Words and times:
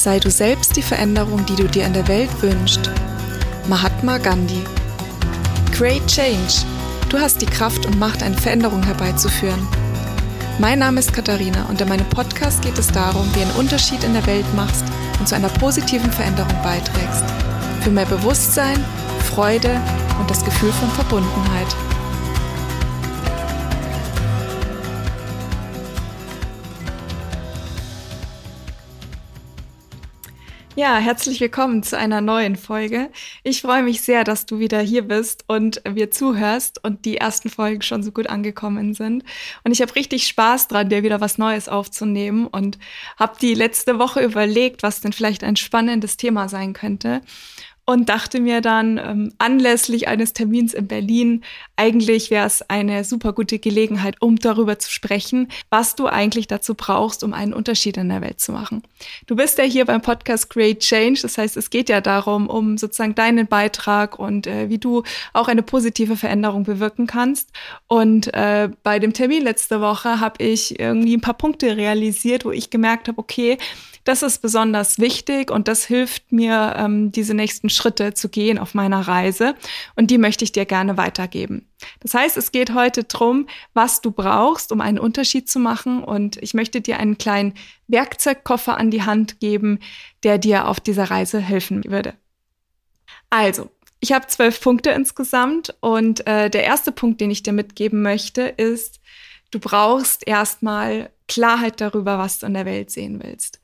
Sei 0.00 0.18
du 0.18 0.30
selbst 0.30 0.76
die 0.76 0.82
Veränderung, 0.82 1.44
die 1.44 1.56
du 1.56 1.68
dir 1.68 1.84
in 1.84 1.92
der 1.92 2.08
Welt 2.08 2.30
wünschst. 2.40 2.90
Mahatma 3.68 4.16
Gandhi. 4.16 4.64
Create 5.72 6.06
Change. 6.06 6.64
Du 7.10 7.18
hast 7.18 7.42
die 7.42 7.46
Kraft 7.46 7.84
und 7.84 7.98
Macht, 7.98 8.22
eine 8.22 8.38
Veränderung 8.38 8.82
herbeizuführen. 8.82 9.68
Mein 10.58 10.78
Name 10.78 11.00
ist 11.00 11.12
Katharina 11.12 11.66
und 11.68 11.82
in 11.82 11.88
meinem 11.90 12.08
Podcast 12.08 12.62
geht 12.62 12.78
es 12.78 12.86
darum, 12.86 13.28
wie 13.34 13.42
einen 13.42 13.56
Unterschied 13.56 14.02
in 14.02 14.14
der 14.14 14.24
Welt 14.24 14.46
machst 14.56 14.86
und 15.18 15.28
zu 15.28 15.34
einer 15.34 15.50
positiven 15.50 16.10
Veränderung 16.10 16.56
beiträgst. 16.62 17.24
Für 17.82 17.90
mehr 17.90 18.06
Bewusstsein, 18.06 18.82
Freude 19.34 19.78
und 20.18 20.30
das 20.30 20.42
Gefühl 20.42 20.72
von 20.72 20.88
Verbundenheit. 20.92 21.76
Ja, 30.80 30.96
herzlich 30.96 31.40
willkommen 31.40 31.82
zu 31.82 31.98
einer 31.98 32.22
neuen 32.22 32.56
Folge. 32.56 33.10
Ich 33.42 33.60
freue 33.60 33.82
mich 33.82 34.00
sehr, 34.00 34.24
dass 34.24 34.46
du 34.46 34.60
wieder 34.60 34.80
hier 34.80 35.02
bist 35.02 35.44
und 35.46 35.82
wir 35.86 36.10
zuhörst 36.10 36.82
und 36.82 37.04
die 37.04 37.18
ersten 37.18 37.50
Folgen 37.50 37.82
schon 37.82 38.02
so 38.02 38.12
gut 38.12 38.28
angekommen 38.28 38.94
sind. 38.94 39.22
Und 39.62 39.72
ich 39.72 39.82
habe 39.82 39.94
richtig 39.94 40.26
Spaß 40.26 40.68
dran, 40.68 40.88
dir 40.88 41.02
wieder 41.02 41.20
was 41.20 41.36
Neues 41.36 41.68
aufzunehmen 41.68 42.46
und 42.46 42.78
habe 43.18 43.36
die 43.38 43.52
letzte 43.52 43.98
Woche 43.98 44.22
überlegt, 44.22 44.82
was 44.82 45.02
denn 45.02 45.12
vielleicht 45.12 45.44
ein 45.44 45.56
spannendes 45.56 46.16
Thema 46.16 46.48
sein 46.48 46.72
könnte 46.72 47.20
und 47.90 48.08
dachte 48.08 48.40
mir 48.40 48.60
dann 48.60 48.98
ähm, 48.98 49.32
anlässlich 49.38 50.06
eines 50.06 50.32
Termins 50.32 50.74
in 50.74 50.86
Berlin, 50.86 51.42
eigentlich 51.74 52.30
wäre 52.30 52.46
es 52.46 52.62
eine 52.70 53.02
super 53.02 53.32
gute 53.32 53.58
Gelegenheit, 53.58 54.14
um 54.20 54.36
darüber 54.36 54.78
zu 54.78 54.92
sprechen, 54.92 55.48
was 55.70 55.96
du 55.96 56.06
eigentlich 56.06 56.46
dazu 56.46 56.76
brauchst, 56.76 57.24
um 57.24 57.32
einen 57.32 57.52
Unterschied 57.52 57.96
in 57.96 58.08
der 58.08 58.20
Welt 58.20 58.38
zu 58.38 58.52
machen. 58.52 58.84
Du 59.26 59.34
bist 59.34 59.58
ja 59.58 59.64
hier 59.64 59.86
beim 59.86 60.02
Podcast 60.02 60.50
Great 60.50 60.78
Change, 60.78 61.18
das 61.22 61.36
heißt, 61.36 61.56
es 61.56 61.68
geht 61.68 61.88
ja 61.88 62.00
darum, 62.00 62.48
um 62.48 62.78
sozusagen 62.78 63.16
deinen 63.16 63.48
Beitrag 63.48 64.20
und 64.20 64.46
äh, 64.46 64.68
wie 64.68 64.78
du 64.78 65.02
auch 65.32 65.48
eine 65.48 65.64
positive 65.64 66.16
Veränderung 66.16 66.62
bewirken 66.62 67.08
kannst. 67.08 67.50
Und 67.88 68.32
äh, 68.34 68.68
bei 68.84 69.00
dem 69.00 69.14
Termin 69.14 69.42
letzte 69.42 69.80
Woche 69.80 70.20
habe 70.20 70.44
ich 70.44 70.78
irgendwie 70.78 71.16
ein 71.16 71.22
paar 71.22 71.34
Punkte 71.34 71.76
realisiert, 71.76 72.44
wo 72.44 72.52
ich 72.52 72.70
gemerkt 72.70 73.08
habe, 73.08 73.18
okay, 73.18 73.58
das 74.04 74.22
ist 74.22 74.40
besonders 74.40 74.98
wichtig 74.98 75.50
und 75.50 75.68
das 75.68 75.84
hilft 75.84 76.32
mir, 76.32 76.74
ähm, 76.76 77.12
diese 77.12 77.34
nächsten 77.34 77.68
Schritte 77.68 78.14
zu 78.14 78.28
gehen 78.28 78.58
auf 78.58 78.74
meiner 78.74 79.00
Reise. 79.00 79.54
Und 79.94 80.10
die 80.10 80.18
möchte 80.18 80.44
ich 80.44 80.52
dir 80.52 80.64
gerne 80.64 80.96
weitergeben. 80.96 81.68
Das 82.00 82.14
heißt, 82.14 82.36
es 82.36 82.52
geht 82.52 82.74
heute 82.74 83.04
drum, 83.04 83.46
was 83.74 84.00
du 84.00 84.10
brauchst, 84.10 84.72
um 84.72 84.80
einen 84.80 84.98
Unterschied 84.98 85.48
zu 85.48 85.58
machen. 85.58 86.02
Und 86.02 86.38
ich 86.42 86.54
möchte 86.54 86.80
dir 86.80 86.98
einen 86.98 87.18
kleinen 87.18 87.54
Werkzeugkoffer 87.88 88.76
an 88.78 88.90
die 88.90 89.02
Hand 89.02 89.40
geben, 89.40 89.80
der 90.22 90.38
dir 90.38 90.66
auf 90.66 90.80
dieser 90.80 91.10
Reise 91.10 91.38
helfen 91.38 91.84
würde. 91.84 92.14
Also, 93.28 93.70
ich 94.00 94.12
habe 94.12 94.26
zwölf 94.26 94.60
Punkte 94.60 94.90
insgesamt 94.90 95.74
und 95.80 96.26
äh, 96.26 96.48
der 96.48 96.64
erste 96.64 96.90
Punkt, 96.90 97.20
den 97.20 97.30
ich 97.30 97.42
dir 97.42 97.52
mitgeben 97.52 98.00
möchte, 98.00 98.42
ist, 98.42 99.00
du 99.50 99.60
brauchst 99.60 100.26
erstmal 100.26 101.10
Klarheit 101.28 101.80
darüber, 101.80 102.18
was 102.18 102.38
du 102.38 102.46
in 102.46 102.54
der 102.54 102.64
Welt 102.64 102.90
sehen 102.90 103.20
willst. 103.22 103.59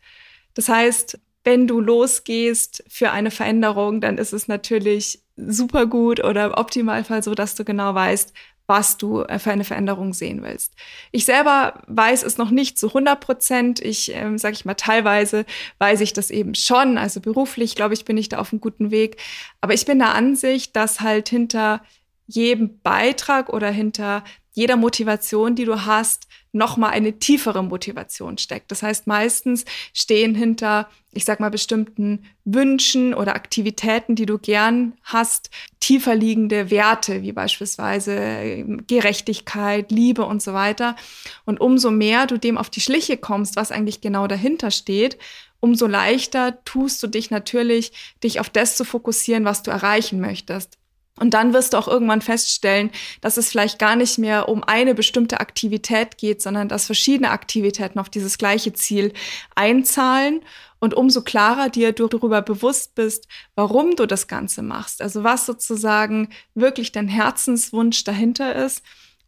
Das 0.56 0.68
heißt, 0.68 1.20
wenn 1.44 1.68
du 1.68 1.78
losgehst 1.78 2.82
für 2.88 3.12
eine 3.12 3.30
Veränderung, 3.30 4.00
dann 4.00 4.18
ist 4.18 4.32
es 4.32 4.48
natürlich 4.48 5.20
super 5.36 5.86
gut 5.86 6.24
oder 6.24 6.46
im 6.46 6.54
Optimalfall 6.54 7.22
so, 7.22 7.34
dass 7.34 7.54
du 7.54 7.64
genau 7.64 7.94
weißt, 7.94 8.32
was 8.66 8.96
du 8.96 9.22
äh, 9.22 9.38
für 9.38 9.52
eine 9.52 9.64
Veränderung 9.64 10.12
sehen 10.12 10.42
willst. 10.42 10.74
Ich 11.12 11.24
selber 11.24 11.82
weiß 11.86 12.24
es 12.24 12.38
noch 12.38 12.50
nicht 12.50 12.78
zu 12.78 12.88
100 12.88 13.20
Prozent. 13.20 13.80
Ich 13.80 14.12
ähm, 14.14 14.38
sage 14.38 14.54
ich 14.54 14.64
mal, 14.64 14.74
teilweise 14.74 15.44
weiß 15.78 16.00
ich 16.00 16.12
das 16.14 16.30
eben 16.30 16.54
schon. 16.54 16.98
Also 16.98 17.20
beruflich, 17.20 17.76
glaube 17.76 17.94
ich, 17.94 18.04
bin 18.04 18.16
ich 18.16 18.28
da 18.28 18.38
auf 18.38 18.52
einem 18.52 18.60
guten 18.60 18.90
Weg. 18.90 19.18
Aber 19.60 19.74
ich 19.74 19.84
bin 19.84 19.98
der 19.98 20.14
Ansicht, 20.14 20.74
dass 20.74 21.00
halt 21.00 21.28
hinter 21.28 21.82
jedem 22.26 22.80
Beitrag 22.80 23.50
oder 23.50 23.70
hinter 23.70 24.24
jeder 24.52 24.76
Motivation, 24.76 25.54
die 25.54 25.66
du 25.66 25.84
hast, 25.84 26.26
nochmal 26.56 26.90
eine 26.90 27.18
tiefere 27.18 27.62
Motivation 27.62 28.38
steckt. 28.38 28.70
Das 28.70 28.82
heißt, 28.82 29.06
meistens 29.06 29.64
stehen 29.92 30.34
hinter, 30.34 30.88
ich 31.12 31.24
sag 31.24 31.38
mal, 31.38 31.50
bestimmten 31.50 32.24
Wünschen 32.44 33.14
oder 33.14 33.34
Aktivitäten, 33.34 34.16
die 34.16 34.26
du 34.26 34.38
gern 34.38 34.94
hast, 35.02 35.50
tiefer 35.80 36.14
liegende 36.14 36.70
Werte, 36.70 37.22
wie 37.22 37.32
beispielsweise 37.32 38.12
ähm, 38.14 38.84
Gerechtigkeit, 38.86 39.90
Liebe 39.90 40.24
und 40.24 40.42
so 40.42 40.52
weiter. 40.52 40.96
Und 41.44 41.60
umso 41.60 41.90
mehr 41.90 42.26
du 42.26 42.38
dem 42.38 42.58
auf 42.58 42.70
die 42.70 42.80
Schliche 42.80 43.16
kommst, 43.16 43.56
was 43.56 43.72
eigentlich 43.72 44.00
genau 44.00 44.26
dahinter 44.26 44.70
steht, 44.70 45.18
umso 45.60 45.86
leichter 45.86 46.62
tust 46.64 47.02
du 47.02 47.06
dich 47.06 47.30
natürlich, 47.30 47.92
dich 48.22 48.40
auf 48.40 48.50
das 48.50 48.76
zu 48.76 48.84
fokussieren, 48.84 49.44
was 49.44 49.62
du 49.62 49.70
erreichen 49.70 50.20
möchtest. 50.20 50.78
Und 51.18 51.32
dann 51.32 51.54
wirst 51.54 51.72
du 51.72 51.78
auch 51.78 51.88
irgendwann 51.88 52.20
feststellen, 52.20 52.90
dass 53.22 53.38
es 53.38 53.48
vielleicht 53.50 53.78
gar 53.78 53.96
nicht 53.96 54.18
mehr 54.18 54.48
um 54.48 54.62
eine 54.62 54.94
bestimmte 54.94 55.40
Aktivität 55.40 56.18
geht, 56.18 56.42
sondern 56.42 56.68
dass 56.68 56.86
verschiedene 56.86 57.30
Aktivitäten 57.30 57.98
auf 57.98 58.10
dieses 58.10 58.36
gleiche 58.36 58.74
Ziel 58.74 59.12
einzahlen. 59.54 60.42
Und 60.78 60.92
umso 60.92 61.22
klarer 61.22 61.70
dir 61.70 61.92
du 61.92 62.06
darüber 62.06 62.42
bewusst 62.42 62.94
bist, 62.94 63.28
warum 63.54 63.96
du 63.96 64.04
das 64.06 64.28
Ganze 64.28 64.60
machst, 64.60 65.00
also 65.00 65.24
was 65.24 65.46
sozusagen 65.46 66.28
wirklich 66.54 66.92
dein 66.92 67.08
Herzenswunsch 67.08 68.04
dahinter 68.04 68.54
ist, 68.54 68.82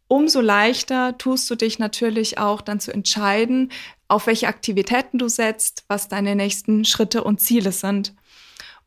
umso 0.07 0.41
leichter 0.41 1.17
tust 1.17 1.49
du 1.49 1.55
dich 1.55 1.79
natürlich 1.79 2.37
auch 2.37 2.61
dann 2.61 2.79
zu 2.79 2.93
entscheiden, 2.93 3.71
auf 4.07 4.27
welche 4.27 4.47
Aktivitäten 4.47 5.17
du 5.17 5.27
setzt, 5.27 5.85
was 5.87 6.07
deine 6.07 6.35
nächsten 6.35 6.85
Schritte 6.85 7.23
und 7.23 7.41
Ziele 7.41 7.71
sind. 7.71 8.13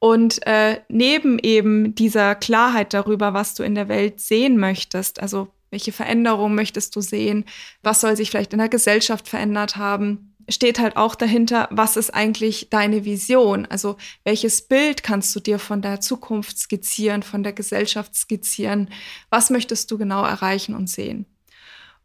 Und 0.02 0.44
äh, 0.48 0.80
neben 0.88 1.38
eben 1.38 1.94
dieser 1.94 2.34
Klarheit 2.34 2.92
darüber, 2.92 3.34
was 3.34 3.54
du 3.54 3.62
in 3.62 3.76
der 3.76 3.86
Welt 3.86 4.18
sehen 4.20 4.58
möchtest, 4.58 5.22
also 5.22 5.46
welche 5.70 5.92
Veränderungen 5.92 6.56
möchtest 6.56 6.96
du 6.96 7.00
sehen, 7.00 7.44
was 7.84 8.00
soll 8.00 8.16
sich 8.16 8.28
vielleicht 8.28 8.52
in 8.52 8.58
der 8.58 8.68
Gesellschaft 8.68 9.28
verändert 9.28 9.76
haben, 9.76 10.34
steht 10.48 10.80
halt 10.80 10.96
auch 10.96 11.14
dahinter, 11.14 11.68
was 11.70 11.96
ist 11.96 12.10
eigentlich 12.10 12.68
deine 12.68 13.04
Vision? 13.04 13.64
Also 13.66 13.96
welches 14.24 14.62
Bild 14.62 15.04
kannst 15.04 15.36
du 15.36 15.38
dir 15.38 15.60
von 15.60 15.82
der 15.82 16.00
Zukunft 16.00 16.58
skizzieren, 16.58 17.22
von 17.22 17.44
der 17.44 17.52
Gesellschaft 17.52 18.16
skizzieren? 18.16 18.90
Was 19.30 19.50
möchtest 19.50 19.88
du 19.92 19.98
genau 19.98 20.24
erreichen 20.24 20.74
und 20.74 20.90
sehen? 20.90 21.26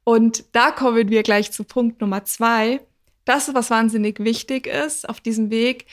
Und 0.04 0.44
da 0.52 0.70
kommen 0.70 1.10
wir 1.10 1.24
gleich 1.24 1.52
zu 1.52 1.64
Punkt 1.64 2.00
Nummer 2.00 2.26
zwei. 2.26 2.80
Das, 3.26 3.52
was 3.56 3.72
wahnsinnig 3.72 4.20
wichtig 4.20 4.68
ist 4.68 5.10
auf 5.10 5.20
diesem 5.20 5.50
Weg, 5.50 5.88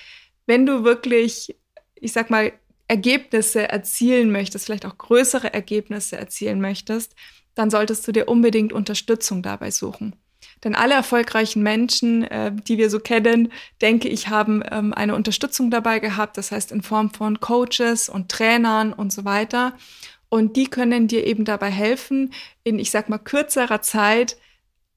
wenn 0.44 0.66
du 0.66 0.84
wirklich 0.84 1.56
ich 2.04 2.12
sag 2.12 2.30
mal, 2.30 2.52
Ergebnisse 2.86 3.68
erzielen 3.68 4.30
möchtest, 4.30 4.66
vielleicht 4.66 4.86
auch 4.86 4.98
größere 4.98 5.52
Ergebnisse 5.52 6.16
erzielen 6.16 6.60
möchtest, 6.60 7.14
dann 7.54 7.70
solltest 7.70 8.06
du 8.06 8.12
dir 8.12 8.28
unbedingt 8.28 8.72
Unterstützung 8.72 9.42
dabei 9.42 9.70
suchen. 9.70 10.16
Denn 10.62 10.74
alle 10.74 10.94
erfolgreichen 10.94 11.62
Menschen, 11.62 12.24
äh, 12.24 12.52
die 12.54 12.78
wir 12.78 12.90
so 12.90 12.98
kennen, 12.98 13.52
denke 13.80 14.08
ich, 14.08 14.28
haben 14.28 14.62
ähm, 14.70 14.92
eine 14.92 15.14
Unterstützung 15.14 15.70
dabei 15.70 15.98
gehabt, 15.98 16.36
das 16.36 16.52
heißt 16.52 16.72
in 16.72 16.82
Form 16.82 17.10
von 17.10 17.40
Coaches 17.40 18.08
und 18.08 18.30
Trainern 18.30 18.92
und 18.92 19.12
so 19.12 19.24
weiter. 19.24 19.74
Und 20.28 20.56
die 20.56 20.66
können 20.66 21.06
dir 21.06 21.26
eben 21.26 21.44
dabei 21.44 21.70
helfen, 21.70 22.32
in, 22.64 22.78
ich 22.78 22.90
sag 22.90 23.08
mal, 23.08 23.18
kürzerer 23.18 23.82
Zeit 23.82 24.36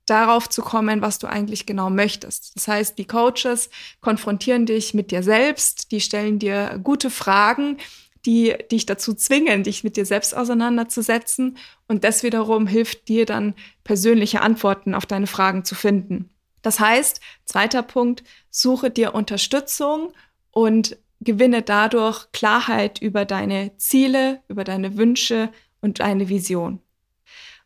darauf 0.07 0.49
zu 0.49 0.61
kommen, 0.61 1.01
was 1.01 1.19
du 1.19 1.27
eigentlich 1.27 1.65
genau 1.65 1.89
möchtest. 1.89 2.55
Das 2.55 2.67
heißt, 2.67 2.97
die 2.97 3.05
Coaches 3.05 3.69
konfrontieren 4.01 4.65
dich 4.65 4.93
mit 4.93 5.11
dir 5.11 5.21
selbst, 5.21 5.91
die 5.91 6.01
stellen 6.01 6.39
dir 6.39 6.79
gute 6.83 7.09
Fragen, 7.09 7.77
die 8.25 8.55
dich 8.71 8.85
dazu 8.85 9.13
zwingen, 9.13 9.63
dich 9.63 9.83
mit 9.83 9.95
dir 9.95 10.05
selbst 10.05 10.35
auseinanderzusetzen. 10.35 11.57
Und 11.87 12.03
das 12.03 12.23
wiederum 12.23 12.67
hilft 12.67 13.07
dir 13.07 13.25
dann, 13.25 13.53
persönliche 13.83 14.41
Antworten 14.41 14.95
auf 14.95 15.05
deine 15.05 15.27
Fragen 15.27 15.63
zu 15.63 15.75
finden. 15.75 16.29
Das 16.61 16.79
heißt, 16.79 17.21
zweiter 17.45 17.83
Punkt, 17.83 18.23
suche 18.49 18.89
dir 18.89 19.13
Unterstützung 19.13 20.13
und 20.51 20.97
gewinne 21.21 21.61
dadurch 21.61 22.31
Klarheit 22.31 23.01
über 23.01 23.25
deine 23.25 23.77
Ziele, 23.77 24.41
über 24.47 24.63
deine 24.63 24.97
Wünsche 24.97 25.49
und 25.81 25.99
deine 25.99 26.29
Vision. 26.29 26.81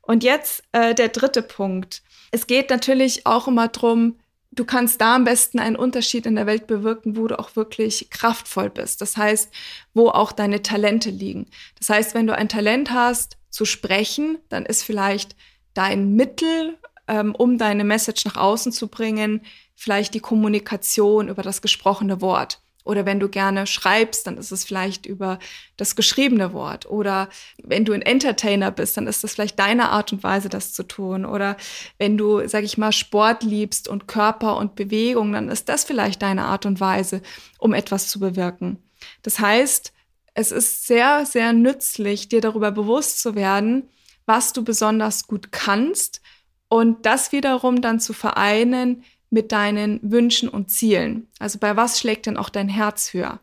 Und 0.01 0.23
jetzt 0.23 0.63
äh, 0.71 0.93
der 0.93 1.09
dritte 1.09 1.41
Punkt. 1.41 2.03
Es 2.31 2.47
geht 2.47 2.69
natürlich 2.69 3.25
auch 3.25 3.47
immer 3.47 3.67
drum, 3.67 4.15
du 4.51 4.65
kannst 4.65 5.01
da 5.01 5.15
am 5.15 5.23
besten 5.23 5.59
einen 5.59 5.75
Unterschied 5.75 6.25
in 6.25 6.35
der 6.35 6.45
Welt 6.45 6.67
bewirken, 6.67 7.17
wo 7.17 7.27
du 7.27 7.39
auch 7.39 7.55
wirklich 7.55 8.09
kraftvoll 8.09 8.69
bist. 8.69 9.01
Das 9.01 9.17
heißt, 9.17 9.51
wo 9.93 10.09
auch 10.09 10.31
deine 10.31 10.61
Talente 10.61 11.09
liegen. 11.09 11.47
Das 11.77 11.89
heißt, 11.89 12.13
wenn 12.13 12.27
du 12.27 12.35
ein 12.35 12.49
Talent 12.49 12.91
hast 12.91 13.37
zu 13.49 13.65
sprechen, 13.65 14.37
dann 14.49 14.65
ist 14.65 14.83
vielleicht 14.83 15.35
dein 15.73 16.15
Mittel, 16.15 16.77
ähm, 17.07 17.35
um 17.35 17.57
deine 17.57 17.83
Message 17.83 18.25
nach 18.25 18.37
außen 18.37 18.71
zu 18.71 18.87
bringen, 18.87 19.41
vielleicht 19.75 20.13
die 20.13 20.19
Kommunikation 20.19 21.29
über 21.29 21.41
das 21.41 21.61
gesprochene 21.61 22.21
Wort. 22.21 22.61
Oder 22.83 23.05
wenn 23.05 23.19
du 23.19 23.29
gerne 23.29 23.67
schreibst, 23.67 24.27
dann 24.27 24.37
ist 24.37 24.51
es 24.51 24.63
vielleicht 24.63 25.05
über 25.05 25.39
das 25.77 25.95
geschriebene 25.95 26.53
Wort. 26.53 26.89
Oder 26.89 27.29
wenn 27.61 27.85
du 27.85 27.93
ein 27.93 28.01
Entertainer 28.01 28.71
bist, 28.71 28.97
dann 28.97 29.07
ist 29.07 29.23
das 29.23 29.33
vielleicht 29.33 29.59
deine 29.59 29.89
Art 29.89 30.11
und 30.11 30.23
Weise, 30.23 30.49
das 30.49 30.73
zu 30.73 30.83
tun. 30.83 31.25
Oder 31.25 31.57
wenn 31.97 32.17
du, 32.17 32.47
sag 32.47 32.63
ich 32.63 32.77
mal, 32.77 32.91
Sport 32.91 33.43
liebst 33.43 33.87
und 33.87 34.07
Körper 34.07 34.57
und 34.57 34.75
Bewegung, 34.75 35.33
dann 35.33 35.49
ist 35.49 35.69
das 35.69 35.83
vielleicht 35.83 36.21
deine 36.21 36.45
Art 36.45 36.65
und 36.65 36.79
Weise, 36.79 37.21
um 37.59 37.73
etwas 37.73 38.07
zu 38.07 38.19
bewirken. 38.19 38.77
Das 39.21 39.39
heißt, 39.39 39.93
es 40.33 40.51
ist 40.51 40.87
sehr, 40.87 41.25
sehr 41.25 41.53
nützlich, 41.53 42.29
dir 42.29 42.41
darüber 42.41 42.71
bewusst 42.71 43.21
zu 43.21 43.35
werden, 43.35 43.89
was 44.25 44.53
du 44.53 44.63
besonders 44.63 45.27
gut 45.27 45.51
kannst 45.51 46.21
und 46.69 47.05
das 47.05 47.33
wiederum 47.33 47.81
dann 47.81 47.99
zu 47.99 48.13
vereinen 48.13 49.03
mit 49.31 49.51
deinen 49.51 49.99
Wünschen 50.03 50.47
und 50.47 50.69
Zielen. 50.69 51.27
Also 51.39 51.57
bei 51.57 51.75
was 51.75 51.99
schlägt 51.99 52.27
denn 52.27 52.37
auch 52.37 52.49
dein 52.49 52.69
Herz 52.69 53.13
höher? 53.13 53.39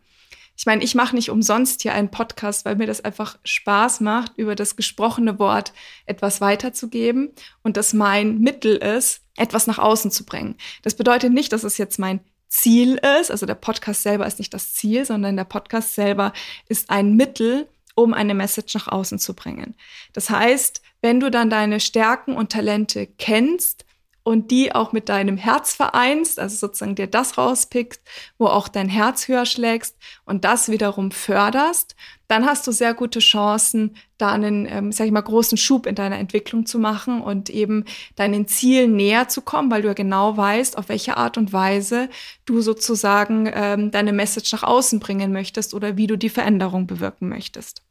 Ich 0.56 0.66
meine, 0.66 0.82
ich 0.82 0.94
mache 0.94 1.14
nicht 1.14 1.30
umsonst 1.30 1.82
hier 1.82 1.94
einen 1.94 2.10
Podcast, 2.10 2.64
weil 2.64 2.76
mir 2.76 2.86
das 2.86 3.04
einfach 3.04 3.38
Spaß 3.44 4.00
macht, 4.00 4.32
über 4.36 4.54
das 4.54 4.76
gesprochene 4.76 5.38
Wort 5.38 5.72
etwas 6.04 6.40
weiterzugeben 6.40 7.30
und 7.62 7.76
das 7.76 7.92
mein 7.92 8.38
Mittel 8.38 8.76
ist, 8.76 9.22
etwas 9.36 9.66
nach 9.66 9.78
außen 9.78 10.10
zu 10.10 10.24
bringen. 10.24 10.56
Das 10.82 10.94
bedeutet 10.94 11.32
nicht, 11.32 11.52
dass 11.52 11.64
es 11.64 11.78
jetzt 11.78 11.98
mein 11.98 12.20
Ziel 12.48 13.00
ist. 13.20 13.30
Also 13.30 13.46
der 13.46 13.54
Podcast 13.54 14.02
selber 14.02 14.26
ist 14.26 14.40
nicht 14.40 14.52
das 14.52 14.74
Ziel, 14.74 15.04
sondern 15.04 15.36
der 15.36 15.44
Podcast 15.44 15.94
selber 15.94 16.32
ist 16.68 16.90
ein 16.90 17.14
Mittel, 17.14 17.68
um 17.94 18.12
eine 18.12 18.34
Message 18.34 18.74
nach 18.74 18.88
außen 18.88 19.18
zu 19.18 19.34
bringen. 19.34 19.74
Das 20.12 20.28
heißt, 20.28 20.82
wenn 21.02 21.20
du 21.20 21.30
dann 21.30 21.50
deine 21.50 21.78
Stärken 21.78 22.34
und 22.34 22.50
Talente 22.50 23.06
kennst, 23.06 23.84
und 24.28 24.50
die 24.50 24.74
auch 24.74 24.92
mit 24.92 25.08
deinem 25.08 25.38
Herz 25.38 25.72
vereinst, 25.72 26.38
also 26.38 26.54
sozusagen 26.54 26.94
dir 26.94 27.06
das 27.06 27.38
rauspickst, 27.38 28.02
wo 28.36 28.44
auch 28.44 28.68
dein 28.68 28.90
Herz 28.90 29.26
höher 29.26 29.46
schlägst 29.46 29.96
und 30.26 30.44
das 30.44 30.68
wiederum 30.68 31.12
förderst, 31.12 31.96
dann 32.26 32.44
hast 32.44 32.66
du 32.66 32.72
sehr 32.72 32.92
gute 32.92 33.20
Chancen, 33.20 33.96
da 34.18 34.32
einen, 34.32 34.66
ähm, 34.66 34.92
sag 34.92 35.06
ich 35.06 35.12
mal, 35.12 35.22
großen 35.22 35.56
Schub 35.56 35.86
in 35.86 35.94
deiner 35.94 36.18
Entwicklung 36.18 36.66
zu 36.66 36.78
machen 36.78 37.22
und 37.22 37.48
eben 37.48 37.86
deinen 38.16 38.46
Zielen 38.46 38.96
näher 38.96 39.28
zu 39.28 39.40
kommen, 39.40 39.70
weil 39.70 39.80
du 39.80 39.88
ja 39.88 39.94
genau 39.94 40.36
weißt, 40.36 40.76
auf 40.76 40.90
welche 40.90 41.16
Art 41.16 41.38
und 41.38 41.54
Weise 41.54 42.10
du 42.44 42.60
sozusagen 42.60 43.50
ähm, 43.50 43.90
deine 43.92 44.12
Message 44.12 44.52
nach 44.52 44.62
außen 44.62 45.00
bringen 45.00 45.32
möchtest 45.32 45.72
oder 45.72 45.96
wie 45.96 46.06
du 46.06 46.18
die 46.18 46.28
Veränderung 46.28 46.86
bewirken 46.86 47.30
möchtest. 47.30 47.87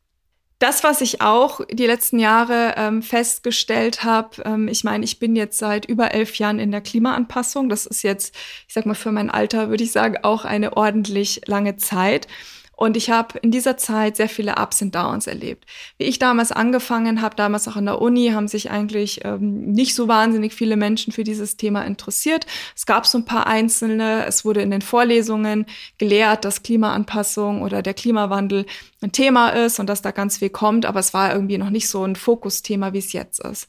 Das, 0.59 0.83
was 0.83 1.01
ich 1.01 1.21
auch 1.21 1.62
die 1.71 1.86
letzten 1.86 2.18
Jahre 2.18 2.74
ähm, 2.77 3.04
festgestellt 3.04 4.04
habe, 4.04 4.42
ähm, 4.44 4.68
ich 4.68 4.83
meine, 4.83 5.06
ich 5.06 5.19
bin 5.19 5.36
jetzt 5.36 5.59
seit 5.59 5.86
über 5.86 6.13
elf 6.15 6.36
Jahren 6.36 6.57
in 6.57 6.71
der 6.71 6.81
Klimaanpassung. 6.81 7.69
Das 7.69 7.86
ist 7.86 8.01
jetzt, 8.01 8.33
ich 8.68 8.74
sag 8.74 8.88
mal, 8.88 8.95
für 8.95 9.12
mein 9.12 9.30
Alter 9.30 9.69
würde 9.69 9.83
ich 9.83 9.92
sagen, 9.92 10.18
auch 10.24 10.45
eine 10.45 10.75
ordentlich 10.75 11.42
lange 11.45 11.77
Zeit. 11.77 12.27
Und 12.79 12.95
ich 12.95 13.09
habe 13.09 13.39
in 13.39 13.50
dieser 13.50 13.75
Zeit 13.75 14.18
sehr 14.18 14.29
viele 14.29 14.56
Ups 14.57 14.83
und 14.83 14.94
Downs 14.94 15.25
erlebt. 15.25 15.65
Wie 15.97 16.03
ich 16.03 16.19
damals 16.19 16.51
angefangen 16.51 17.24
habe, 17.24 17.35
damals 17.35 17.68
auch 17.68 17.75
an 17.75 17.88
der 17.88 18.00
Uni, 18.00 18.29
haben 18.29 18.47
sich 18.47 18.69
eigentlich 18.69 19.25
ähm, 19.25 19.71
nicht 19.71 19.95
so 19.95 20.07
wahnsinnig 20.07 20.53
viele 20.53 20.77
Menschen 20.77 21.12
für 21.12 21.24
dieses 21.24 21.57
Thema 21.57 21.81
interessiert. 21.81 22.45
Es 22.75 22.85
gab 22.85 23.07
so 23.07 23.18
ein 23.18 23.25
paar 23.25 23.47
einzelne. 23.47 24.27
Es 24.27 24.45
wurde 24.45 24.62
in 24.62 24.69
den 24.69 24.83
Vorlesungen 24.83 25.65
gelehrt, 25.97 26.45
dass 26.45 26.62
Klimaanpassung 26.62 27.63
oder 27.63 27.81
der 27.81 27.95
Klimawandel 27.95 28.68
ein 29.01 29.12
Thema 29.12 29.50
ist 29.50 29.79
und 29.79 29.88
dass 29.88 30.03
da 30.03 30.12
ganz 30.12 30.38
viel 30.38 30.51
kommt. 30.51 30.85
Aber 30.85 31.00
es 31.00 31.15
war 31.15 31.33
irgendwie 31.33 31.57
noch 31.57 31.71
nicht 31.71 31.89
so 31.89 32.03
ein 32.03 32.15
Fokusthema, 32.15 32.94
wie 32.94 33.00
es 33.00 33.12
jetzt 33.12 33.44
ist. 33.44 33.68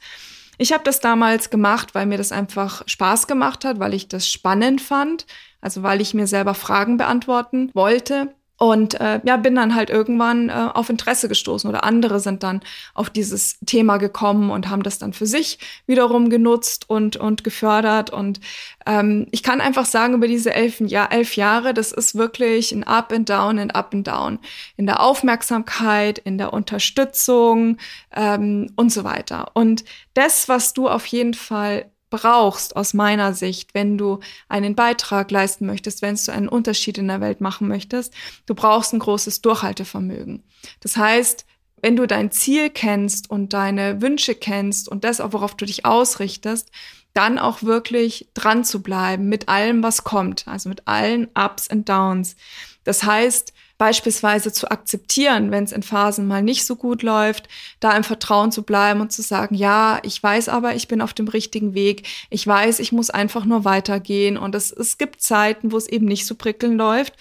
Ich 0.58 0.72
habe 0.72 0.84
das 0.84 1.00
damals 1.00 1.49
gemacht, 1.49 1.94
weil 1.94 2.05
mir 2.05 2.19
das 2.19 2.31
einfach 2.31 2.82
Spaß 2.87 3.26
gemacht 3.26 3.64
hat, 3.64 3.78
weil 3.78 3.94
ich 3.94 4.08
das 4.08 4.28
spannend 4.28 4.82
fand, 4.82 5.25
also 5.62 5.82
weil 5.82 6.02
ich 6.02 6.12
mir 6.12 6.26
selber 6.26 6.52
Fragen 6.52 6.99
beantworten 6.99 7.70
wollte. 7.72 8.34
Und 8.58 9.00
äh, 9.00 9.20
ja, 9.22 9.37
bin 9.37 9.55
dann 9.55 9.76
halt 9.76 9.88
irgendwann 9.88 10.49
äh, 10.49 10.69
auf 10.75 10.90
Interesse 10.90 11.28
gestoßen 11.28 11.70
oder 11.70 11.84
andere 11.84 12.19
sind 12.19 12.43
dann 12.43 12.60
auf 12.93 13.08
dieses 13.08 13.56
Thema 13.64 13.99
gekommen 13.99 14.50
und 14.50 14.69
haben 14.69 14.82
das 14.82 14.99
dann 14.99 15.12
für 15.12 15.26
sich 15.26 15.60
wiederum 15.87 16.28
genutzt 16.28 16.90
und, 16.90 17.16
und 17.16 17.44
gefördert. 17.44 18.10
Und 18.10 18.40
ähm, 18.84 19.28
ich 19.31 19.44
kann 19.44 19.60
einfach 19.60 19.87
sagen, 19.87 20.14
über 20.14 20.26
diese 20.26 20.52
elf, 20.52 20.81
ja, 20.81 21.06
elf 21.06 21.37
Jahre, 21.37 21.72
das 21.72 21.93
ist 21.93 22.16
wirklich 22.16 22.72
ein 22.72 22.82
Up 22.82 23.12
and 23.12 23.28
Down, 23.28 23.60
ein 23.60 23.70
Up 23.70 23.94
and 23.94 24.08
Down. 24.08 24.40
In 24.76 24.87
der 24.87 25.00
Aufmerksamkeit, 25.00 26.19
in 26.19 26.37
der 26.37 26.52
Unterstützung 26.52 27.76
ähm, 28.12 28.72
und 28.75 28.90
so 28.90 29.05
weiter. 29.05 29.52
Und 29.55 29.84
das, 30.14 30.49
was 30.49 30.75
du 30.75 30.88
auf 30.88 31.06
jeden 31.06 31.34
Fall 31.34 31.93
brauchst 32.10 32.76
aus 32.76 32.94
meiner 32.94 33.34
Sicht, 33.34 33.75
wenn 33.75 33.99
du 33.99 34.20
einen 34.49 34.75
Beitrag 34.75 35.31
leisten 35.31 35.66
möchtest, 35.66 36.02
wenn 36.02 36.16
du 36.16 36.32
einen 36.32 36.49
Unterschied 36.49 36.99
in 36.99 37.08
der 37.08 37.20
Welt 37.20 37.40
machen 37.40 37.69
möchtest, 37.69 38.14
du 38.46 38.55
brauchst 38.55 38.93
ein 38.93 38.99
großes 38.99 39.43
Durchhaltevermögen. 39.43 40.43
Das 40.81 40.96
heißt, 40.96 41.44
wenn 41.81 41.96
du 41.96 42.06
dein 42.06 42.31
Ziel 42.31 42.70
kennst 42.70 43.31
und 43.31 43.52
deine 43.52 44.02
Wünsche 44.02 44.34
kennst 44.34 44.88
und 44.88 45.05
das, 45.05 45.20
worauf 45.20 45.56
du 45.56 45.64
dich 45.64 45.84
ausrichtest, 45.84 46.70
dann 47.14 47.38
auch 47.38 47.62
wirklich 47.62 48.28
dran 48.34 48.64
zu 48.64 48.82
bleiben 48.82 49.28
mit 49.28 49.49
allem, 49.49 49.82
was 49.82 50.05
kommt, 50.05 50.46
also 50.46 50.69
mit 50.69 50.87
allen 50.87 51.28
Ups 51.34 51.69
und 51.69 51.88
Downs. 51.88 52.37
Das 52.84 53.02
heißt, 53.02 53.52
beispielsweise 53.79 54.53
zu 54.53 54.71
akzeptieren, 54.71 55.51
wenn 55.51 55.65
es 55.65 55.73
in 55.73 55.85
Phasen 55.85 56.27
mal 56.27 56.43
nicht 56.43 56.67
so 56.67 56.77
gut 56.77 57.03
läuft, 57.03 57.49
da 57.81 57.97
im 57.97 58.05
Vertrauen 58.05 58.53
zu 58.53 58.65
bleiben 58.65 59.01
und 59.01 59.13
zu 59.13 59.23
sagen, 59.23 59.55
ja, 59.55 60.01
ich 60.03 60.21
weiß 60.23 60.49
aber, 60.49 60.75
ich 60.75 60.89
bin 60.89 61.01
auf 61.01 61.15
dem 61.15 61.29
richtigen 61.29 61.75
Weg. 61.75 62.07
Ich 62.29 62.47
weiß, 62.47 62.81
ich 62.81 62.93
muss 62.93 63.09
einfach 63.11 63.45
nur 63.45 63.65
weitergehen. 63.65 64.37
Und 64.37 64.55
es, 64.55 64.73
es 64.73 64.99
gibt 64.99 65.23
Zeiten, 65.23 65.73
wo 65.73 65.77
es 65.77 65.89
eben 65.89 66.07
nicht 66.07 66.27
so 66.27 66.35
prickeln 66.35 66.77
läuft 66.77 67.15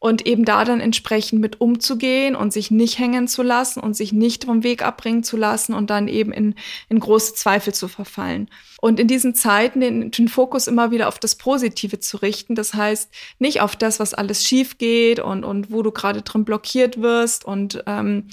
und 0.00 0.26
eben 0.26 0.44
da 0.44 0.64
dann 0.64 0.80
entsprechend 0.80 1.40
mit 1.40 1.60
umzugehen 1.60 2.36
und 2.36 2.52
sich 2.52 2.70
nicht 2.70 2.98
hängen 2.98 3.26
zu 3.26 3.42
lassen 3.42 3.80
und 3.80 3.94
sich 3.94 4.12
nicht 4.12 4.44
vom 4.44 4.62
Weg 4.62 4.82
abbringen 4.82 5.24
zu 5.24 5.36
lassen 5.36 5.74
und 5.74 5.90
dann 5.90 6.06
eben 6.06 6.32
in, 6.32 6.54
in 6.88 7.00
große 7.00 7.34
Zweifel 7.34 7.74
zu 7.74 7.88
verfallen. 7.88 8.48
Und 8.80 9.00
in 9.00 9.08
diesen 9.08 9.34
Zeiten 9.34 9.80
den, 9.80 10.12
den 10.12 10.28
Fokus 10.28 10.68
immer 10.68 10.92
wieder 10.92 11.08
auf 11.08 11.18
das 11.18 11.34
Positive 11.34 11.98
zu 11.98 12.18
richten. 12.18 12.54
Das 12.54 12.74
heißt, 12.74 13.10
nicht 13.40 13.60
auf 13.60 13.74
das, 13.74 13.98
was 13.98 14.14
alles 14.14 14.44
schief 14.44 14.78
geht 14.78 15.18
und, 15.18 15.44
und 15.44 15.72
wo 15.72 15.82
du 15.82 15.90
gerade 15.90 16.22
drin 16.22 16.44
blockiert 16.44 17.02
wirst 17.02 17.44
und 17.44 17.82
ähm, 17.86 18.28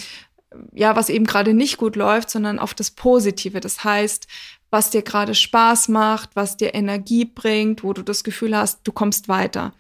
ja, 0.74 0.96
was 0.96 1.10
eben 1.10 1.26
gerade 1.26 1.54
nicht 1.54 1.78
gut 1.78 1.96
läuft, 1.96 2.30
sondern 2.30 2.60
auf 2.60 2.74
das 2.74 2.92
Positive. 2.92 3.60
Das 3.60 3.84
heißt, 3.84 4.28
was 4.75 4.89
dir 4.89 5.04
gerade 5.04 5.36
Spaß 5.36 5.88
macht, 5.88 6.31
was 6.33 6.57
dir 6.57 6.75
Energie 6.75 7.24
bringt, 7.24 7.81
wo 7.81 7.94
du 7.94 8.01
das 8.01 8.25
Gefühl 8.25 8.57
hast, 8.57 8.81
du 8.83 8.92
kommst 8.92 9.30
weiter. 9.30 9.72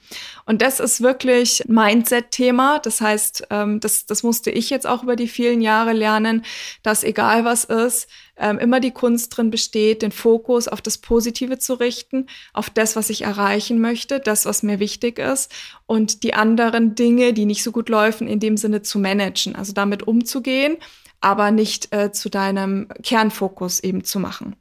Und 0.45 0.61
das 0.61 0.79
ist 0.79 1.01
wirklich 1.01 1.63
Mindset-Thema. 1.67 2.79
Das 2.79 3.01
heißt, 3.01 3.47
ähm, 3.49 3.81
das, 3.81 4.05
das 4.05 4.23
musste 4.23 4.51
ich 4.51 4.69
jetzt 4.69 4.87
auch 4.87 5.03
über 5.03 5.17
die 5.17 5.27
vielen 5.27 5.59
Jahre 5.59 5.91
lernen, 5.91 6.45
dass 6.81 7.03
egal 7.03 7.43
was 7.43 7.65
ist, 7.65 8.07
ähm, 8.37 8.57
immer 8.57 8.79
die 8.79 8.91
Kunst 8.91 9.35
drin 9.35 9.49
besteht, 9.49 10.01
den 10.01 10.13
Fokus 10.13 10.69
auf 10.69 10.81
das 10.81 10.97
Positive 10.97 11.59
zu 11.59 11.73
richten, 11.73 12.27
auf 12.53 12.69
das, 12.69 12.95
was 12.95 13.09
ich 13.09 13.23
erreichen 13.23 13.81
möchte, 13.81 14.21
das, 14.21 14.45
was 14.45 14.63
mir 14.63 14.79
wichtig 14.79 15.19
ist 15.19 15.51
und 15.87 16.23
die 16.23 16.35
anderen 16.35 16.95
Dinge, 16.95 17.33
die 17.33 17.45
nicht 17.45 17.63
so 17.63 17.73
gut 17.73 17.89
laufen, 17.89 18.29
in 18.29 18.39
dem 18.39 18.55
Sinne 18.55 18.81
zu 18.81 18.97
managen, 18.97 19.57
also 19.57 19.73
damit 19.73 20.07
umzugehen, 20.07 20.77
aber 21.19 21.51
nicht 21.51 21.93
äh, 21.93 22.13
zu 22.13 22.29
deinem 22.29 22.87
Kernfokus 23.03 23.81
eben 23.81 24.05
zu 24.05 24.21
machen 24.21 24.55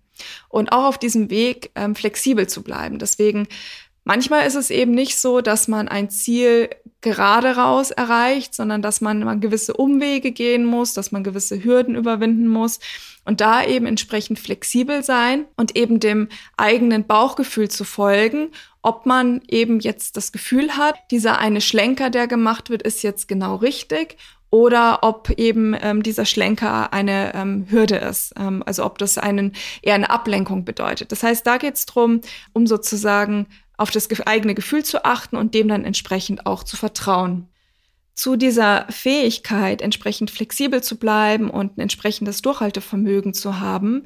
und 0.49 0.73
auch 0.73 0.85
auf 0.85 0.99
diesem 0.99 1.31
Weg 1.31 1.71
ähm, 1.75 1.95
flexibel 1.95 2.47
zu 2.49 2.63
bleiben. 2.63 2.99
Deswegen 2.99 3.49
manchmal 4.05 4.47
ist 4.47 4.55
es 4.55 4.71
eben 4.71 4.93
nicht 4.93 5.19
so, 5.19 5.41
dass 5.41 5.69
man 5.69 5.89
ein 5.89 6.11
Ziel 6.11 6.71
gerade 7.01 7.57
raus 7.57 7.91
erreicht, 7.91 8.55
sondern 8.55 8.81
dass 8.81 9.01
man, 9.01 9.41
gewisse 9.41 9.75
Umwege 9.75 10.33
gehen 10.33 10.65
muss, 10.65 10.95
dass 10.95 11.13
man 11.13 11.23
gewisse 11.23 11.63
Hürden 11.63 11.95
überwinden 11.95 12.49
muss 12.49 12.81
und 13.25 13.41
da 13.41 13.63
eben 13.63 13.87
entsprechend 13.87 14.39
flexibel 14.39 15.03
sein 15.03 15.45
und 15.57 15.77
eben 15.77 16.01
dem 16.01 16.29
eigenen 16.57 17.07
Bauchgefühl 17.07 17.69
zu 17.69 17.85
folgen, 17.85 18.51
ob 18.83 19.07
man 19.07 19.43
eben 19.49 19.81
jetzt 19.81 20.17
das 20.17 20.33
Gefühl 20.33 20.77
hat, 20.77 20.97
dieser 21.11 21.39
eine 21.39 21.61
Schlenker, 21.61 22.11
der 22.11 22.27
gemacht 22.27 22.71
wird, 22.71 22.83
ist 22.83 23.03
jetzt 23.03 23.29
genau 23.29 23.57
richtig 23.57 24.17
oder 24.55 25.01
ob 25.03 25.31
eben 25.31 25.77
ähm, 25.83 26.05
dieser 26.05 26.25
Schlenker 26.25 26.93
eine 26.93 27.35
ähm, 27.35 27.67
Hürde 27.71 27.97
ist, 27.97 28.35
ähm, 28.39 28.63
also 28.65 28.85
ob 28.85 28.99
das 28.99 29.19
einen 29.19 29.53
eher 29.83 29.97
eine 29.97 30.11
Ablenkung 30.11 30.65
bedeutet. 30.65 31.11
Das 31.11 31.25
heißt, 31.25 31.45
da 31.45 31.57
geht 31.57 31.75
es 31.75 31.87
darum, 31.87 32.21
um 32.53 32.69
sozusagen 32.69 33.49
auf 33.77 33.91
das 33.91 34.09
eigene 34.29 34.55
Gefühl 34.55 34.85
zu 34.85 35.05
achten 35.05 35.37
und 35.37 35.55
dem 35.55 35.67
dann 35.67 35.85
entsprechend 35.85 36.47
auch 36.47 36.63
zu 36.63 36.77
vertrauen. 36.77 37.49
Zu 38.15 38.37
dieser 38.37 38.87
Fähigkeit, 38.91 39.83
entsprechend 39.83 40.31
flexibel 40.31 40.85
zu 40.85 41.01
bleiben 41.01 41.51
und 41.51 41.77
ein 41.77 41.81
entsprechendes 41.81 42.41
Durchhaltevermögen 42.41 43.35
zu 43.35 43.59
haben, 43.59 44.05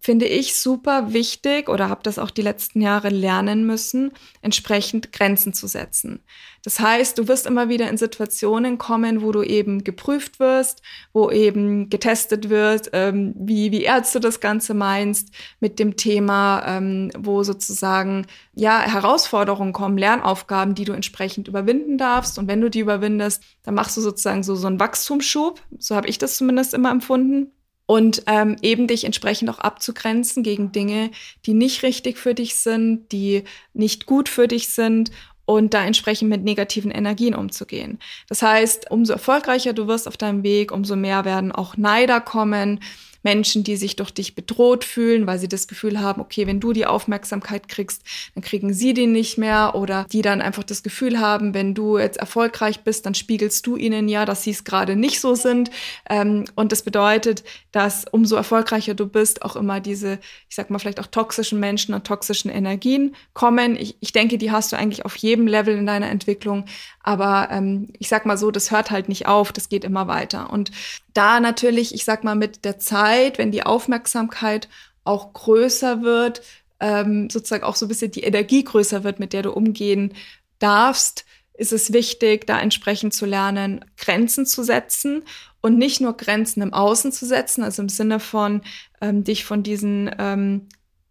finde 0.00 0.26
ich 0.26 0.58
super 0.58 1.12
wichtig 1.12 1.68
oder 1.68 1.88
habe 1.88 2.00
das 2.02 2.18
auch 2.18 2.30
die 2.30 2.42
letzten 2.42 2.80
Jahre 2.80 3.10
lernen 3.10 3.66
müssen, 3.66 4.12
entsprechend 4.40 5.12
Grenzen 5.12 5.52
zu 5.52 5.66
setzen. 5.66 6.22
Das 6.64 6.80
heißt, 6.80 7.18
du 7.18 7.28
wirst 7.28 7.46
immer 7.46 7.68
wieder 7.68 7.88
in 7.88 7.96
Situationen 7.96 8.78
kommen, 8.78 9.22
wo 9.22 9.32
du 9.32 9.42
eben 9.42 9.84
geprüft 9.84 10.40
wirst, 10.40 10.82
wo 11.12 11.30
eben 11.30 11.88
getestet 11.88 12.50
wird, 12.50 12.90
ähm, 12.92 13.34
wie, 13.36 13.72
wie 13.72 13.86
du 14.12 14.20
das 14.20 14.40
Ganze 14.40 14.74
meinst 14.74 15.30
mit 15.60 15.78
dem 15.78 15.96
Thema, 15.96 16.64
ähm, 16.66 17.10
wo 17.18 17.42
sozusagen 17.42 18.26
ja 18.54 18.80
Herausforderungen 18.80 19.72
kommen, 19.72 19.98
Lernaufgaben, 19.98 20.74
die 20.74 20.84
du 20.84 20.92
entsprechend 20.92 21.48
überwinden 21.48 21.98
darfst. 21.98 22.38
Und 22.38 22.48
wenn 22.48 22.60
du 22.60 22.70
die 22.70 22.80
überwindest, 22.80 23.42
dann 23.62 23.74
machst 23.74 23.96
du 23.96 24.00
sozusagen 24.00 24.42
so, 24.42 24.54
so 24.54 24.66
einen 24.66 24.80
Wachstumsschub. 24.80 25.62
So 25.78 25.94
habe 25.94 26.08
ich 26.08 26.18
das 26.18 26.36
zumindest 26.36 26.74
immer 26.74 26.90
empfunden 26.90 27.52
und 27.90 28.22
ähm, 28.28 28.54
eben 28.62 28.86
dich 28.86 29.02
entsprechend 29.02 29.50
auch 29.50 29.58
abzugrenzen 29.58 30.44
gegen 30.44 30.70
Dinge, 30.70 31.10
die 31.44 31.54
nicht 31.54 31.82
richtig 31.82 32.18
für 32.18 32.36
dich 32.36 32.54
sind, 32.54 33.10
die 33.10 33.42
nicht 33.74 34.06
gut 34.06 34.28
für 34.28 34.46
dich 34.46 34.68
sind 34.68 35.10
und 35.44 35.74
da 35.74 35.84
entsprechend 35.84 36.28
mit 36.28 36.44
negativen 36.44 36.92
Energien 36.92 37.34
umzugehen. 37.34 37.98
Das 38.28 38.42
heißt, 38.42 38.92
umso 38.92 39.14
erfolgreicher 39.14 39.72
du 39.72 39.88
wirst 39.88 40.06
auf 40.06 40.16
deinem 40.16 40.44
Weg, 40.44 40.70
umso 40.70 40.94
mehr 40.94 41.24
werden 41.24 41.50
auch 41.50 41.76
Neider 41.76 42.20
kommen, 42.20 42.78
Menschen, 43.22 43.64
die 43.64 43.76
sich 43.76 43.96
durch 43.96 44.10
dich 44.10 44.34
bedroht 44.34 44.84
fühlen, 44.84 45.26
weil 45.26 45.38
sie 45.38 45.48
das 45.48 45.68
Gefühl 45.68 46.00
haben, 46.00 46.20
okay, 46.20 46.46
wenn 46.46 46.60
du 46.60 46.72
die 46.72 46.86
Aufmerksamkeit 46.86 47.68
kriegst, 47.68 48.02
dann 48.34 48.42
kriegen 48.42 48.72
sie 48.72 48.94
die 48.94 49.06
nicht 49.06 49.38
mehr 49.38 49.74
oder 49.74 50.06
die 50.10 50.22
dann 50.22 50.40
einfach 50.40 50.64
das 50.64 50.82
Gefühl 50.82 51.20
haben, 51.20 51.54
wenn 51.54 51.74
du 51.74 51.98
jetzt 51.98 52.18
erfolgreich 52.18 52.80
bist, 52.80 53.06
dann 53.06 53.14
spiegelst 53.14 53.66
du 53.66 53.76
ihnen 53.76 54.08
ja, 54.08 54.24
dass 54.24 54.42
sie 54.42 54.50
es 54.50 54.64
gerade 54.64 54.96
nicht 54.96 55.20
so 55.20 55.34
sind. 55.34 55.70
Ähm, 56.08 56.44
und 56.54 56.72
das 56.72 56.82
bedeutet, 56.82 57.44
dass 57.72 58.04
umso 58.10 58.36
erfolgreicher 58.36 58.94
du 58.94 59.06
bist, 59.06 59.42
auch 59.42 59.56
immer 59.56 59.80
diese, 59.80 60.18
ich 60.48 60.56
sag 60.56 60.70
mal, 60.70 60.78
vielleicht 60.78 61.00
auch 61.00 61.06
toxischen 61.06 61.60
Menschen 61.60 61.94
und 61.94 62.06
toxischen 62.06 62.50
Energien 62.50 63.14
kommen. 63.32 63.76
Ich, 63.76 63.96
ich 64.00 64.12
denke, 64.12 64.38
die 64.38 64.50
hast 64.50 64.72
du 64.72 64.76
eigentlich 64.76 65.04
auf 65.04 65.16
jedem 65.16 65.46
Level 65.46 65.76
in 65.76 65.86
deiner 65.86 66.08
Entwicklung. 66.08 66.64
Aber 67.02 67.48
ähm, 67.50 67.88
ich 67.98 68.08
sag 68.08 68.26
mal 68.26 68.36
so, 68.36 68.50
das 68.50 68.70
hört 68.70 68.90
halt 68.90 69.08
nicht 69.08 69.26
auf, 69.26 69.52
das 69.52 69.68
geht 69.68 69.84
immer 69.84 70.06
weiter. 70.06 70.50
Und 70.50 70.70
da 71.14 71.40
natürlich, 71.40 71.94
ich 71.94 72.04
sag 72.04 72.24
mal, 72.24 72.34
mit 72.34 72.64
der 72.64 72.78
Zeit, 72.78 73.38
wenn 73.38 73.52
die 73.52 73.62
Aufmerksamkeit 73.62 74.68
auch 75.04 75.32
größer 75.32 76.02
wird, 76.02 76.42
ähm, 76.78 77.30
sozusagen 77.30 77.64
auch 77.64 77.76
so 77.76 77.86
ein 77.86 77.88
bisschen 77.88 78.10
die 78.10 78.22
Energie 78.24 78.64
größer 78.64 79.04
wird, 79.04 79.18
mit 79.18 79.32
der 79.32 79.42
du 79.42 79.52
umgehen 79.52 80.14
darfst, 80.58 81.24
ist 81.54 81.72
es 81.72 81.92
wichtig, 81.92 82.46
da 82.46 82.58
entsprechend 82.58 83.12
zu 83.12 83.26
lernen, 83.26 83.84
Grenzen 83.98 84.46
zu 84.46 84.62
setzen 84.62 85.22
und 85.60 85.76
nicht 85.76 86.00
nur 86.00 86.16
Grenzen 86.16 86.62
im 86.62 86.72
Außen 86.72 87.12
zu 87.12 87.26
setzen, 87.26 87.62
also 87.62 87.82
im 87.82 87.90
Sinne 87.90 88.18
von 88.18 88.62
ähm, 89.02 89.24
dich 89.24 89.44
von 89.44 89.62
diesen 89.62 90.10
ähm, 90.18 90.68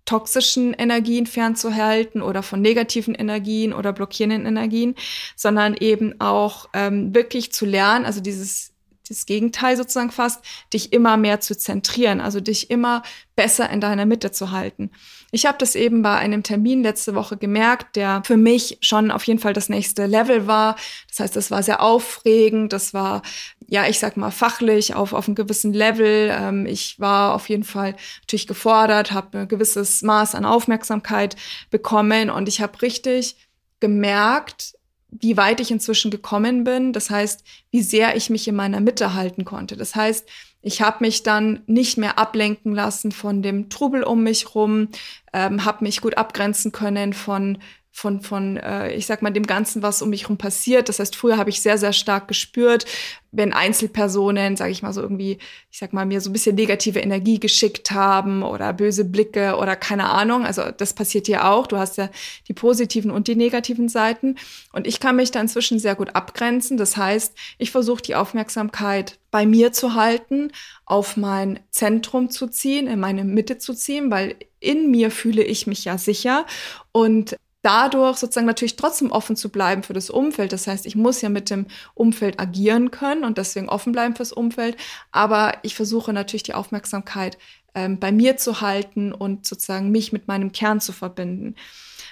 toxischen 0.09 0.73
Energien 0.73 1.27
fernzuhalten 1.27 2.23
oder 2.23 2.41
von 2.41 2.61
negativen 2.61 3.13
Energien 3.13 3.73
oder 3.73 3.93
blockierenden 3.93 4.47
Energien, 4.47 4.95
sondern 5.35 5.75
eben 5.75 6.19
auch 6.19 6.67
ähm, 6.73 7.13
wirklich 7.13 7.51
zu 7.51 7.67
lernen, 7.67 8.05
also 8.05 8.19
dieses 8.19 8.73
das 9.07 9.25
Gegenteil 9.25 9.75
sozusagen 9.75 10.11
fast, 10.11 10.43
dich 10.71 10.93
immer 10.93 11.17
mehr 11.17 11.39
zu 11.39 11.57
zentrieren, 11.57 12.21
also 12.21 12.39
dich 12.39 12.69
immer 12.69 13.01
besser 13.35 13.69
in 13.69 13.81
deiner 13.81 14.05
Mitte 14.05 14.31
zu 14.31 14.51
halten. 14.51 14.91
Ich 15.31 15.45
habe 15.45 15.57
das 15.57 15.75
eben 15.75 16.01
bei 16.01 16.15
einem 16.15 16.43
Termin 16.43 16.83
letzte 16.83 17.15
Woche 17.15 17.37
gemerkt, 17.37 17.95
der 17.95 18.21
für 18.23 18.37
mich 18.37 18.77
schon 18.81 19.11
auf 19.11 19.23
jeden 19.23 19.39
Fall 19.39 19.53
das 19.53 19.69
nächste 19.69 20.05
Level 20.05 20.47
war. 20.47 20.75
Das 21.07 21.19
heißt, 21.19 21.35
das 21.35 21.49
war 21.49 21.63
sehr 21.63 21.81
aufregend, 21.81 22.71
das 22.71 22.93
war, 22.93 23.21
ja, 23.69 23.87
ich 23.87 23.99
sag 23.99 24.17
mal, 24.17 24.31
fachlich 24.31 24.95
auf, 24.95 25.13
auf 25.13 25.27
einem 25.27 25.35
gewissen 25.35 25.73
Level. 25.73 26.29
Ähm, 26.31 26.65
ich 26.65 26.99
war 26.99 27.35
auf 27.35 27.49
jeden 27.49 27.63
Fall 27.63 27.95
natürlich 28.21 28.47
gefordert, 28.47 29.11
habe 29.11 29.39
ein 29.39 29.47
gewisses 29.47 30.01
Maß 30.01 30.35
an 30.35 30.45
Aufmerksamkeit 30.45 31.35
bekommen 31.69 32.29
und 32.29 32.47
ich 32.47 32.61
habe 32.61 32.81
richtig 32.81 33.35
gemerkt, 33.79 34.73
wie 35.11 35.37
weit 35.37 35.59
ich 35.59 35.71
inzwischen 35.71 36.11
gekommen 36.11 36.63
bin. 36.63 36.93
Das 36.93 37.09
heißt, 37.09 37.43
wie 37.71 37.81
sehr 37.81 38.15
ich 38.15 38.29
mich 38.29 38.47
in 38.47 38.55
meiner 38.55 38.79
Mitte 38.79 39.13
halten 39.13 39.45
konnte. 39.45 39.77
Das 39.77 39.95
heißt, 39.95 40.27
ich 40.61 40.81
habe 40.81 40.97
mich 41.01 41.23
dann 41.23 41.61
nicht 41.67 41.97
mehr 41.97 42.19
ablenken 42.19 42.73
lassen 42.73 43.11
von 43.11 43.41
dem 43.41 43.69
Trubel 43.69 44.03
um 44.03 44.23
mich 44.23 44.55
rum, 44.55 44.89
ähm, 45.31 45.63
habe 45.63 45.83
mich 45.83 46.01
gut 46.01 46.17
abgrenzen 46.17 46.71
können 46.71 47.13
von 47.13 47.59
von, 47.91 48.21
von 48.21 48.57
äh, 48.57 48.93
ich 48.93 49.05
sag 49.05 49.21
mal, 49.21 49.31
dem 49.31 49.45
Ganzen, 49.45 49.81
was 49.81 50.01
um 50.01 50.09
mich 50.09 50.23
herum 50.23 50.37
passiert. 50.37 50.89
Das 50.89 50.99
heißt, 50.99 51.15
früher 51.15 51.37
habe 51.37 51.49
ich 51.49 51.61
sehr, 51.61 51.77
sehr 51.77 51.91
stark 51.91 52.27
gespürt, 52.27 52.85
wenn 53.31 53.51
Einzelpersonen, 53.53 54.55
sage 54.55 54.71
ich 54.71 54.81
mal 54.81 54.93
so 54.93 55.01
irgendwie, 55.01 55.37
ich 55.69 55.79
sag 55.79 55.91
mal, 55.91 56.05
mir 56.05 56.21
so 56.21 56.29
ein 56.29 56.33
bisschen 56.33 56.55
negative 56.55 56.99
Energie 56.99 57.39
geschickt 57.39 57.91
haben 57.91 58.43
oder 58.43 58.73
böse 58.73 59.05
Blicke 59.05 59.55
oder 59.57 59.75
keine 59.75 60.05
Ahnung. 60.05 60.45
Also 60.45 60.71
das 60.75 60.93
passiert 60.93 61.27
ja 61.27 61.51
auch. 61.51 61.67
Du 61.67 61.77
hast 61.77 61.97
ja 61.97 62.09
die 62.47 62.53
positiven 62.53 63.11
und 63.11 63.27
die 63.27 63.35
negativen 63.35 63.89
Seiten. 63.89 64.35
Und 64.71 64.87
ich 64.87 64.99
kann 64.99 65.15
mich 65.15 65.31
da 65.31 65.41
inzwischen 65.41 65.79
sehr 65.79 65.95
gut 65.95 66.15
abgrenzen. 66.15 66.77
Das 66.77 66.95
heißt, 66.95 67.35
ich 67.57 67.71
versuche 67.71 68.01
die 68.01 68.15
Aufmerksamkeit 68.15 69.19
bei 69.31 69.45
mir 69.45 69.73
zu 69.73 69.93
halten, 69.93 70.51
auf 70.85 71.17
mein 71.17 71.59
Zentrum 71.69 72.29
zu 72.29 72.47
ziehen, 72.47 72.87
in 72.87 72.99
meine 72.99 73.23
Mitte 73.23 73.57
zu 73.57 73.73
ziehen, 73.73 74.09
weil 74.09 74.35
in 74.59 74.89
mir 74.89 75.11
fühle 75.11 75.43
ich 75.43 75.67
mich 75.67 75.85
ja 75.85 75.97
sicher. 75.97 76.45
Und 76.91 77.35
dadurch 77.61 78.17
sozusagen 78.17 78.47
natürlich 78.47 78.75
trotzdem 78.75 79.11
offen 79.11 79.35
zu 79.35 79.49
bleiben 79.49 79.83
für 79.83 79.93
das 79.93 80.09
Umfeld. 80.09 80.53
Das 80.53 80.67
heißt, 80.67 80.85
ich 80.85 80.95
muss 80.95 81.21
ja 81.21 81.29
mit 81.29 81.49
dem 81.49 81.65
Umfeld 81.93 82.39
agieren 82.39 82.91
können 82.91 83.23
und 83.23 83.37
deswegen 83.37 83.69
offen 83.69 83.91
bleiben 83.91 84.15
fürs 84.15 84.31
Umfeld. 84.31 84.77
Aber 85.11 85.53
ich 85.63 85.75
versuche 85.75 86.13
natürlich 86.13 86.43
die 86.43 86.53
Aufmerksamkeit 86.53 87.37
ähm, 87.75 87.99
bei 87.99 88.11
mir 88.11 88.37
zu 88.37 88.61
halten 88.61 89.11
und 89.11 89.45
sozusagen 89.45 89.91
mich 89.91 90.13
mit 90.13 90.27
meinem 90.27 90.51
Kern 90.51 90.79
zu 90.79 90.93
verbinden. 90.93 91.55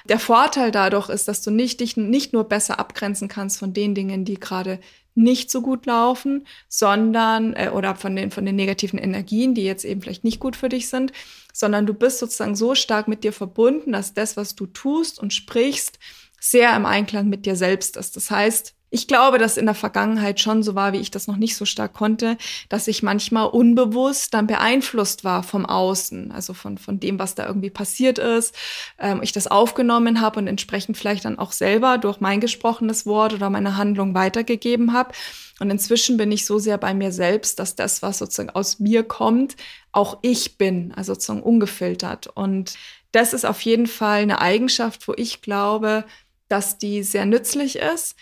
Der 0.05 0.19
Vorteil 0.19 0.71
dadurch 0.71 1.09
ist, 1.09 1.27
dass 1.27 1.41
du 1.41 1.51
nicht, 1.51 1.79
dich 1.79 1.97
nicht 1.97 2.33
nur 2.33 2.45
besser 2.45 2.79
abgrenzen 2.79 3.27
kannst 3.27 3.59
von 3.59 3.73
den 3.73 3.95
Dingen, 3.95 4.25
die 4.25 4.39
gerade 4.39 4.79
nicht 5.15 5.49
so 5.49 5.61
gut 5.61 5.85
laufen, 5.87 6.45
sondern 6.69 7.53
äh, 7.53 7.71
oder 7.73 7.95
von 7.95 8.15
den 8.15 8.31
von 8.31 8.45
den 8.45 8.55
negativen 8.55 8.99
Energien, 8.99 9.55
die 9.55 9.63
jetzt 9.63 9.83
eben 9.83 10.01
vielleicht 10.01 10.23
nicht 10.23 10.39
gut 10.39 10.55
für 10.55 10.69
dich 10.69 10.89
sind, 10.89 11.11
sondern 11.57 11.87
du 11.87 11.95
bist 11.95 12.19
sozusagen 12.19 12.55
so 12.55 12.75
stark 12.75 13.07
mit 13.07 13.23
dir 13.23 13.33
verbunden, 13.33 13.93
dass 13.93 14.13
das, 14.13 14.37
was 14.37 14.53
du 14.53 14.67
tust 14.67 15.17
und 15.17 15.33
sprichst, 15.33 15.97
sehr 16.39 16.75
im 16.75 16.85
Einklang 16.85 17.29
mit 17.29 17.47
dir 17.47 17.55
selbst 17.55 17.97
ist. 17.97 18.15
Das 18.15 18.29
heißt, 18.29 18.75
ich 18.89 19.07
glaube, 19.07 19.37
dass 19.37 19.57
in 19.57 19.65
der 19.65 19.75
Vergangenheit 19.75 20.39
schon 20.39 20.63
so 20.63 20.73
war, 20.73 20.93
wie 20.93 20.99
ich 20.99 21.11
das 21.11 21.27
noch 21.27 21.35
nicht 21.35 21.57
so 21.57 21.65
stark 21.65 21.93
konnte, 21.93 22.37
dass 22.69 22.87
ich 22.87 23.03
manchmal 23.03 23.47
unbewusst 23.47 24.33
dann 24.33 24.47
beeinflusst 24.47 25.25
war 25.25 25.43
vom 25.43 25.65
Außen, 25.65 26.31
also 26.31 26.53
von, 26.53 26.77
von 26.77 26.99
dem, 26.99 27.19
was 27.19 27.35
da 27.35 27.45
irgendwie 27.45 27.69
passiert 27.69 28.17
ist. 28.17 28.55
Ähm, 28.97 29.21
ich 29.21 29.33
das 29.33 29.47
aufgenommen 29.47 30.21
habe 30.21 30.39
und 30.39 30.47
entsprechend 30.47 30.97
vielleicht 30.97 31.25
dann 31.25 31.37
auch 31.37 31.51
selber 31.51 31.97
durch 31.97 32.21
mein 32.21 32.39
gesprochenes 32.39 33.05
Wort 33.05 33.33
oder 33.33 33.49
meine 33.49 33.75
Handlung 33.75 34.13
weitergegeben 34.13 34.93
habe. 34.93 35.11
Und 35.59 35.69
inzwischen 35.69 36.15
bin 36.15 36.31
ich 36.31 36.45
so 36.45 36.57
sehr 36.57 36.77
bei 36.77 36.93
mir 36.93 37.11
selbst, 37.11 37.59
dass 37.59 37.75
das, 37.75 38.01
was 38.01 38.19
sozusagen 38.19 38.51
aus 38.51 38.79
mir 38.79 39.03
kommt, 39.03 39.57
auch 39.91 40.19
ich 40.21 40.57
bin, 40.57 40.93
also 40.95 41.13
sozusagen 41.13 41.43
ungefiltert. 41.43 42.27
Und 42.27 42.75
das 43.11 43.33
ist 43.33 43.45
auf 43.45 43.59
jeden 43.61 43.87
Fall 43.87 44.21
eine 44.21 44.39
Eigenschaft, 44.39 45.07
wo 45.09 45.13
ich 45.17 45.41
glaube, 45.41 46.05
dass 46.47 46.77
die 46.77 47.03
sehr 47.03 47.25
nützlich 47.25 47.77
ist 47.79 48.15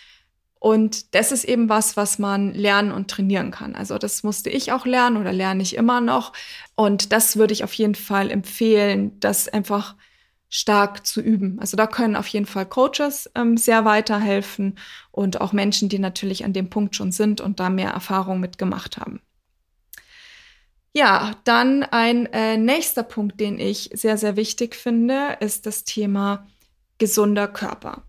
und 0.58 1.14
das 1.14 1.32
ist 1.32 1.44
eben 1.44 1.68
was, 1.68 1.96
was 1.96 2.18
man 2.18 2.54
lernen 2.54 2.90
und 2.90 3.10
trainieren 3.10 3.50
kann. 3.50 3.74
Also 3.74 3.98
das 3.98 4.22
musste 4.22 4.50
ich 4.50 4.72
auch 4.72 4.86
lernen 4.86 5.16
oder 5.16 5.32
lerne 5.32 5.62
ich 5.62 5.76
immer 5.76 6.00
noch. 6.00 6.32
Und 6.74 7.12
das 7.12 7.36
würde 7.36 7.52
ich 7.52 7.62
auf 7.62 7.74
jeden 7.74 7.94
Fall 7.94 8.30
empfehlen, 8.30 9.18
das 9.20 9.48
einfach 9.48 9.94
stark 10.48 11.06
zu 11.06 11.20
üben. 11.20 11.58
Also 11.60 11.76
da 11.76 11.86
können 11.86 12.16
auf 12.16 12.26
jeden 12.28 12.46
Fall 12.46 12.66
Coaches 12.66 13.30
ähm, 13.34 13.56
sehr 13.56 13.84
weiterhelfen 13.84 14.78
und 15.10 15.40
auch 15.40 15.52
Menschen, 15.52 15.88
die 15.88 15.98
natürlich 15.98 16.44
an 16.44 16.52
dem 16.52 16.70
Punkt 16.70 16.96
schon 16.96 17.12
sind 17.12 17.40
und 17.40 17.60
da 17.60 17.68
mehr 17.68 17.90
Erfahrung 17.90 18.40
mitgemacht 18.40 18.96
haben. 18.96 19.20
Ja, 20.94 21.32
dann 21.44 21.82
ein 21.82 22.26
äh, 22.32 22.56
nächster 22.56 23.02
Punkt, 23.02 23.38
den 23.38 23.58
ich 23.58 23.90
sehr, 23.92 24.16
sehr 24.16 24.36
wichtig 24.36 24.74
finde, 24.74 25.36
ist 25.40 25.66
das 25.66 25.84
Thema 25.84 26.46
gesunder 26.96 27.48
Körper 27.48 28.02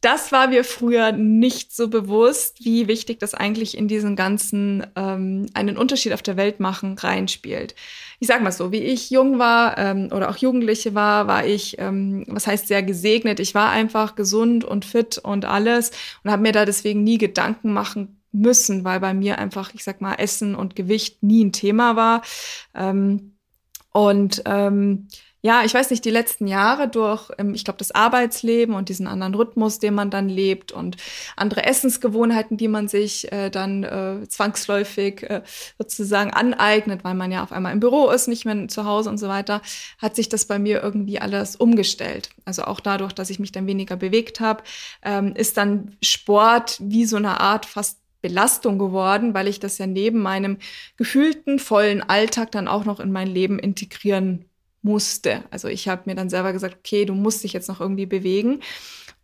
das 0.00 0.32
war 0.32 0.48
mir 0.48 0.64
früher 0.64 1.12
nicht 1.12 1.74
so 1.74 1.88
bewusst, 1.88 2.64
wie 2.64 2.88
wichtig 2.88 3.18
das 3.18 3.34
eigentlich 3.34 3.76
in 3.76 3.86
diesen 3.86 4.16
ganzen 4.16 4.86
ähm, 4.96 5.46
einen 5.52 5.76
Unterschied 5.76 6.14
auf 6.14 6.22
der 6.22 6.38
Welt 6.38 6.58
machen 6.58 6.96
reinspielt. 6.96 7.74
Ich 8.18 8.28
sag 8.28 8.42
mal 8.42 8.52
so, 8.52 8.72
wie 8.72 8.78
ich 8.78 9.10
jung 9.10 9.38
war 9.38 9.76
ähm, 9.76 10.08
oder 10.10 10.30
auch 10.30 10.36
Jugendliche 10.36 10.94
war, 10.94 11.26
war 11.26 11.46
ich, 11.46 11.78
ähm, 11.78 12.24
was 12.28 12.46
heißt 12.46 12.66
sehr 12.66 12.82
gesegnet. 12.82 13.40
Ich 13.40 13.54
war 13.54 13.70
einfach 13.70 14.14
gesund 14.14 14.64
und 14.64 14.86
fit 14.86 15.18
und 15.18 15.44
alles 15.44 15.90
und 16.24 16.30
habe 16.30 16.42
mir 16.42 16.52
da 16.52 16.64
deswegen 16.64 17.04
nie 17.04 17.18
Gedanken 17.18 17.72
machen 17.72 18.20
müssen, 18.32 18.84
weil 18.84 19.00
bei 19.00 19.12
mir 19.12 19.38
einfach, 19.38 19.74
ich 19.74 19.84
sag 19.84 20.00
mal, 20.00 20.14
Essen 20.14 20.54
und 20.54 20.76
Gewicht 20.76 21.22
nie 21.22 21.44
ein 21.44 21.52
Thema 21.52 21.96
war. 21.96 22.22
Ähm, 22.74 23.34
und 23.92 24.42
ähm, 24.46 25.08
ja, 25.42 25.64
ich 25.64 25.72
weiß 25.72 25.90
nicht, 25.90 26.04
die 26.04 26.10
letzten 26.10 26.46
Jahre 26.46 26.88
durch, 26.88 27.30
ähm, 27.38 27.54
ich 27.54 27.64
glaube, 27.64 27.78
das 27.78 27.92
Arbeitsleben 27.92 28.74
und 28.74 28.88
diesen 28.88 29.06
anderen 29.06 29.34
Rhythmus, 29.34 29.78
den 29.78 29.94
man 29.94 30.10
dann 30.10 30.28
lebt 30.28 30.70
und 30.70 30.96
andere 31.36 31.64
Essensgewohnheiten, 31.64 32.56
die 32.56 32.68
man 32.68 32.88
sich 32.88 33.30
äh, 33.32 33.50
dann 33.50 33.84
äh, 33.84 34.28
zwangsläufig 34.28 35.22
äh, 35.22 35.42
sozusagen 35.78 36.32
aneignet, 36.32 37.04
weil 37.04 37.14
man 37.14 37.32
ja 37.32 37.42
auf 37.42 37.52
einmal 37.52 37.72
im 37.72 37.80
Büro 37.80 38.10
ist, 38.10 38.28
nicht 38.28 38.44
mehr 38.44 38.68
zu 38.68 38.84
Hause 38.84 39.08
und 39.08 39.18
so 39.18 39.28
weiter, 39.28 39.62
hat 39.98 40.14
sich 40.14 40.28
das 40.28 40.44
bei 40.44 40.58
mir 40.58 40.82
irgendwie 40.82 41.20
alles 41.20 41.56
umgestellt. 41.56 42.30
Also 42.44 42.64
auch 42.64 42.80
dadurch, 42.80 43.12
dass 43.12 43.30
ich 43.30 43.38
mich 43.38 43.52
dann 43.52 43.66
weniger 43.66 43.96
bewegt 43.96 44.40
habe, 44.40 44.62
ähm, 45.02 45.34
ist 45.34 45.56
dann 45.56 45.96
Sport 46.02 46.76
wie 46.80 47.06
so 47.06 47.16
eine 47.16 47.40
Art 47.40 47.64
fast 47.64 47.98
Belastung 48.22 48.78
geworden, 48.78 49.32
weil 49.32 49.48
ich 49.48 49.60
das 49.60 49.78
ja 49.78 49.86
neben 49.86 50.20
meinem 50.20 50.58
gefühlten 50.98 51.58
vollen 51.58 52.02
Alltag 52.02 52.52
dann 52.52 52.68
auch 52.68 52.84
noch 52.84 53.00
in 53.00 53.12
mein 53.12 53.28
Leben 53.28 53.58
integrieren 53.58 54.49
musste. 54.82 55.44
Also 55.50 55.68
ich 55.68 55.88
habe 55.88 56.02
mir 56.06 56.14
dann 56.14 56.30
selber 56.30 56.52
gesagt, 56.52 56.76
okay, 56.78 57.04
du 57.04 57.14
musst 57.14 57.44
dich 57.44 57.52
jetzt 57.52 57.68
noch 57.68 57.80
irgendwie 57.80 58.06
bewegen. 58.06 58.60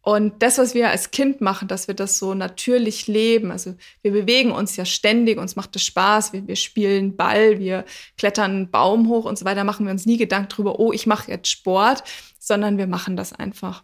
Und 0.03 0.41
das, 0.41 0.59
was 0.59 0.75
wir 0.75 0.91
als 0.91 1.11
Kind 1.11 1.41
machen, 1.41 1.67
dass 1.67 1.89
wir 1.89 1.95
das 1.95 2.19
so 2.19 2.35
natürlich 2.35 3.09
leben, 3.09 3.51
also 3.51 3.75
wir 4.03 4.13
bewegen 4.13 4.53
uns 4.53 4.77
ja 4.77 4.85
ständig, 4.85 5.37
uns 5.37 5.57
macht 5.57 5.75
es 5.75 5.83
Spaß, 5.83 6.33
wir, 6.33 6.47
wir 6.47 6.55
spielen 6.55 7.17
Ball, 7.17 7.59
wir 7.59 7.85
klettern 8.17 8.53
einen 8.53 8.71
Baum 8.71 9.09
hoch 9.09 9.25
und 9.25 9.37
so 9.37 9.45
weiter, 9.45 9.65
machen 9.65 9.85
wir 9.85 9.91
uns 9.91 10.07
nie 10.07 10.17
Gedanken 10.17 10.51
drüber, 10.51 10.79
oh, 10.79 10.93
ich 10.93 11.09
mache 11.09 11.33
jetzt 11.33 11.49
Sport, 11.51 12.05
sondern 12.39 12.79
wir 12.79 12.87
machen 12.87 13.17
das 13.17 13.33
einfach. 13.33 13.83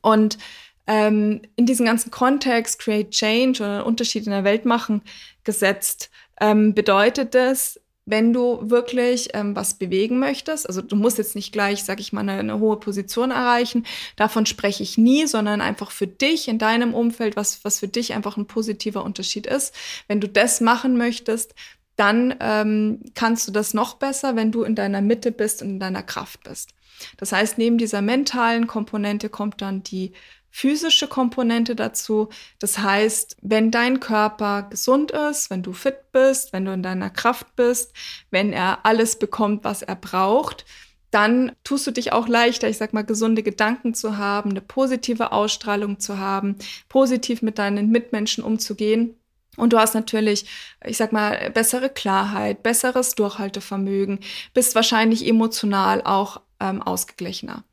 Und 0.00 0.38
ähm, 0.86 1.42
in 1.56 1.66
diesen 1.66 1.84
ganzen 1.84 2.10
Kontext, 2.10 2.78
Create 2.78 3.10
Change 3.10 3.62
oder 3.62 3.84
Unterschied 3.84 4.24
in 4.24 4.32
der 4.32 4.44
Welt 4.44 4.64
machen, 4.64 5.02
gesetzt, 5.44 6.10
ähm, 6.40 6.72
bedeutet 6.72 7.34
das, 7.34 7.78
wenn 8.06 8.32
du 8.32 8.58
wirklich 8.62 9.30
ähm, 9.32 9.56
was 9.56 9.74
bewegen 9.74 10.18
möchtest, 10.18 10.68
also 10.68 10.82
du 10.82 10.94
musst 10.94 11.18
jetzt 11.18 11.34
nicht 11.34 11.52
gleich, 11.52 11.84
sag 11.84 12.00
ich 12.00 12.12
mal, 12.12 12.20
eine, 12.20 12.32
eine, 12.32 12.58
hohe 12.58 12.78
Position 12.78 13.30
erreichen, 13.30 13.86
davon 14.16 14.44
spreche 14.46 14.82
ich 14.82 14.98
nie, 14.98 15.26
sondern 15.26 15.60
einfach 15.60 15.90
für 15.90 16.06
dich 16.06 16.48
in 16.48 16.58
deinem 16.58 16.92
Umfeld, 16.92 17.36
was, 17.36 17.64
was 17.64 17.80
für 17.80 17.88
dich 17.88 18.12
einfach 18.12 18.36
ein 18.36 18.46
positiver 18.46 19.04
Unterschied 19.04 19.46
ist. 19.46 19.74
Wenn 20.06 20.20
du 20.20 20.28
das 20.28 20.60
machen 20.60 20.98
möchtest, 20.98 21.54
dann 21.96 22.34
ähm, 22.40 23.00
kannst 23.14 23.48
du 23.48 23.52
das 23.52 23.72
noch 23.72 23.94
besser, 23.94 24.36
wenn 24.36 24.52
du 24.52 24.64
in 24.64 24.74
deiner 24.74 25.00
Mitte 25.00 25.32
bist 25.32 25.62
und 25.62 25.70
in 25.70 25.80
deiner 25.80 26.02
Kraft 26.02 26.42
bist. 26.44 26.70
Das 27.16 27.32
heißt, 27.32 27.58
neben 27.58 27.78
dieser 27.78 28.02
mentalen 28.02 28.66
Komponente 28.66 29.28
kommt 29.28 29.62
dann 29.62 29.82
die 29.82 30.12
physische 30.54 31.08
Komponente 31.08 31.74
dazu. 31.74 32.28
Das 32.60 32.78
heißt, 32.78 33.38
wenn 33.42 33.72
dein 33.72 33.98
Körper 33.98 34.62
gesund 34.70 35.10
ist, 35.10 35.50
wenn 35.50 35.64
du 35.64 35.72
fit 35.72 36.12
bist, 36.12 36.52
wenn 36.52 36.64
du 36.64 36.72
in 36.72 36.84
deiner 36.84 37.10
Kraft 37.10 37.56
bist, 37.56 37.92
wenn 38.30 38.52
er 38.52 38.86
alles 38.86 39.18
bekommt, 39.18 39.64
was 39.64 39.82
er 39.82 39.96
braucht, 39.96 40.64
dann 41.10 41.50
tust 41.64 41.88
du 41.88 41.90
dich 41.90 42.12
auch 42.12 42.28
leichter, 42.28 42.68
ich 42.68 42.76
sag 42.76 42.92
mal, 42.92 43.04
gesunde 43.04 43.42
Gedanken 43.42 43.94
zu 43.94 44.16
haben, 44.16 44.50
eine 44.50 44.60
positive 44.60 45.32
Ausstrahlung 45.32 45.98
zu 45.98 46.18
haben, 46.18 46.54
positiv 46.88 47.42
mit 47.42 47.58
deinen 47.58 47.90
Mitmenschen 47.90 48.44
umzugehen. 48.44 49.16
Und 49.56 49.72
du 49.72 49.78
hast 49.78 49.94
natürlich, 49.94 50.46
ich 50.84 50.98
sag 50.98 51.12
mal, 51.12 51.50
bessere 51.50 51.90
Klarheit, 51.90 52.62
besseres 52.62 53.16
Durchhaltevermögen, 53.16 54.20
bist 54.54 54.76
wahrscheinlich 54.76 55.26
emotional 55.26 56.00
auch 56.04 56.42
ähm, 56.60 56.80
ausgeglichener. 56.80 57.64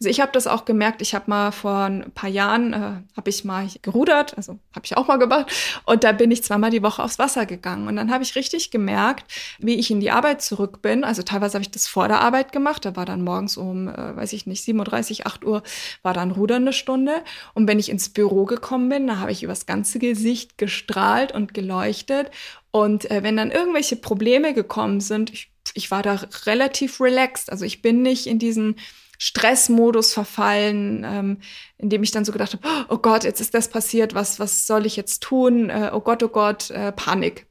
Also 0.00 0.08
ich 0.08 0.20
habe 0.20 0.32
das 0.32 0.46
auch 0.46 0.64
gemerkt, 0.64 1.02
ich 1.02 1.14
habe 1.14 1.24
mal 1.28 1.52
vor 1.52 1.84
ein 1.84 2.10
paar 2.14 2.30
Jahren, 2.30 2.72
äh, 2.72 3.16
habe 3.16 3.30
ich 3.30 3.44
mal 3.44 3.66
gerudert, 3.82 4.36
also 4.36 4.58
habe 4.74 4.84
ich 4.84 4.96
auch 4.96 5.06
mal 5.06 5.18
gemacht, 5.18 5.52
und 5.84 6.04
da 6.04 6.12
bin 6.12 6.30
ich 6.30 6.42
zweimal 6.42 6.70
die 6.70 6.82
Woche 6.82 7.02
aufs 7.02 7.18
Wasser 7.18 7.46
gegangen. 7.46 7.88
Und 7.88 7.96
dann 7.96 8.12
habe 8.12 8.22
ich 8.22 8.34
richtig 8.34 8.70
gemerkt, 8.70 9.32
wie 9.58 9.74
ich 9.74 9.90
in 9.90 10.00
die 10.00 10.10
Arbeit 10.10 10.42
zurück 10.42 10.82
bin. 10.82 11.04
Also 11.04 11.22
teilweise 11.22 11.54
habe 11.54 11.62
ich 11.62 11.70
das 11.70 11.86
vor 11.86 12.08
der 12.08 12.20
Arbeit 12.20 12.52
gemacht, 12.52 12.84
da 12.84 12.96
war 12.96 13.06
dann 13.06 13.22
morgens 13.22 13.56
um, 13.56 13.88
äh, 13.88 14.16
weiß 14.16 14.32
ich 14.32 14.46
nicht, 14.46 14.64
7.30 14.64 15.26
8 15.26 15.44
Uhr, 15.44 15.62
war 16.02 16.14
dann 16.14 16.30
Rudern 16.30 16.62
eine 16.62 16.72
Stunde. 16.72 17.22
Und 17.54 17.68
wenn 17.68 17.78
ich 17.78 17.88
ins 17.88 18.08
Büro 18.08 18.44
gekommen 18.44 18.88
bin, 18.88 19.06
da 19.06 19.18
habe 19.18 19.32
ich 19.32 19.42
übers 19.42 19.66
ganze 19.66 19.98
Gesicht 19.98 20.58
gestrahlt 20.58 21.32
und 21.32 21.54
geleuchtet. 21.54 22.30
Und 22.70 23.10
äh, 23.10 23.22
wenn 23.22 23.36
dann 23.36 23.50
irgendwelche 23.50 23.96
Probleme 23.96 24.54
gekommen 24.54 25.00
sind, 25.00 25.32
ich, 25.32 25.50
ich 25.74 25.90
war 25.90 26.02
da 26.02 26.20
relativ 26.46 27.00
relaxed. 27.00 27.50
Also 27.50 27.64
ich 27.64 27.82
bin 27.82 28.02
nicht 28.02 28.26
in 28.26 28.38
diesen 28.38 28.76
Stressmodus 29.22 30.12
verfallen, 30.12 31.04
ähm, 31.06 31.38
in 31.78 31.90
dem 31.90 32.02
ich 32.02 32.10
dann 32.10 32.24
so 32.24 32.32
gedacht 32.32 32.54
habe, 32.54 32.86
oh 32.88 32.98
Gott, 32.98 33.22
jetzt 33.22 33.40
ist 33.40 33.54
das 33.54 33.68
passiert, 33.68 34.14
was, 34.14 34.40
was 34.40 34.66
soll 34.66 34.84
ich 34.84 34.96
jetzt 34.96 35.22
tun? 35.22 35.70
Äh, 35.70 35.92
oh 35.92 36.00
Gott, 36.00 36.24
oh 36.24 36.28
Gott, 36.28 36.72
äh, 36.72 36.90
Panik. 36.90 37.46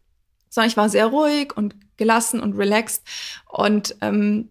Sondern 0.50 0.70
ich 0.70 0.76
war 0.76 0.90
sehr 0.90 1.06
ruhig 1.06 1.56
und 1.56 1.76
gelassen 1.96 2.42
und 2.42 2.58
relaxed. 2.58 3.04
Und 3.48 3.96
ähm, 4.02 4.50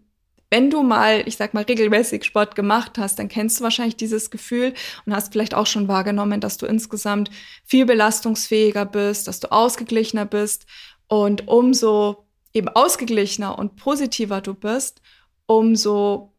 wenn 0.49 0.71
du 0.71 0.81
mal, 0.81 1.21
ich 1.27 1.37
sag 1.37 1.53
mal, 1.53 1.61
regelmäßig 1.61 2.23
Sport 2.23 2.55
gemacht 2.55 2.97
hast, 2.97 3.19
dann 3.19 3.29
kennst 3.29 3.59
du 3.59 3.65
wahrscheinlich 3.65 3.97
dieses 3.97 4.31
Gefühl 4.31 4.73
und 5.05 5.13
hast 5.13 5.31
vielleicht 5.31 5.53
auch 5.53 5.67
schon 5.67 5.87
wahrgenommen, 5.87 6.41
dass 6.41 6.57
du 6.57 6.65
insgesamt 6.65 7.29
viel 7.65 7.85
belastungsfähiger 7.85 8.87
bist, 8.87 9.27
dass 9.27 9.39
du 9.39 9.51
ausgeglichener 9.51 10.25
bist. 10.25 10.65
Und 11.07 11.47
umso 11.47 12.25
eben 12.51 12.67
ausgeglichener 12.67 13.59
und 13.59 13.75
positiver 13.75 14.41
du 14.41 14.55
bist, 14.55 15.03
umso 15.45 16.30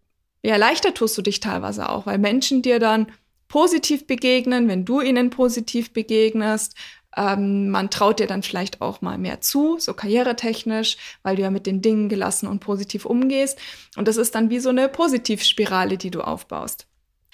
ja, 0.43 0.57
leichter 0.57 0.93
tust 0.93 1.17
du 1.17 1.23
dich 1.23 1.41
teilweise 1.41 1.89
auch, 1.89 2.07
weil 2.07 2.19
Menschen 2.19 2.63
dir 2.63 2.79
dann 2.79 3.07
positiv 3.49 4.07
begegnen, 4.07 4.69
wenn 4.69 4.85
du 4.85 5.01
ihnen 5.01 5.31
positiv 5.31 5.93
begegnest. 5.93 6.75
Ähm, 7.15 7.69
man 7.69 7.91
traut 7.91 8.19
dir 8.19 8.27
dann 8.27 8.43
vielleicht 8.43 8.81
auch 8.81 9.03
mal 9.03 9.19
mehr 9.19 9.41
zu, 9.43 9.79
so 9.79 9.93
karrieretechnisch, 9.93 10.97
weil 11.23 11.37
du 11.37 11.43
ja 11.43 11.51
mit 11.51 11.67
den 11.67 11.83
Dingen 11.83 12.09
gelassen 12.09 12.49
und 12.49 12.61
positiv 12.61 13.05
umgehst. 13.05 13.59
Und 13.97 14.09
das 14.09 14.17
ist 14.17 14.35
dann 14.35 14.49
wie 14.51 14.59
so 14.59 14.71
eine 14.71 14.89
Positivspirale, 14.89 15.99
die 15.99 16.11
du 16.11 16.23
aufbaust. 16.23 16.87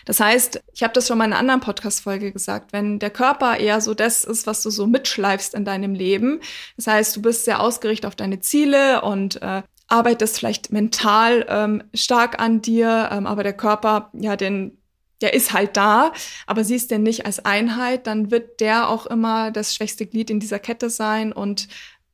Das 0.04 0.20
heißt, 0.20 0.62
ich 0.72 0.82
habe 0.82 0.94
das 0.94 1.06
schon 1.06 1.18
mal 1.18 1.26
in 1.26 1.32
einer 1.32 1.40
anderen 1.40 1.60
Podcast-Folge 1.60 2.32
gesagt, 2.32 2.72
wenn 2.72 2.98
der 2.98 3.10
Körper 3.10 3.58
eher 3.58 3.80
so 3.80 3.94
das 3.94 4.24
ist, 4.24 4.46
was 4.46 4.62
du 4.62 4.70
so 4.70 4.86
mitschleifst 4.86 5.54
in 5.54 5.64
deinem 5.64 5.94
Leben, 5.94 6.40
das 6.76 6.86
heißt, 6.86 7.14
du 7.14 7.22
bist 7.22 7.44
sehr 7.44 7.60
ausgerichtet 7.60 8.06
auf 8.06 8.16
deine 8.16 8.40
Ziele 8.40 9.02
und 9.02 9.40
äh, 9.42 9.62
arbeitest 9.88 10.38
vielleicht 10.38 10.70
mental 10.70 11.46
ähm, 11.48 11.82
stark 11.94 12.40
an 12.40 12.62
dir, 12.62 13.08
ähm, 13.10 13.26
aber 13.26 13.42
der 13.42 13.54
Körper, 13.54 14.10
ja, 14.12 14.36
den, 14.36 14.78
der 15.20 15.34
ist 15.34 15.52
halt 15.52 15.76
da, 15.76 16.12
aber 16.46 16.62
siehst 16.62 16.90
den 16.90 17.02
nicht 17.02 17.26
als 17.26 17.44
Einheit, 17.44 18.06
dann 18.06 18.30
wird 18.30 18.60
der 18.60 18.88
auch 18.88 19.06
immer 19.06 19.50
das 19.50 19.74
schwächste 19.74 20.06
Glied 20.06 20.30
in 20.30 20.40
dieser 20.40 20.58
Kette 20.58 20.90
sein 20.90 21.32
und 21.32 21.68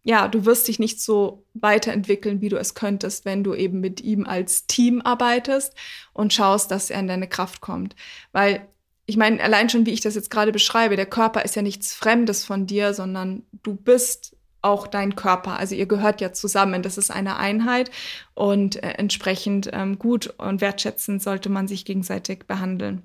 ja, 0.06 0.28
du 0.28 0.44
wirst 0.44 0.68
dich 0.68 0.78
nicht 0.78 1.00
so 1.00 1.46
weiterentwickeln, 1.54 2.42
wie 2.42 2.50
du 2.50 2.58
es 2.58 2.74
könntest, 2.74 3.24
wenn 3.24 3.42
du 3.42 3.54
eben 3.54 3.80
mit 3.80 4.02
ihm 4.02 4.26
als 4.26 4.66
Team 4.66 5.00
arbeitest 5.02 5.74
und 6.12 6.32
schaust, 6.34 6.70
dass 6.70 6.90
er 6.90 7.00
in 7.00 7.08
deine 7.08 7.26
Kraft 7.26 7.62
kommt. 7.62 7.96
Weil 8.30 8.68
ich 9.06 9.16
meine, 9.16 9.42
allein 9.42 9.70
schon, 9.70 9.86
wie 9.86 9.92
ich 9.92 10.02
das 10.02 10.14
jetzt 10.14 10.30
gerade 10.30 10.52
beschreibe, 10.52 10.96
der 10.96 11.06
Körper 11.06 11.42
ist 11.42 11.56
ja 11.56 11.62
nichts 11.62 11.94
Fremdes 11.94 12.44
von 12.44 12.66
dir, 12.66 12.92
sondern 12.92 13.44
du 13.62 13.74
bist 13.74 14.36
auch 14.64 14.86
dein 14.86 15.16
Körper. 15.16 15.58
Also 15.58 15.74
ihr 15.74 15.86
gehört 15.86 16.20
ja 16.20 16.32
zusammen. 16.32 16.82
Das 16.82 16.98
ist 16.98 17.10
eine 17.10 17.36
Einheit 17.36 17.90
und 18.34 18.82
äh, 18.82 18.94
entsprechend 18.96 19.70
ähm, 19.72 19.98
gut 19.98 20.34
und 20.38 20.60
wertschätzend 20.60 21.22
sollte 21.22 21.48
man 21.48 21.68
sich 21.68 21.84
gegenseitig 21.84 22.46
behandeln. 22.46 23.02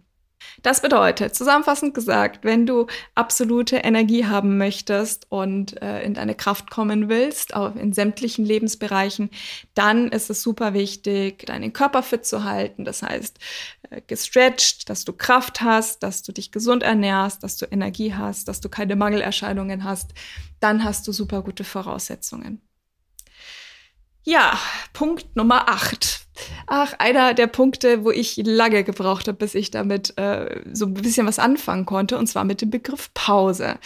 Das 0.62 0.82
bedeutet, 0.82 1.36
zusammenfassend 1.36 1.94
gesagt, 1.94 2.44
wenn 2.44 2.66
du 2.66 2.88
absolute 3.16 3.78
Energie 3.78 4.26
haben 4.26 4.58
möchtest 4.58 5.26
und 5.30 5.82
äh, 5.82 6.02
in 6.04 6.14
deine 6.14 6.36
Kraft 6.36 6.70
kommen 6.70 7.10
willst, 7.10 7.54
auch 7.54 7.76
in 7.76 7.94
sämtlichen 7.94 8.46
Lebensbereichen, 8.46 9.30
dann 9.74 10.10
ist 10.10 10.30
es 10.30 10.42
super 10.42 10.74
wichtig, 10.74 11.46
deinen 11.46 11.74
Körper 11.74 12.04
fit 12.04 12.26
zu 12.26 12.44
halten. 12.44 12.86
Das 12.86 13.04
heißt, 13.04 13.38
äh, 13.90 14.02
gestretched, 14.08 14.90
dass 14.90 15.06
du 15.06 15.14
Kraft 15.14 15.62
hast, 15.62 16.04
dass 16.04 16.24
du 16.24 16.32
dich 16.32 16.52
gesund 16.52 16.84
ernährst, 16.84 17.44
dass 17.44 17.58
du 17.58 17.66
Energie 17.66 18.14
hast, 18.14 18.48
dass 18.48 18.62
du 18.62 18.70
keine 18.70 18.96
Mangelerscheinungen 18.96 19.84
hast. 19.84 20.14
Dann 20.60 20.84
hast 20.84 21.08
du 21.08 21.12
super 21.12 21.42
gute 21.42 21.64
Voraussetzungen. 21.64 22.62
Ja, 24.24 24.60
Punkt 24.94 25.36
Nummer 25.36 25.70
8. 25.70 26.20
Ach, 26.68 26.94
einer 27.00 27.34
der 27.34 27.48
Punkte, 27.48 28.04
wo 28.04 28.12
ich 28.12 28.38
lange 28.38 28.84
gebraucht 28.84 29.28
habe, 29.28 29.38
bis 29.38 29.56
ich 29.56 29.72
damit 29.72 30.18
äh, 30.18 30.62
so 30.72 30.86
ein 30.86 30.94
bisschen 30.94 31.26
was 31.28 31.40
anfangen 31.40 31.86
konnte, 31.86 32.18
und 32.18 32.28
zwar 32.28 32.44
mit 32.44 32.62
dem 32.62 32.70
Begriff 32.70 33.14
Pause. 33.14 33.78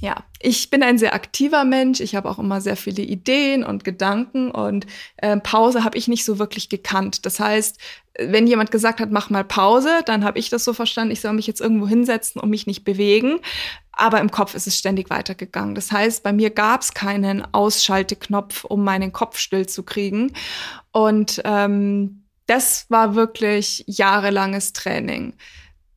Ja, 0.00 0.24
ich 0.38 0.70
bin 0.70 0.82
ein 0.82 0.98
sehr 0.98 1.14
aktiver 1.14 1.64
Mensch. 1.64 2.00
Ich 2.00 2.14
habe 2.14 2.30
auch 2.30 2.38
immer 2.38 2.60
sehr 2.60 2.76
viele 2.76 3.02
Ideen 3.02 3.64
und 3.64 3.84
Gedanken 3.84 4.50
und 4.50 4.86
äh, 5.16 5.36
Pause 5.38 5.84
habe 5.84 5.98
ich 5.98 6.08
nicht 6.08 6.24
so 6.24 6.38
wirklich 6.38 6.68
gekannt. 6.68 7.26
Das 7.26 7.40
heißt, 7.40 7.78
wenn 8.20 8.46
jemand 8.46 8.70
gesagt 8.70 9.00
hat, 9.00 9.10
mach 9.10 9.30
mal 9.30 9.44
Pause, 9.44 10.02
dann 10.04 10.24
habe 10.24 10.38
ich 10.38 10.50
das 10.50 10.64
so 10.64 10.72
verstanden, 10.72 11.12
ich 11.12 11.20
soll 11.20 11.32
mich 11.32 11.46
jetzt 11.46 11.60
irgendwo 11.60 11.88
hinsetzen 11.88 12.40
und 12.40 12.50
mich 12.50 12.66
nicht 12.66 12.84
bewegen. 12.84 13.40
Aber 13.92 14.20
im 14.20 14.30
Kopf 14.30 14.54
ist 14.54 14.66
es 14.66 14.78
ständig 14.78 15.10
weitergegangen. 15.10 15.74
Das 15.74 15.92
heißt, 15.92 16.22
bei 16.22 16.32
mir 16.32 16.50
gab 16.50 16.82
es 16.82 16.94
keinen 16.94 17.42
Ausschalteknopf, 17.52 18.64
um 18.64 18.84
meinen 18.84 19.12
Kopf 19.12 19.38
still 19.38 19.66
zu 19.66 19.82
kriegen. 19.82 20.32
Und 20.92 21.40
ähm, 21.44 22.24
das 22.46 22.86
war 22.88 23.14
wirklich 23.14 23.84
jahrelanges 23.86 24.72
Training. 24.72 25.34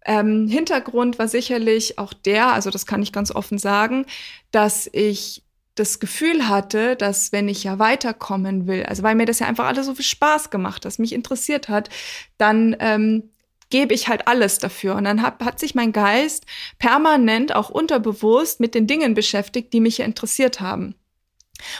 Ähm, 0.06 0.48
Hintergrund 0.48 1.18
war 1.18 1.28
sicherlich 1.28 1.98
auch 1.98 2.14
der, 2.14 2.54
also 2.54 2.70
das 2.70 2.86
kann 2.86 3.02
ich 3.02 3.12
ganz 3.12 3.32
offen 3.32 3.58
sagen, 3.58 4.06
dass 4.52 4.90
ich 4.92 5.44
das 5.76 6.00
Gefühl 6.00 6.48
hatte, 6.48 6.96
dass 6.96 7.32
wenn 7.32 7.50
ich 7.50 7.64
ja 7.64 7.80
weiterkommen 7.80 8.68
will, 8.68 8.84
also 8.84 9.04
weil 9.04 9.16
mir 9.16 9.26
das 9.26 9.40
ja 9.40 9.48
einfach 9.48 9.66
alles 9.66 9.88
so 9.88 9.96
viel 9.96 10.06
Spaß 10.06 10.50
gemacht 10.50 10.86
hat, 10.86 11.00
mich 11.00 11.14
interessiert 11.14 11.68
hat, 11.68 11.90
dann 12.38 12.76
ähm, 12.80 13.30
gebe 13.70 13.94
ich 13.96 14.08
halt 14.08 14.28
alles 14.28 14.60
dafür. 14.60 14.96
Und 14.96 15.06
dann 15.06 15.24
hat, 15.24 15.44
hat 15.44 15.60
sich 15.60 15.74
mein 15.74 15.92
Geist 15.92 16.46
permanent 16.78 17.56
auch 17.56 17.70
unterbewusst 17.70 18.60
mit 18.60 18.76
den 18.76 18.86
Dingen 18.86 19.16
beschäftigt, 19.16 19.74
die 19.74 19.80
mich 19.80 19.98
ja 19.98 20.06
interessiert 20.06 20.62
haben. 20.62 20.96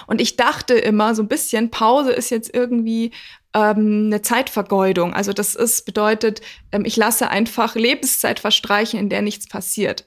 Und 0.08 0.22
ich 0.22 0.36
dachte 0.36 0.74
immer 0.74 1.14
so 1.14 1.22
ein 1.22 1.28
bisschen, 1.28 1.70
Pause 1.70 2.12
ist 2.12 2.32
jetzt 2.32 2.54
irgendwie 2.54 3.12
ähm, 3.54 4.06
eine 4.08 4.22
Zeitvergeudung. 4.24 5.14
Also 5.14 5.34
das 5.34 5.54
ist, 5.56 5.86
bedeutet, 5.86 6.42
ähm, 6.72 6.86
ich 6.86 6.98
lasse 6.98 7.30
einfach 7.30 7.76
Lebenszeit 7.76 8.40
verstreichen, 8.40 9.00
in 9.00 9.10
der 9.10 9.22
nichts 9.22 9.48
passiert. 9.48 10.06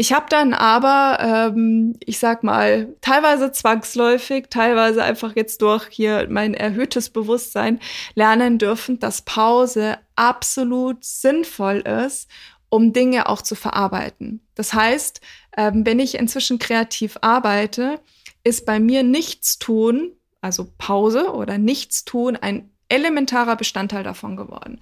Ich 0.00 0.12
habe 0.12 0.26
dann 0.28 0.54
aber, 0.54 1.18
ähm, 1.20 1.96
ich 1.98 2.20
sag 2.20 2.44
mal, 2.44 2.94
teilweise 3.00 3.50
zwangsläufig, 3.50 4.46
teilweise 4.48 5.02
einfach 5.02 5.34
jetzt 5.34 5.60
durch 5.60 5.88
hier 5.90 6.28
mein 6.30 6.54
erhöhtes 6.54 7.10
Bewusstsein 7.10 7.80
lernen 8.14 8.58
dürfen, 8.58 9.00
dass 9.00 9.22
Pause 9.22 9.98
absolut 10.14 11.04
sinnvoll 11.04 11.78
ist, 11.78 12.30
um 12.68 12.92
Dinge 12.92 13.28
auch 13.28 13.42
zu 13.42 13.56
verarbeiten. 13.56 14.40
Das 14.54 14.72
heißt, 14.72 15.20
ähm, 15.56 15.84
wenn 15.84 15.98
ich 15.98 16.14
inzwischen 16.16 16.60
kreativ 16.60 17.18
arbeite, 17.20 17.98
ist 18.44 18.66
bei 18.66 18.78
mir 18.78 19.02
Nichtstun, 19.02 20.12
also 20.40 20.72
Pause 20.78 21.32
oder 21.32 21.58
Nichtstun, 21.58 22.36
ein 22.36 22.70
elementarer 22.88 23.56
Bestandteil 23.56 24.04
davon 24.04 24.36
geworden. 24.36 24.80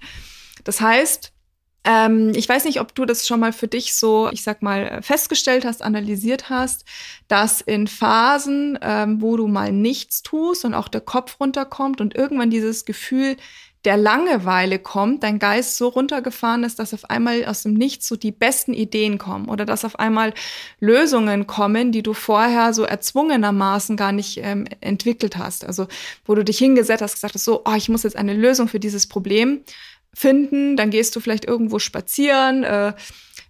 Das 0.63 0.79
heißt, 0.79 1.33
ähm, 1.83 2.33
ich 2.35 2.47
weiß 2.49 2.65
nicht, 2.65 2.81
ob 2.81 2.93
du 2.93 3.05
das 3.05 3.27
schon 3.27 3.39
mal 3.39 3.53
für 3.53 3.67
dich 3.67 3.95
so, 3.95 4.29
ich 4.31 4.43
sag 4.43 4.61
mal, 4.61 5.01
festgestellt 5.01 5.65
hast, 5.65 5.81
analysiert 5.81 6.49
hast, 6.49 6.85
dass 7.27 7.61
in 7.61 7.87
Phasen, 7.87 8.77
ähm, 8.81 9.21
wo 9.21 9.37
du 9.37 9.47
mal 9.47 9.71
nichts 9.71 10.21
tust 10.21 10.65
und 10.65 10.73
auch 10.73 10.87
der 10.87 11.01
Kopf 11.01 11.39
runterkommt 11.39 12.01
und 12.01 12.15
irgendwann 12.15 12.49
dieses 12.49 12.85
Gefühl 12.85 13.37
der 13.85 13.95
Langeweile 13.95 14.79
kommt, 14.79 15.23
dein 15.23 15.39
Geist 15.39 15.77
so 15.77 15.87
runtergefahren 15.87 16.65
ist, 16.65 16.77
dass 16.77 16.93
auf 16.93 17.09
einmal 17.09 17.45
aus 17.45 17.63
dem 17.63 17.73
Nichts 17.73 18.05
so 18.07 18.17
die 18.17 18.33
besten 18.33 18.73
Ideen 18.73 19.17
kommen 19.17 19.47
oder 19.47 19.65
dass 19.65 19.85
auf 19.85 19.97
einmal 19.97 20.33
Lösungen 20.81 21.47
kommen, 21.47 21.93
die 21.93 22.03
du 22.03 22.13
vorher 22.13 22.73
so 22.73 22.83
erzwungenermaßen 22.83 23.95
gar 23.95 24.11
nicht 24.11 24.39
ähm, 24.43 24.65
entwickelt 24.81 25.37
hast. 25.37 25.63
Also 25.63 25.87
wo 26.25 26.35
du 26.35 26.43
dich 26.43 26.57
hingesetzt 26.57 27.01
hast, 27.01 27.13
gesagt 27.13 27.35
hast, 27.35 27.45
so, 27.45 27.61
oh, 27.63 27.75
ich 27.77 27.87
muss 27.87 28.03
jetzt 28.03 28.17
eine 28.17 28.33
Lösung 28.33 28.67
für 28.67 28.81
dieses 28.81 29.07
Problem 29.07 29.61
finden, 30.17 30.75
dann 30.77 30.89
gehst 30.89 31.15
du 31.15 31.19
vielleicht 31.19 31.45
irgendwo 31.45 31.77
spazieren, 31.77 32.63
äh, 32.63 32.93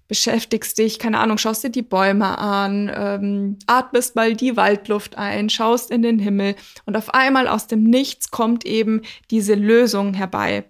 beschäftigst 0.10 0.78
dich, 0.78 1.00
keine 1.00 1.20
Ahnung, 1.20 1.38
schaust 1.38 1.64
dir 1.64 1.70
die 1.70 1.82
Bäume 1.82 2.38
an, 2.38 2.92
ähm, 2.94 3.60
atmest 3.68 4.18
mal 4.18 4.36
die 4.36 4.58
Waldluft 4.58 5.18
ein, 5.18 5.50
schaust 5.50 5.92
in 5.92 6.02
den 6.02 6.20
Himmel 6.20 6.56
und 6.86 6.98
auf 6.98 7.14
einmal 7.14 7.48
aus 7.48 7.68
dem 7.68 7.84
Nichts 7.84 8.32
kommt 8.32 8.66
eben 8.66 9.02
diese 9.32 9.54
Lösung 9.54 10.14
herbei. 10.14 10.66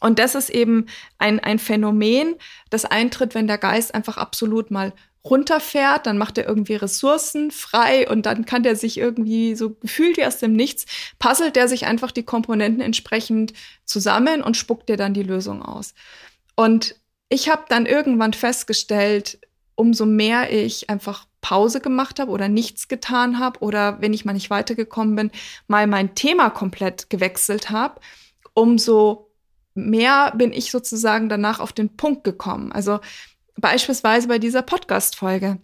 Und 0.00 0.18
das 0.18 0.34
ist 0.34 0.50
eben 0.50 0.84
ein, 1.16 1.40
ein 1.40 1.58
Phänomen, 1.58 2.36
das 2.68 2.84
eintritt, 2.84 3.34
wenn 3.34 3.46
der 3.46 3.58
Geist 3.58 3.94
einfach 3.94 4.18
absolut 4.18 4.70
mal 4.70 4.92
runterfährt, 5.24 6.06
dann 6.06 6.18
macht 6.18 6.38
er 6.38 6.46
irgendwie 6.46 6.76
Ressourcen 6.76 7.50
frei 7.50 8.08
und 8.08 8.26
dann 8.26 8.46
kann 8.46 8.62
der 8.62 8.76
sich 8.76 8.98
irgendwie 8.98 9.54
so 9.54 9.70
gefühlt 9.70 10.16
wie 10.16 10.24
aus 10.24 10.38
dem 10.38 10.52
Nichts, 10.52 10.86
puzzelt 11.18 11.56
der 11.56 11.68
sich 11.68 11.86
einfach 11.86 12.12
die 12.12 12.22
Komponenten 12.22 12.80
entsprechend 12.80 13.52
zusammen 13.84 14.42
und 14.42 14.56
spuckt 14.56 14.88
dir 14.88 14.96
dann 14.96 15.14
die 15.14 15.22
Lösung 15.22 15.62
aus. 15.62 15.94
Und 16.56 16.94
ich 17.28 17.48
habe 17.48 17.64
dann 17.68 17.86
irgendwann 17.86 18.32
festgestellt, 18.32 19.38
umso 19.74 20.06
mehr 20.06 20.52
ich 20.52 20.90
einfach 20.90 21.26
Pause 21.40 21.80
gemacht 21.80 22.18
habe 22.18 22.32
oder 22.32 22.48
nichts 22.48 22.88
getan 22.88 23.38
habe 23.38 23.60
oder 23.60 24.00
wenn 24.00 24.12
ich 24.12 24.24
mal 24.24 24.32
nicht 24.32 24.50
weitergekommen 24.50 25.14
bin, 25.14 25.30
mal 25.68 25.86
mein 25.86 26.14
Thema 26.14 26.50
komplett 26.50 27.10
gewechselt 27.10 27.70
habe, 27.70 28.00
umso 28.54 29.30
mehr 29.74 30.32
bin 30.36 30.52
ich 30.52 30.70
sozusagen 30.70 31.28
danach 31.28 31.60
auf 31.60 31.72
den 31.72 31.96
Punkt 31.96 32.24
gekommen. 32.24 32.72
Also 32.72 32.98
beispielsweise 33.60 34.28
bei 34.28 34.38
dieser 34.38 34.62
Podcast-Folge. 34.62 35.58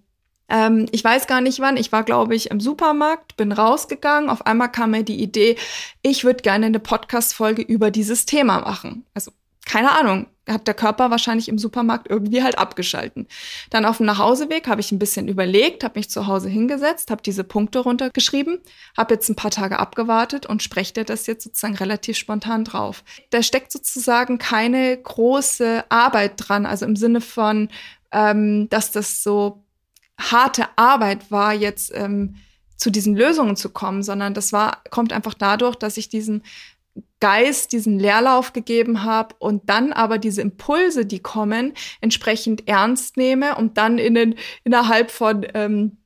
Ähm, 0.48 0.86
ich 0.92 1.02
weiß 1.02 1.26
gar 1.26 1.40
nicht 1.40 1.60
wann. 1.60 1.76
Ich 1.76 1.92
war, 1.92 2.02
glaube 2.02 2.34
ich, 2.34 2.50
im 2.50 2.60
Supermarkt, 2.60 3.36
bin 3.36 3.52
rausgegangen. 3.52 4.28
Auf 4.28 4.46
einmal 4.46 4.70
kam 4.70 4.90
mir 4.90 5.02
die 5.02 5.22
Idee, 5.22 5.56
ich 6.02 6.24
würde 6.24 6.42
gerne 6.42 6.66
eine 6.66 6.80
Podcast-Folge 6.80 7.62
über 7.62 7.90
dieses 7.90 8.26
Thema 8.26 8.60
machen. 8.60 9.06
Also 9.14 9.32
keine 9.66 9.92
Ahnung, 9.92 10.26
hat 10.48 10.66
der 10.66 10.74
Körper 10.74 11.10
wahrscheinlich 11.10 11.48
im 11.48 11.58
Supermarkt 11.58 12.10
irgendwie 12.10 12.42
halt 12.42 12.58
abgeschalten. 12.58 13.26
Dann 13.70 13.86
auf 13.86 13.96
dem 13.96 14.06
Nachhauseweg 14.06 14.68
habe 14.68 14.80
ich 14.80 14.92
ein 14.92 14.98
bisschen 14.98 15.28
überlegt, 15.28 15.84
habe 15.84 15.98
mich 15.98 16.10
zu 16.10 16.26
Hause 16.26 16.48
hingesetzt, 16.48 17.10
habe 17.10 17.22
diese 17.22 17.44
Punkte 17.44 17.78
runtergeschrieben, 17.78 18.58
habe 18.96 19.14
jetzt 19.14 19.28
ein 19.28 19.36
paar 19.36 19.50
Tage 19.50 19.78
abgewartet 19.78 20.44
und 20.46 20.62
spreche 20.62 21.04
das 21.04 21.26
jetzt 21.26 21.44
sozusagen 21.44 21.76
relativ 21.76 22.18
spontan 22.18 22.64
drauf. 22.64 23.04
Da 23.30 23.42
steckt 23.42 23.72
sozusagen 23.72 24.38
keine 24.38 24.96
große 24.96 25.84
Arbeit 25.88 26.34
dran, 26.36 26.66
also 26.66 26.84
im 26.84 26.96
Sinne 26.96 27.20
von, 27.20 27.68
ähm, 28.12 28.68
dass 28.68 28.92
das 28.92 29.22
so 29.22 29.64
harte 30.18 30.66
Arbeit 30.76 31.30
war, 31.30 31.54
jetzt 31.54 31.90
ähm, 31.94 32.36
zu 32.76 32.90
diesen 32.90 33.16
Lösungen 33.16 33.56
zu 33.56 33.70
kommen, 33.70 34.02
sondern 34.02 34.34
das 34.34 34.52
war, 34.52 34.82
kommt 34.90 35.12
einfach 35.12 35.34
dadurch, 35.34 35.76
dass 35.76 35.96
ich 35.96 36.08
diesen 36.08 36.42
Geist 37.20 37.72
diesen 37.72 37.98
Leerlauf 37.98 38.52
gegeben 38.52 39.02
habe 39.02 39.34
und 39.38 39.70
dann 39.70 39.92
aber 39.92 40.18
diese 40.18 40.42
Impulse, 40.42 41.06
die 41.06 41.20
kommen, 41.20 41.72
entsprechend 42.00 42.68
ernst 42.68 43.16
nehme 43.16 43.56
und 43.56 43.78
dann 43.78 43.98
in 43.98 44.14
den, 44.14 44.34
innerhalb 44.62 45.10
von 45.10 45.46
ähm, 45.54 45.96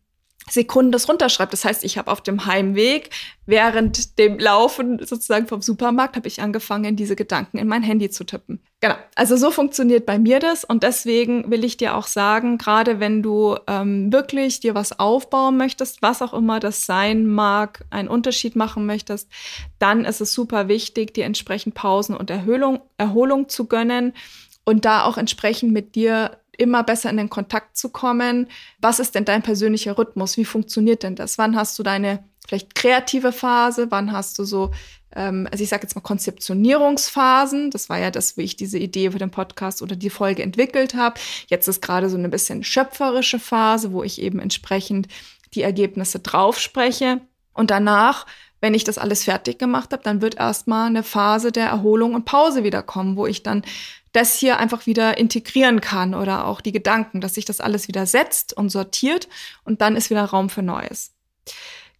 Sekunden 0.51 0.93
das 0.93 1.09
runterschreibt. 1.09 1.53
Das 1.53 1.65
heißt, 1.65 1.85
ich 1.85 1.99
habe 1.99 2.11
auf 2.11 2.21
dem 2.21 2.47
Heimweg 2.47 3.11
während 3.47 4.19
dem 4.19 4.39
Laufen 4.39 4.99
sozusagen 5.05 5.47
vom 5.47 5.63
Supermarkt 5.63 6.17
habe 6.17 6.29
ich 6.29 6.43
angefangen, 6.43 6.97
diese 6.97 7.17
Gedanken 7.17 7.57
in 7.57 7.67
mein 7.67 7.83
Handy 7.83 8.11
zu 8.11 8.25
tippen. 8.25 8.61
Genau. 8.81 8.95
Also 9.15 9.37
so 9.37 9.51
funktioniert 9.51 10.05
bei 10.05 10.19
mir 10.19 10.39
das 10.39 10.65
und 10.65 10.83
deswegen 10.83 11.51
will 11.51 11.65
ich 11.65 11.79
dir 11.79 11.97
auch 11.97 12.07
sagen, 12.07 12.59
gerade 12.59 13.01
wenn 13.01 13.23
du 13.23 13.57
ähm, 13.67 14.13
wirklich 14.13 14.61
dir 14.61 14.75
was 14.75 14.99
aufbauen 14.99 15.57
möchtest, 15.57 16.03
was 16.03 16.21
auch 16.21 16.35
immer 16.35 16.61
das 16.61 16.85
sein 16.85 17.27
mag, 17.27 17.85
einen 17.91 18.09
Unterschied 18.09 18.55
machen 18.55 18.85
möchtest, 18.85 19.29
dann 19.79 20.05
ist 20.05 20.21
es 20.21 20.35
super 20.35 20.69
wichtig, 20.69 21.15
dir 21.15 21.25
entsprechend 21.25 21.75
Pausen 21.75 22.15
und 22.15 22.29
Erholung, 22.29 22.81
Erholung 22.99 23.49
zu 23.49 23.67
gönnen 23.67 24.13
und 24.65 24.85
da 24.85 25.05
auch 25.05 25.17
entsprechend 25.17 25.73
mit 25.73 25.95
dir 25.95 26.37
immer 26.59 26.83
besser 26.83 27.09
in 27.09 27.17
den 27.17 27.31
Kontakt 27.31 27.77
zu 27.77 27.89
kommen. 27.89 28.49
Was 28.81 29.01
ist 29.01 29.15
denn 29.15 29.25
dein 29.25 29.43
persönlicher 29.43 29.97
Rhythmus? 29.97 30.37
Wie 30.37 30.45
funktioniert 30.45 31.03
denn 31.03 31.17
das? 31.17 31.39
Wann 31.39 31.57
hast 31.57 31.79
du 31.79 31.83
deine 31.83 32.25
vielleicht 32.47 32.75
kreative 32.75 33.33
Phase? 33.33 33.91
Wann 33.91 34.13
hast 34.13 34.39
du 34.39 34.45
so, 34.45 34.73
ähm, 35.15 35.49
also 35.51 35.65
ich 35.65 35.71
sage 35.71 35.85
jetzt 35.85 35.95
mal 35.95 36.03
Konzeptionierungsphasen? 36.03 37.71
Das 37.71 37.89
war 37.89 37.99
ja 37.99 38.11
das, 38.11 38.37
wie 38.37 38.43
ich 38.43 38.57
diese 38.57 38.79
Idee 38.79 39.13
für 39.13 39.19
den 39.19 39.31
Podcast 39.31 39.81
oder 39.81 39.97
die 39.97 40.11
Folge 40.11 40.43
entwickelt 40.43 40.95
habe. 40.95 41.19
Jetzt 41.47 41.69
ist 41.69 41.81
gerade 41.81 42.11
so 42.11 42.19
eine 42.19 42.29
bisschen 42.29 42.65
schöpferische 42.65 43.39
Phase, 43.39 43.93
wo 43.93 44.03
ich 44.03 44.21
eben 44.21 44.41
entsprechend 44.41 45.09
die 45.55 45.63
Ergebnisse 45.63 46.19
drauf 46.19 46.59
spreche. 46.59 47.21
Und 47.55 47.71
danach 47.71 48.27
wenn 48.61 48.75
ich 48.75 48.85
das 48.85 48.99
alles 48.99 49.25
fertig 49.25 49.59
gemacht 49.59 49.93
habe, 49.93 50.03
dann 50.03 50.21
wird 50.21 50.37
erstmal 50.37 50.89
eine 50.89 51.03
Phase 51.03 51.53
der 51.53 51.67
Erholung 51.67 52.15
und 52.15 52.25
Pause 52.25 52.65
wieder 52.65 52.83
kommen, 52.83 53.17
wo 53.17 53.27
ich 53.27 53.43
dann 53.43 53.63
das 54.13 54.37
hier 54.37 54.59
einfach 54.59 54.87
wieder 54.87 55.19
integrieren 55.19 55.81
kann 55.81 56.15
oder 56.15 56.47
auch 56.47 56.61
die 56.61 56.73
Gedanken, 56.73 57.21
dass 57.21 57.35
sich 57.35 57.45
das 57.45 57.61
alles 57.61 57.89
wieder 57.89 58.07
setzt 58.07 58.57
und 58.57 58.71
sortiert 58.71 59.29
und 59.65 59.81
dann 59.81 59.97
ist 59.97 60.11
wieder 60.11 60.25
Raum 60.25 60.51
für 60.51 60.63
Neues. 60.63 61.13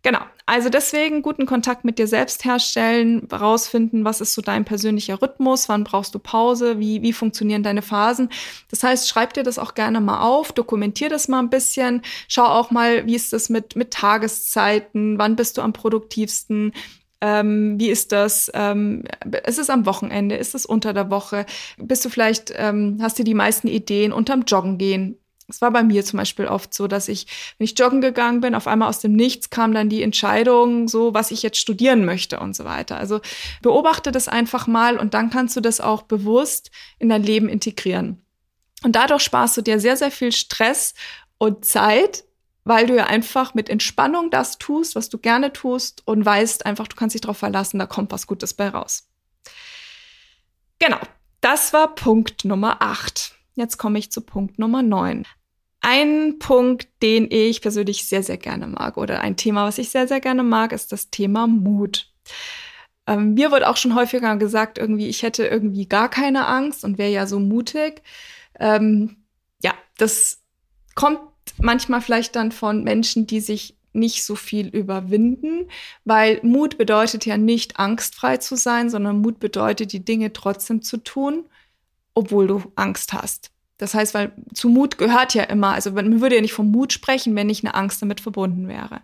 Genau, 0.03 0.21
also 0.47 0.69
deswegen 0.69 1.23
guten 1.23 1.45
Kontakt 1.45 1.85
mit 1.85 1.99
dir 1.99 2.07
selbst 2.07 2.45
herstellen, 2.45 3.27
rausfinden, 3.33 4.05
was 4.05 4.21
ist 4.21 4.33
so 4.33 4.41
dein 4.41 4.65
persönlicher 4.65 5.21
Rhythmus, 5.21 5.69
wann 5.69 5.83
brauchst 5.83 6.15
du 6.15 6.21
Pause, 6.21 6.79
wie, 6.79 7.03
wie 7.03 7.13
funktionieren 7.13 7.65
deine 7.65 7.83
Phasen. 7.83 8.31
Das 8.71 8.85
heißt, 8.85 9.09
schreib 9.09 9.35
dir 9.35 9.43
das 9.43 9.59
auch 9.59 9.75
gerne 9.75 10.01
mal 10.01 10.21
auf, 10.21 10.53
dokumentier 10.53 11.09
das 11.09 11.27
mal 11.27 11.41
ein 11.41 11.51
bisschen, 11.51 12.03
schau 12.29 12.45
auch 12.45 12.71
mal, 12.71 13.07
wie 13.07 13.17
ist 13.17 13.33
das 13.33 13.49
mit, 13.49 13.75
mit 13.75 13.91
Tageszeiten, 13.91 15.19
wann 15.19 15.35
bist 15.35 15.59
du 15.59 15.63
am 15.63 15.73
produktivsten, 15.73 16.73
ähm, 17.21 17.79
wie 17.81 17.89
ist 17.89 18.13
das? 18.13 18.51
Ähm, 18.55 19.05
ist 19.47 19.59
es 19.59 19.71
am 19.71 19.87
Wochenende? 19.87 20.37
Ist 20.37 20.55
es 20.55 20.67
unter 20.67 20.93
der 20.93 21.11
Woche? 21.11 21.47
Bist 21.77 22.05
du 22.05 22.11
vielleicht, 22.11 22.53
ähm, 22.57 22.99
hast 23.03 23.19
du 23.19 23.25
die 23.25 23.35
meisten 23.35 23.69
Ideen 23.69 24.13
unterm 24.13 24.43
Joggen 24.47 24.79
gehen? 24.79 25.19
Es 25.51 25.63
war 25.63 25.71
bei 25.71 25.83
mir 25.83 26.05
zum 26.05 26.19
Beispiel 26.19 26.47
oft 26.47 26.75
so, 26.75 26.87
dass 26.89 27.09
ich, 27.09 27.27
wenn 27.57 27.65
ich 27.65 27.79
joggen 27.79 28.03
gegangen 28.03 28.43
bin, 28.43 28.55
auf 28.55 28.67
einmal 28.67 28.89
aus 28.89 29.01
dem 29.01 29.15
Nichts 29.15 29.49
kam 29.49 29.73
dann 29.73 29.89
die 29.89 30.03
Entscheidung, 30.03 30.89
so 30.89 31.15
was 31.15 31.31
ich 31.31 31.43
jetzt 31.43 31.57
studieren 31.57 32.05
möchte 32.05 32.39
und 32.39 32.55
so 32.55 32.65
weiter. 32.65 32.99
Also 32.99 33.21
beobachte 33.63 34.13
das 34.13 34.29
einfach 34.29 34.67
mal 34.67 34.99
und 34.99 35.15
dann 35.15 35.31
kannst 35.31 35.57
du 35.57 35.63
das 35.63 35.81
auch 35.81 36.03
bewusst 36.03 36.71
in 36.99 37.09
dein 37.09 37.23
Leben 37.23 37.49
integrieren. 37.49 38.23
Und 38.85 38.95
dadurch 38.95 39.23
sparst 39.23 39.57
du 39.57 39.63
dir 39.63 39.81
sehr, 39.81 39.97
sehr 39.97 40.11
viel 40.11 40.33
Stress 40.33 40.93
und 41.39 41.65
Zeit, 41.65 42.25
weil 42.69 42.87
du 42.87 42.95
ja 42.95 43.07
einfach 43.07 43.55
mit 43.55 43.71
Entspannung 43.71 44.31
das 44.31 44.59
tust, 44.59 44.95
was 44.95 45.09
du 45.09 45.17
gerne 45.17 45.55
tust 45.55 46.07
und 46.07 46.25
weißt 46.25 46.67
einfach, 46.67 46.87
du 46.87 46.97
kannst 46.97 47.15
dich 47.15 47.23
darauf 47.23 47.39
verlassen, 47.39 47.79
da 47.79 47.87
kommt 47.87 48.13
was 48.13 48.27
Gutes 48.27 48.53
bei 48.53 48.69
raus. 48.69 49.09
Genau, 50.79 50.99
das 51.41 51.73
war 51.73 51.95
Punkt 51.95 52.45
Nummer 52.45 52.83
8. 52.83 53.35
Jetzt 53.55 53.79
komme 53.79 53.99
ich 53.99 54.13
zu 54.13 54.21
Punkt 54.21 54.59
Nummer 54.59 54.83
9. 54.83 55.27
Ein 55.81 56.39
Punkt, 56.39 56.89
den 57.03 57.31
ich 57.31 57.63
persönlich 57.63 58.07
sehr, 58.07 58.23
sehr 58.23 58.37
gerne 58.37 58.67
mag 58.67 58.99
oder 58.99 59.23
ein 59.23 59.39
Thema, 59.39 59.65
was 59.65 59.79
ich 59.79 59.89
sehr, 59.89 60.07
sehr 60.07 60.21
gerne 60.21 60.43
mag, 60.43 60.73
ist 60.73 60.93
das 60.93 61.09
Thema 61.09 61.47
Mut. 61.47 62.13
Ähm, 63.07 63.33
mir 63.33 63.51
wird 63.51 63.65
auch 63.65 63.79
schon 63.79 63.95
häufiger 63.95 64.37
gesagt, 64.37 64.77
irgendwie, 64.77 65.09
ich 65.09 65.23
hätte 65.23 65.47
irgendwie 65.47 65.87
gar 65.87 66.11
keine 66.11 66.47
Angst 66.47 66.85
und 66.85 66.99
wäre 66.99 67.11
ja 67.11 67.27
so 67.27 67.41
mutig. 67.41 68.03
Ähm, 68.61 69.25
ja, 69.63 69.73
das 69.97 70.43
kommt 70.95 71.21
manchmal 71.61 72.01
vielleicht 72.01 72.37
dann 72.37 72.53
von 72.53 72.85
Menschen, 72.85 73.27
die 73.27 73.41
sich 73.41 73.77
nicht 73.93 74.25
so 74.25 74.35
viel 74.37 74.69
überwinden, 74.69 75.69
weil 76.05 76.41
Mut 76.43 76.79
bedeutet 76.79 77.27
ja 77.27 77.37
nicht 77.37 77.79
angstfrei 77.79 78.37
zu 78.37 78.57
sein, 78.57 78.91
sondern 78.91 79.21
Mut 79.21 79.41
bedeutet, 79.41 79.93
die 79.93 80.05
Dinge 80.05 80.33
trotzdem 80.33 80.83
zu 80.83 80.99
tun, 80.99 81.45
obwohl 82.15 82.47
du 82.47 82.73
Angst 82.77 83.13
hast. 83.13 83.51
Das 83.79 83.95
heißt, 83.95 84.13
weil 84.15 84.33
zu 84.55 84.69
Mut 84.69 84.99
gehört 84.99 85.35
ja 85.35 85.45
immer, 85.45 85.73
also 85.73 85.93
man 85.93 86.21
würde 86.21 86.37
ja 86.37 86.41
nicht 86.43 86.53
vom 86.53 86.71
Mut 86.71 86.93
sprechen, 86.93 87.35
wenn 87.37 87.47
nicht 87.47 87.65
eine 87.65 87.75
Angst 87.75 88.03
damit 88.03 88.21
verbunden 88.21 88.69
wäre. 88.69 89.03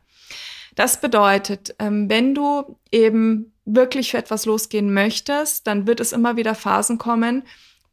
Das 0.74 1.00
bedeutet, 1.00 1.76
ähm, 1.78 2.10
wenn 2.10 2.34
du 2.34 2.76
eben 2.90 3.52
wirklich 3.64 4.10
für 4.10 4.18
etwas 4.18 4.46
losgehen 4.46 4.92
möchtest, 4.92 5.66
dann 5.66 5.86
wird 5.86 6.00
es 6.00 6.12
immer 6.12 6.36
wieder 6.36 6.54
Phasen 6.56 6.98
kommen, 6.98 7.44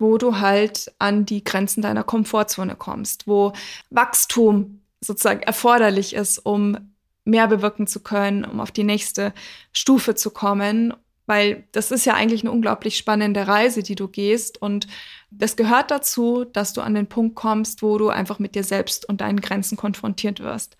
wo 0.01 0.17
du 0.17 0.39
halt 0.39 0.91
an 0.99 1.25
die 1.25 1.43
Grenzen 1.43 1.81
deiner 1.81 2.03
Komfortzone 2.03 2.75
kommst, 2.75 3.27
wo 3.27 3.53
Wachstum 3.91 4.81
sozusagen 4.99 5.41
erforderlich 5.41 6.13
ist, 6.13 6.39
um 6.39 6.77
mehr 7.23 7.47
bewirken 7.47 7.87
zu 7.87 8.01
können, 8.01 8.43
um 8.43 8.59
auf 8.59 8.71
die 8.71 8.83
nächste 8.83 9.33
Stufe 9.71 10.15
zu 10.15 10.31
kommen. 10.31 10.93
Weil 11.27 11.65
das 11.71 11.91
ist 11.91 12.05
ja 12.05 12.15
eigentlich 12.15 12.41
eine 12.41 12.51
unglaublich 12.51 12.97
spannende 12.97 13.47
Reise, 13.47 13.83
die 13.83 13.95
du 13.95 14.07
gehst. 14.07 14.59
Und 14.59 14.87
das 15.29 15.55
gehört 15.55 15.91
dazu, 15.91 16.45
dass 16.45 16.73
du 16.73 16.81
an 16.81 16.95
den 16.95 17.07
Punkt 17.07 17.35
kommst, 17.35 17.83
wo 17.83 17.97
du 17.97 18.09
einfach 18.09 18.39
mit 18.39 18.55
dir 18.55 18.63
selbst 18.63 19.07
und 19.07 19.21
deinen 19.21 19.39
Grenzen 19.39 19.77
konfrontiert 19.77 20.39
wirst. 20.39 20.77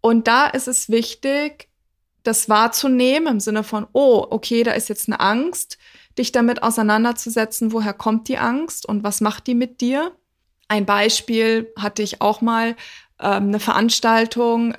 Und 0.00 0.26
da 0.26 0.46
ist 0.46 0.68
es 0.68 0.88
wichtig, 0.88 1.68
das 2.26 2.48
wahrzunehmen 2.48 3.34
im 3.34 3.40
Sinne 3.40 3.64
von, 3.64 3.86
oh, 3.92 4.26
okay, 4.30 4.62
da 4.62 4.72
ist 4.72 4.88
jetzt 4.88 5.08
eine 5.08 5.20
Angst, 5.20 5.78
dich 6.18 6.32
damit 6.32 6.62
auseinanderzusetzen, 6.62 7.72
woher 7.72 7.92
kommt 7.92 8.28
die 8.28 8.38
Angst 8.38 8.86
und 8.86 9.04
was 9.04 9.20
macht 9.20 9.46
die 9.46 9.54
mit 9.54 9.80
dir. 9.80 10.12
Ein 10.68 10.86
Beispiel 10.86 11.72
hatte 11.78 12.02
ich 12.02 12.20
auch 12.20 12.40
mal 12.40 12.76
ähm, 13.20 13.48
eine 13.48 13.60
Veranstaltung, 13.60 14.74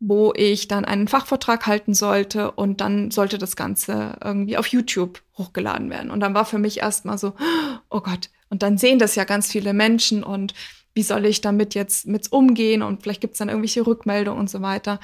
wo 0.00 0.32
ich 0.34 0.68
dann 0.68 0.84
einen 0.84 1.08
Fachvortrag 1.08 1.66
halten 1.66 1.92
sollte 1.92 2.52
und 2.52 2.80
dann 2.80 3.10
sollte 3.10 3.38
das 3.38 3.56
Ganze 3.56 4.16
irgendwie 4.22 4.56
auf 4.56 4.68
YouTube 4.68 5.22
hochgeladen 5.36 5.90
werden. 5.90 6.10
Und 6.10 6.20
dann 6.20 6.34
war 6.34 6.44
für 6.44 6.58
mich 6.58 6.78
erstmal 6.78 7.18
so, 7.18 7.34
oh 7.90 8.00
Gott, 8.00 8.30
und 8.48 8.62
dann 8.62 8.78
sehen 8.78 8.98
das 8.98 9.14
ja 9.14 9.24
ganz 9.24 9.50
viele 9.50 9.74
Menschen 9.74 10.22
und 10.22 10.54
wie 10.94 11.02
soll 11.02 11.26
ich 11.26 11.40
damit 11.40 11.74
jetzt 11.74 12.06
mit 12.06 12.32
umgehen 12.32 12.82
und 12.82 13.02
vielleicht 13.02 13.20
gibt 13.20 13.34
es 13.34 13.38
dann 13.38 13.48
irgendwelche 13.48 13.86
Rückmeldungen 13.86 14.40
und 14.40 14.50
so 14.50 14.62
weiter. 14.62 15.00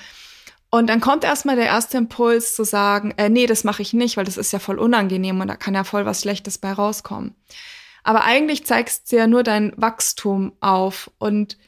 Und 0.74 0.88
dann 0.88 1.00
kommt 1.00 1.22
erstmal 1.22 1.54
der 1.54 1.66
erste 1.66 1.98
Impuls 1.98 2.56
zu 2.56 2.64
sagen, 2.64 3.14
äh, 3.16 3.28
nee, 3.28 3.46
das 3.46 3.62
mache 3.62 3.80
ich 3.80 3.92
nicht, 3.92 4.16
weil 4.16 4.24
das 4.24 4.36
ist 4.36 4.52
ja 4.52 4.58
voll 4.58 4.80
unangenehm 4.80 5.40
und 5.40 5.46
da 5.46 5.54
kann 5.54 5.74
ja 5.74 5.84
voll 5.84 6.04
was 6.04 6.22
Schlechtes 6.22 6.58
bei 6.58 6.72
rauskommen. 6.72 7.36
Aber 8.02 8.24
eigentlich 8.24 8.66
zeigst 8.66 9.12
du 9.12 9.16
ja 9.16 9.28
nur 9.28 9.44
dein 9.44 9.72
Wachstum 9.76 10.52
auf. 10.58 11.12
Und 11.18 11.58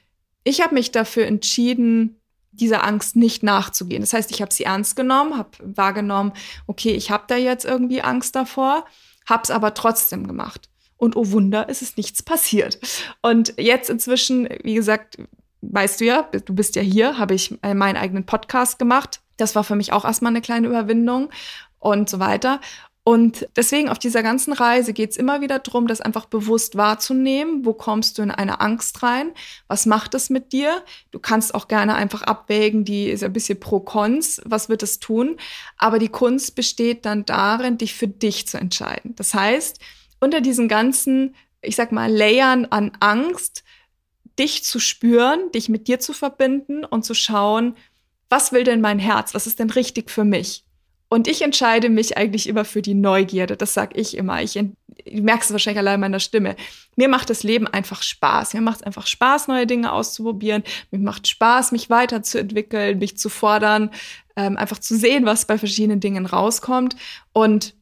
ich 0.43 0.61
habe 0.61 0.75
mich 0.75 0.91
dafür 0.91 1.25
entschieden, 1.27 2.21
dieser 2.51 2.83
Angst 2.83 3.15
nicht 3.15 3.45
nachzugehen. 3.45 4.03
Das 4.03 4.13
heißt, 4.13 4.33
ich 4.33 4.43
habe 4.43 4.53
sie 4.53 4.65
ernst 4.65 4.97
genommen, 4.97 5.39
habe 5.39 5.51
wahrgenommen, 5.61 6.33
okay, 6.67 6.91
ich 6.91 7.13
habe 7.13 7.27
da 7.29 7.37
jetzt 7.37 7.65
irgendwie 7.65 8.03
Angst 8.03 8.35
davor, 8.35 8.87
habe 9.25 9.45
es 9.45 9.53
aber 9.53 9.73
trotzdem 9.75 10.27
gemacht. 10.27 10.69
Und 10.97 11.15
oh 11.15 11.31
Wunder, 11.31 11.69
ist 11.69 11.81
es 11.81 11.97
nichts 11.97 12.25
passiert. 12.25 12.81
Und 13.23 13.55
jetzt 13.57 13.89
inzwischen, 13.89 14.49
wie 14.65 14.75
gesagt, 14.75 15.17
weißt 15.71 16.01
du 16.01 16.05
ja, 16.05 16.23
du 16.23 16.55
bist 16.55 16.77
ja 16.77 16.83
hier, 16.83 17.19
habe 17.19 17.35
ich 17.35 17.59
äh, 17.63 17.75
meinen 17.75 17.97
eigenen 17.97 18.27
Podcast 18.27 18.79
gemacht. 18.79 19.21
Das 19.37 19.55
war 19.55 19.65
für 19.65 19.77
mich 19.77 19.93
auch 19.93 20.05
erstmal 20.05 20.33
eine 20.33 20.41
kleine 20.41 20.67
Überwindung 20.69 21.31
und 21.79 22.09
so 22.09 22.19
weiter. 22.19 22.61
Und 23.09 23.47
deswegen 23.55 23.89
auf 23.89 24.01
dieser 24.01 24.25
ganzen 24.25 24.53
Reise 24.53 24.93
geht 24.93 25.13
es 25.13 25.17
immer 25.17 25.41
wieder 25.41 25.61
darum, 25.61 25.87
das 25.87 26.01
einfach 26.01 26.27
bewusst 26.27 26.77
wahrzunehmen. 26.77 27.65
Wo 27.65 27.73
kommst 27.73 28.19
du 28.19 28.23
in 28.23 28.33
eine 28.33 28.61
Angst 28.61 29.01
rein? 29.05 29.31
Was 29.69 29.87
macht 29.87 30.15
es 30.15 30.29
mit 30.29 30.53
dir? 30.53 30.83
Du 31.13 31.21
kannst 31.21 31.55
auch 31.55 31.69
gerne 31.69 31.95
einfach 31.95 32.23
abwägen, 32.23 32.85
die 32.85 33.09
ist 33.09 33.23
ein 33.23 33.33
bisschen 33.33 33.61
pro 33.61 33.79
cons, 33.79 34.43
was 34.45 34.69
wird 34.69 34.83
es 34.83 34.99
tun? 34.99 35.37
Aber 35.79 36.01
die 36.01 36.09
Kunst 36.09 36.57
besteht 36.57 37.07
dann 37.07 37.25
darin, 37.25 37.79
dich 37.79 37.95
für 37.95 38.09
dich 38.09 38.49
zu 38.49 38.59
entscheiden. 38.59 39.15
Das 39.15 39.35
heißt, 39.35 39.79
unter 40.19 40.41
diesen 40.41 40.67
ganzen, 40.67 41.37
ich 41.63 41.77
sag 41.77 41.93
mal, 41.93 42.11
Layern 42.11 42.65
an 42.65 42.91
Angst 42.99 43.63
dich 44.39 44.65
zu 44.65 44.79
spüren, 44.79 45.51
dich 45.53 45.69
mit 45.69 45.89
dir 45.89 46.01
zu 46.01 46.13
verbinden 46.13 46.85
und 46.85 47.05
zu 47.05 47.15
schauen, 47.15 47.77
was 48.29 48.53
will 48.53 48.65
denn 48.65 48.81
mein 48.81 48.99
Herz? 48.99 49.35
Was 49.35 49.47
ist 49.47 49.59
denn 49.59 49.71
richtig 49.71 50.11
für 50.11 50.25
mich? 50.25 50.65
Und 51.09 51.29
ich 51.29 51.43
entscheide 51.43 51.89
mich 51.89 52.17
eigentlich 52.17 52.49
immer 52.49 52.65
für 52.65 52.83
die 52.83 52.95
Neugierde. 52.95 53.57
Das 53.57 53.75
sag 53.75 53.97
ich 53.97 54.17
immer. 54.17 54.43
Ich, 54.43 54.55
du 54.55 54.73
merkst 55.05 55.51
es 55.51 55.53
wahrscheinlich 55.53 55.79
allein 55.79 55.95
in 55.95 56.01
meiner 56.01 56.19
Stimme. 56.19 56.57
Mir 56.97 57.09
macht 57.09 57.31
das 57.31 57.45
Leben 57.45 57.69
einfach 57.69 58.03
Spaß. 58.03 58.55
Mir 58.55 58.61
macht 58.61 58.79
es 58.79 58.83
einfach 58.83 59.07
Spaß, 59.07 59.47
neue 59.47 59.69
Dinge 59.69 59.93
auszuprobieren. 59.93 60.65
Mir 60.91 60.99
macht 60.99 61.29
Spaß, 61.29 61.71
mich 61.71 61.91
weiterzuentwickeln, 61.91 62.99
mich 62.99 63.17
zu 63.17 63.29
fordern, 63.29 63.91
ähm, 64.35 64.57
einfach 64.57 64.79
zu 64.79 64.97
sehen, 64.97 65.27
was 65.27 65.45
bei 65.45 65.59
verschiedenen 65.59 66.01
Dingen 66.01 66.27
rauskommt. 66.27 66.97
Und 67.33 67.75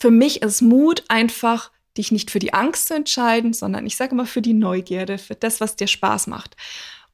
für 0.00 0.10
mich 0.10 0.42
ist 0.42 0.60
Mut 0.60 1.04
einfach 1.08 1.70
dich 1.98 2.12
nicht 2.12 2.30
für 2.30 2.38
die 2.38 2.54
Angst 2.54 2.88
zu 2.88 2.94
entscheiden, 2.94 3.52
sondern 3.52 3.86
ich 3.86 3.96
sage 3.96 4.12
immer 4.12 4.26
für 4.26 4.42
die 4.42 4.54
Neugierde, 4.54 5.18
für 5.18 5.34
das, 5.34 5.60
was 5.60 5.76
dir 5.76 5.86
Spaß 5.86 6.28
macht. 6.28 6.56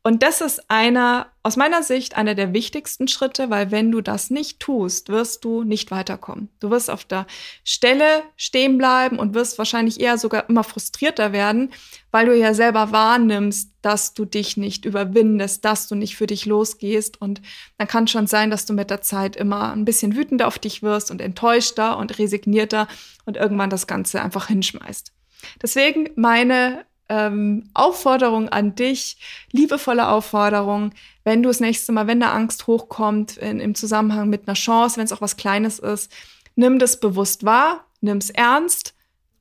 Und 0.07 0.23
das 0.23 0.43
ist 0.43 0.71
einer, 0.71 1.33
aus 1.43 1.57
meiner 1.57 1.83
Sicht, 1.83 2.15
einer 2.15 2.35
der 2.35 2.53
wichtigsten 2.53 3.09
Schritte, 3.09 3.49
weil 3.49 3.71
wenn 3.71 3.91
du 3.91 4.03
das 4.03 4.29
nicht 4.29 4.61
tust, 4.61 5.09
wirst 5.09 5.47
du 5.47 5.65
nicht 5.65 5.91
weiterkommen. 5.91 6.51
Du 6.61 6.69
wirst 6.69 6.91
auf 6.91 7.07
der 7.07 7.27
Stelle 7.65 8.23
stehen 8.37 8.77
bleiben 8.77 9.19
und 9.19 9.33
wirst 9.33 9.57
wahrscheinlich 9.57 9.99
eher 9.99 10.19
sogar 10.19 10.47
immer 10.51 10.63
frustrierter 10.63 11.33
werden, 11.33 11.73
weil 12.11 12.27
du 12.27 12.37
ja 12.37 12.53
selber 12.53 12.93
wahrnimmst, 12.93 13.71
dass 13.81 14.13
du 14.13 14.27
dich 14.27 14.59
nicht 14.59 14.85
überwindest, 14.85 15.65
dass 15.65 15.89
du 15.89 15.95
nicht 15.95 16.17
für 16.17 16.27
dich 16.27 16.45
losgehst. 16.45 17.19
Und 17.19 17.41
dann 17.79 17.89
kann 17.89 18.07
schon 18.07 18.27
sein, 18.27 18.51
dass 18.51 18.67
du 18.67 18.75
mit 18.75 18.91
der 18.91 19.01
Zeit 19.01 19.37
immer 19.37 19.73
ein 19.73 19.87
bisschen 19.87 20.15
wütender 20.15 20.49
auf 20.49 20.59
dich 20.59 20.83
wirst 20.83 21.11
und 21.11 21.23
enttäuschter 21.23 21.97
und 21.97 22.19
resignierter 22.19 22.89
und 23.25 23.39
irgendwann 23.39 23.71
das 23.71 23.87
Ganze 23.87 24.21
einfach 24.21 24.49
hinschmeißt. 24.49 25.15
Deswegen 25.63 26.11
meine 26.15 26.85
ähm, 27.09 27.71
Aufforderung 27.75 28.49
an 28.49 28.75
dich, 28.75 29.19
liebevolle 29.53 30.09
Aufforderung, 30.09 30.93
wenn 31.25 31.43
du 31.43 31.49
das 31.49 31.61
nächste 31.61 31.93
Mal, 31.93 32.07
wenn 32.07 32.21
da 32.21 32.33
Angst 32.33 32.67
hochkommt 32.67 33.37
in, 33.37 33.61
im 33.61 33.75
Zusammenhang 33.75 34.29
mit 34.29 34.47
einer 34.47 34.55
Chance, 34.55 34.97
wenn 34.97 35.05
es 35.05 35.13
auch 35.13 35.21
was 35.21 35.37
Kleines 35.37 35.79
ist, 35.79 36.11
nimm 36.57 36.79
das 36.79 37.01
bewusst 37.01 37.45
wahr, 37.45 37.85
nimm 38.01 38.19
es 38.19 38.31
ernst 38.31 38.94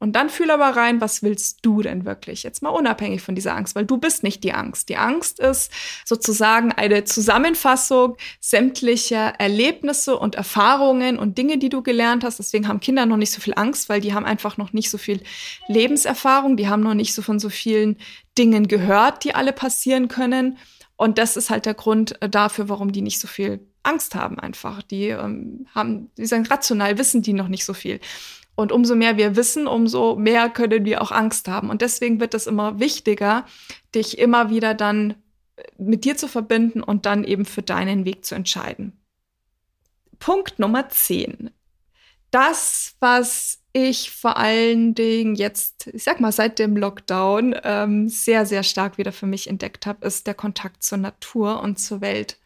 und 0.04 0.12
dann 0.18 0.30
fühl 0.30 0.52
aber 0.52 0.76
rein, 0.76 1.00
was 1.00 1.24
willst 1.24 1.60
du 1.62 1.82
denn 1.82 2.04
wirklich? 2.04 2.44
Jetzt 2.44 2.62
mal 2.62 2.72
unabhängig 2.72 3.22
von 3.22 3.36
dieser 3.36 3.56
Angst, 3.56 3.74
weil 3.74 3.86
du 3.86 3.98
bist 3.98 4.22
nicht 4.22 4.44
die 4.44 4.52
Angst. 4.52 4.89
Die 4.89 4.98
Angst 4.98 5.39
ist 5.39 5.72
sozusagen 6.04 6.74
eine 6.74 7.06
Zusammenfassung 7.06 8.18
sämtlicher 8.42 9.36
Erlebnisse 9.39 10.18
und 10.18 10.36
Erfahrungen 10.36 11.18
und 11.18 11.38
Dinge, 11.38 11.58
die 11.58 11.70
du 11.70 11.82
gelernt 11.82 12.26
hast. 12.26 12.38
Deswegen 12.38 12.68
haben 12.68 12.82
Kinder 12.82 13.06
noch 13.06 13.16
nicht 13.16 13.32
so 13.32 13.39
viel 13.39 13.54
Angst, 13.56 13.88
weil 13.88 14.02
die 14.02 14.13
haben 14.13 14.26
einfach 14.26 14.58
noch 14.58 14.74
nicht 14.74 14.89
so 14.89 14.98
viel 14.98 15.22
Lebenserfahrung. 15.70 16.58
Die 16.58 16.68
haben 16.68 16.84
noch 16.84 16.96
nicht 16.96 17.13
so 17.13 17.22
von 17.22 17.39
so 17.39 17.48
vielen 17.48 17.98
Dingen 18.38 18.68
gehört, 18.68 19.24
die 19.24 19.34
alle 19.34 19.54
passieren 19.54 20.10
können. 20.10 20.58
Und 20.98 21.18
das 21.18 21.38
ist 21.38 21.50
halt 21.50 21.66
der 21.66 21.76
Grund 21.76 22.22
äh, 22.22 22.28
dafür, 22.28 22.68
warum 22.68 22.92
die 22.92 23.02
nicht 23.02 23.22
so 23.22 23.28
viel 23.30 23.66
Angst 23.84 24.16
haben 24.16 24.38
einfach. 24.38 24.82
Die 24.82 25.08
ähm, 25.08 25.66
haben, 25.74 26.12
die 26.18 26.26
sagen, 26.26 26.46
rational 26.46 26.98
wissen 26.98 27.22
die 27.22 27.32
noch 27.32 27.48
nicht 27.48 27.63
so 27.63 27.74
viel. 27.74 28.02
Und 28.56 28.72
umso 28.72 28.96
mehr 28.96 29.18
wir 29.18 29.36
wissen, 29.36 29.68
umso 29.68 30.16
mehr 30.16 30.50
können 30.50 30.86
wir 30.86 31.02
auch 31.02 31.12
Angst 31.12 31.48
haben. 31.48 31.70
Und 31.70 31.82
deswegen 31.82 32.20
wird 32.20 32.34
es 32.34 32.46
immer 32.46 32.80
wichtiger, 32.80 33.46
dich 33.96 34.18
immer 34.20 34.50
wieder 34.50 34.74
dann 34.74 35.16
äh, 35.56 35.63
mit 35.78 36.06
dir 36.06 36.18
zu 36.18 36.28
verbinden 36.28 36.84
und 36.84 37.06
dann 37.06 37.24
eben 37.24 37.46
für 37.46 37.63
deinen 37.63 38.06
Weg 38.06 38.26
zu 38.26 38.36
entscheiden. 38.36 39.00
Punkt 40.20 40.60
Nummer 40.60 40.88
10. 40.89 41.50
Das, 42.32 42.96
was 43.00 43.60
ich 43.74 44.12
vor 44.12 44.38
allen 44.38 44.96
Dingen 44.96 45.36
jetzt, 45.36 45.88
ich 45.88 46.04
sag 46.04 46.20
mal, 46.20 46.32
seit 46.32 46.60
dem 46.60 46.78
Lockdown 46.78 47.56
ähm, 47.63 48.08
sehr, 48.08 48.46
sehr 48.46 48.63
stark 48.63 48.98
wieder 48.98 49.12
für 49.12 49.26
mich 49.26 49.48
entdeckt 49.48 49.86
habe, 49.86 50.06
ist 50.06 50.28
der 50.28 50.36
Kontakt 50.36 50.84
zur 50.84 51.00
Natur 51.00 51.62
und 51.62 51.80
zur 51.80 52.02
Welt. 52.02 52.38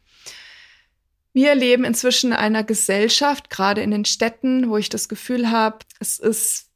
Wir 1.37 1.53
leben 1.53 1.83
inzwischen 1.83 2.31
in 2.31 2.37
einer 2.37 2.63
Gesellschaft, 2.63 3.51
gerade 3.51 3.83
in 3.83 3.91
den 3.91 4.05
Städten, 4.05 4.71
wo 4.71 4.77
ich 4.77 4.89
das 4.89 5.07
Gefühl 5.07 5.51
habe, 5.51 5.77
es 5.99 6.17
ist, 6.17 6.71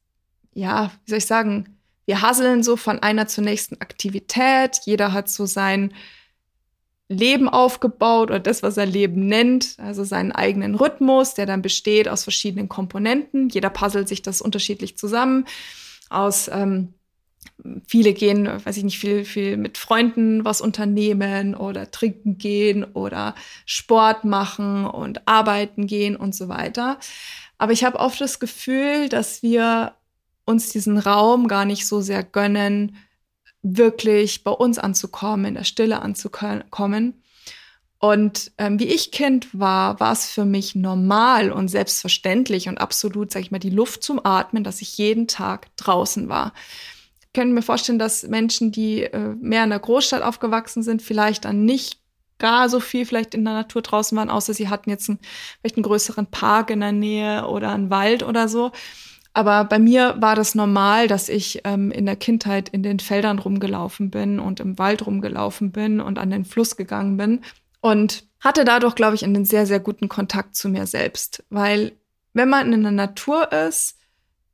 ja, 0.54 0.92
wie 1.04 1.10
soll 1.10 1.18
ich 1.18 1.26
sagen, 1.26 1.80
wir 2.06 2.22
hasseln 2.22 2.62
so 2.62 2.76
von 2.76 3.00
einer 3.00 3.26
zur 3.26 3.42
nächsten 3.42 3.80
Aktivität. 3.80 4.78
Jeder 4.84 5.12
hat 5.12 5.28
so 5.28 5.46
sein 5.46 5.92
Leben 7.08 7.48
aufgebaut 7.48 8.30
oder 8.30 8.38
das, 8.38 8.62
was 8.62 8.76
er 8.76 8.86
Leben 8.86 9.26
nennt, 9.26 9.74
also 9.78 10.04
seinen 10.04 10.30
eigenen 10.30 10.76
Rhythmus, 10.76 11.34
der 11.34 11.46
dann 11.46 11.60
besteht 11.60 12.08
aus 12.08 12.22
verschiedenen 12.22 12.68
Komponenten. 12.68 13.48
Jeder 13.48 13.68
puzzelt 13.68 14.06
sich 14.06 14.22
das 14.22 14.40
unterschiedlich 14.40 14.96
zusammen 14.96 15.44
aus 16.08 16.46
ähm, 16.46 16.94
viele 17.86 18.12
gehen, 18.12 18.48
weiß 18.64 18.76
ich 18.76 18.84
nicht, 18.84 18.98
viel, 18.98 19.24
viel 19.24 19.56
mit 19.56 19.78
Freunden 19.78 20.44
was 20.44 20.60
unternehmen 20.60 21.54
oder 21.54 21.90
trinken 21.90 22.38
gehen 22.38 22.84
oder 22.84 23.34
Sport 23.66 24.24
machen 24.24 24.86
und 24.86 25.26
arbeiten 25.26 25.86
gehen 25.86 26.16
und 26.16 26.34
so 26.34 26.48
weiter. 26.48 26.98
Aber 27.58 27.72
ich 27.72 27.84
habe 27.84 28.00
oft 28.00 28.20
das 28.20 28.40
Gefühl, 28.40 29.08
dass 29.08 29.42
wir 29.42 29.94
uns 30.44 30.70
diesen 30.70 30.98
Raum 30.98 31.48
gar 31.48 31.64
nicht 31.64 31.86
so 31.86 32.00
sehr 32.00 32.22
gönnen, 32.22 32.96
wirklich 33.62 34.42
bei 34.42 34.50
uns 34.50 34.78
anzukommen, 34.78 35.46
in 35.46 35.54
der 35.54 35.64
Stille 35.64 36.02
anzukommen. 36.02 37.22
Und 38.00 38.50
ähm, 38.58 38.80
wie 38.80 38.88
ich 38.88 39.12
Kind 39.12 39.46
war, 39.52 40.00
war 40.00 40.12
es 40.12 40.28
für 40.28 40.44
mich 40.44 40.74
normal 40.74 41.52
und 41.52 41.68
selbstverständlich 41.68 42.68
und 42.68 42.78
absolut, 42.78 43.30
sag 43.30 43.42
ich 43.42 43.52
mal, 43.52 43.60
die 43.60 43.70
Luft 43.70 44.02
zum 44.02 44.18
Atmen, 44.24 44.64
dass 44.64 44.82
ich 44.82 44.98
jeden 44.98 45.28
Tag 45.28 45.68
draußen 45.76 46.28
war. 46.28 46.52
Könnte 47.34 47.54
mir 47.54 47.62
vorstellen, 47.62 47.98
dass 47.98 48.24
Menschen, 48.24 48.72
die 48.72 49.04
äh, 49.04 49.34
mehr 49.40 49.64
in 49.64 49.70
der 49.70 49.78
Großstadt 49.78 50.22
aufgewachsen 50.22 50.82
sind, 50.82 51.02
vielleicht 51.02 51.44
dann 51.44 51.64
nicht 51.64 51.98
gar 52.38 52.68
so 52.68 52.80
viel 52.80 53.06
vielleicht 53.06 53.34
in 53.34 53.44
der 53.44 53.54
Natur 53.54 53.82
draußen 53.82 54.18
waren, 54.18 54.28
außer 54.28 54.52
sie 54.52 54.68
hatten 54.68 54.90
jetzt 54.90 55.08
einen, 55.08 55.20
vielleicht 55.60 55.76
einen 55.76 55.84
größeren 55.84 56.26
Park 56.26 56.70
in 56.70 56.80
der 56.80 56.92
Nähe 56.92 57.46
oder 57.46 57.70
einen 57.70 57.88
Wald 57.88 58.22
oder 58.22 58.48
so. 58.48 58.72
Aber 59.32 59.64
bei 59.64 59.78
mir 59.78 60.16
war 60.18 60.34
das 60.34 60.54
normal, 60.54 61.08
dass 61.08 61.28
ich 61.28 61.60
ähm, 61.64 61.90
in 61.90 62.04
der 62.04 62.16
Kindheit 62.16 62.68
in 62.68 62.82
den 62.82 63.00
Feldern 63.00 63.38
rumgelaufen 63.38 64.10
bin 64.10 64.38
und 64.38 64.60
im 64.60 64.78
Wald 64.78 65.06
rumgelaufen 65.06 65.72
bin 65.72 66.00
und 66.00 66.18
an 66.18 66.30
den 66.30 66.44
Fluss 66.44 66.76
gegangen 66.76 67.16
bin 67.16 67.40
und 67.80 68.24
hatte 68.40 68.64
dadurch, 68.64 68.94
glaube 68.94 69.14
ich, 69.14 69.24
einen 69.24 69.44
sehr, 69.44 69.66
sehr 69.66 69.80
guten 69.80 70.08
Kontakt 70.08 70.56
zu 70.56 70.68
mir 70.68 70.86
selbst. 70.86 71.44
Weil 71.48 71.92
wenn 72.34 72.48
man 72.48 72.72
in 72.72 72.82
der 72.82 72.92
Natur 72.92 73.52
ist, 73.52 73.98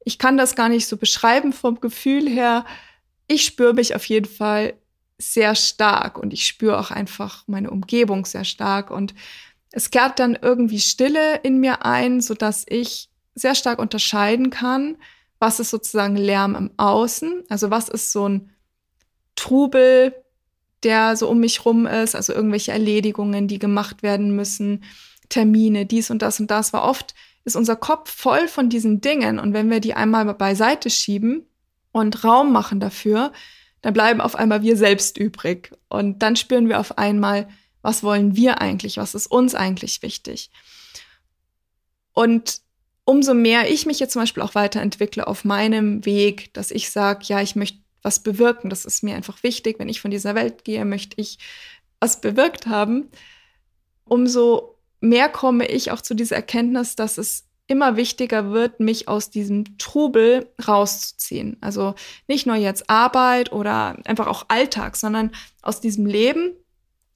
ich 0.04 0.18
kann 0.18 0.36
das 0.36 0.54
gar 0.54 0.68
nicht 0.68 0.86
so 0.86 0.96
beschreiben 0.96 1.52
vom 1.52 1.80
Gefühl 1.80 2.28
her, 2.28 2.64
ich 3.26 3.44
spüre 3.44 3.74
mich 3.74 3.94
auf 3.94 4.04
jeden 4.06 4.26
Fall 4.26 4.74
sehr 5.18 5.54
stark 5.54 6.18
und 6.18 6.32
ich 6.32 6.46
spüre 6.46 6.78
auch 6.78 6.90
einfach 6.90 7.44
meine 7.46 7.70
Umgebung 7.70 8.24
sehr 8.24 8.44
stark 8.44 8.90
und 8.90 9.14
es 9.70 9.90
kehrt 9.90 10.18
dann 10.18 10.38
irgendwie 10.40 10.80
Stille 10.80 11.36
in 11.42 11.58
mir 11.60 11.84
ein, 11.84 12.20
so 12.20 12.34
dass 12.34 12.64
ich 12.68 13.10
sehr 13.34 13.54
stark 13.54 13.78
unterscheiden 13.78 14.50
kann, 14.50 14.96
was 15.38 15.60
ist 15.60 15.70
sozusagen 15.70 16.16
Lärm 16.16 16.54
im 16.54 16.70
Außen, 16.76 17.44
also 17.48 17.70
was 17.70 17.88
ist 17.88 18.12
so 18.12 18.28
ein 18.28 18.50
Trubel, 19.36 20.14
der 20.82 21.16
so 21.16 21.28
um 21.28 21.38
mich 21.40 21.64
rum 21.64 21.86
ist, 21.86 22.14
also 22.14 22.32
irgendwelche 22.32 22.72
Erledigungen, 22.72 23.48
die 23.48 23.58
gemacht 23.58 24.02
werden 24.02 24.34
müssen, 24.34 24.84
Termine, 25.28 25.86
dies 25.86 26.10
und 26.10 26.22
das 26.22 26.40
und 26.40 26.50
das, 26.50 26.72
war 26.72 26.84
oft 26.84 27.14
ist 27.48 27.56
unser 27.56 27.76
Kopf 27.76 28.10
voll 28.10 28.46
von 28.46 28.68
diesen 28.68 29.00
Dingen 29.00 29.38
und 29.38 29.52
wenn 29.52 29.70
wir 29.70 29.80
die 29.80 29.94
einmal 29.94 30.32
beiseite 30.34 30.90
schieben 30.90 31.46
und 31.90 32.22
Raum 32.22 32.52
machen 32.52 32.78
dafür, 32.78 33.32
dann 33.82 33.94
bleiben 33.94 34.20
auf 34.20 34.36
einmal 34.36 34.62
wir 34.62 34.76
selbst 34.76 35.18
übrig 35.18 35.72
und 35.88 36.20
dann 36.22 36.36
spüren 36.36 36.68
wir 36.68 36.78
auf 36.78 36.98
einmal, 36.98 37.48
was 37.82 38.02
wollen 38.02 38.36
wir 38.36 38.60
eigentlich, 38.60 38.96
was 38.96 39.14
ist 39.14 39.26
uns 39.26 39.54
eigentlich 39.54 40.02
wichtig. 40.02 40.50
Und 42.12 42.60
umso 43.04 43.32
mehr 43.32 43.70
ich 43.70 43.86
mich 43.86 44.00
jetzt 44.00 44.12
zum 44.12 44.22
Beispiel 44.22 44.42
auch 44.42 44.54
weiterentwickle 44.54 45.26
auf 45.26 45.44
meinem 45.44 46.04
Weg, 46.04 46.52
dass 46.54 46.70
ich 46.70 46.90
sage, 46.90 47.24
ja, 47.24 47.40
ich 47.40 47.56
möchte 47.56 47.78
was 48.02 48.20
bewirken. 48.20 48.70
Das 48.70 48.84
ist 48.84 49.02
mir 49.02 49.16
einfach 49.16 49.42
wichtig. 49.42 49.78
Wenn 49.78 49.88
ich 49.88 50.00
von 50.00 50.10
dieser 50.10 50.34
Welt 50.34 50.64
gehe, 50.64 50.84
möchte 50.84 51.20
ich 51.20 51.38
was 52.00 52.20
bewirkt 52.20 52.66
haben. 52.66 53.08
Umso 54.04 54.77
mehr 55.00 55.28
komme 55.28 55.66
ich 55.66 55.90
auch 55.90 56.00
zu 56.00 56.14
dieser 56.14 56.36
Erkenntnis, 56.36 56.96
dass 56.96 57.18
es 57.18 57.44
immer 57.66 57.96
wichtiger 57.96 58.50
wird, 58.50 58.80
mich 58.80 59.08
aus 59.08 59.30
diesem 59.30 59.76
Trubel 59.78 60.50
rauszuziehen. 60.66 61.58
Also 61.60 61.94
nicht 62.26 62.46
nur 62.46 62.56
jetzt 62.56 62.88
Arbeit 62.88 63.52
oder 63.52 63.96
einfach 64.06 64.26
auch 64.26 64.46
Alltag, 64.48 64.96
sondern 64.96 65.32
aus 65.62 65.80
diesem 65.80 66.06
Leben 66.06 66.54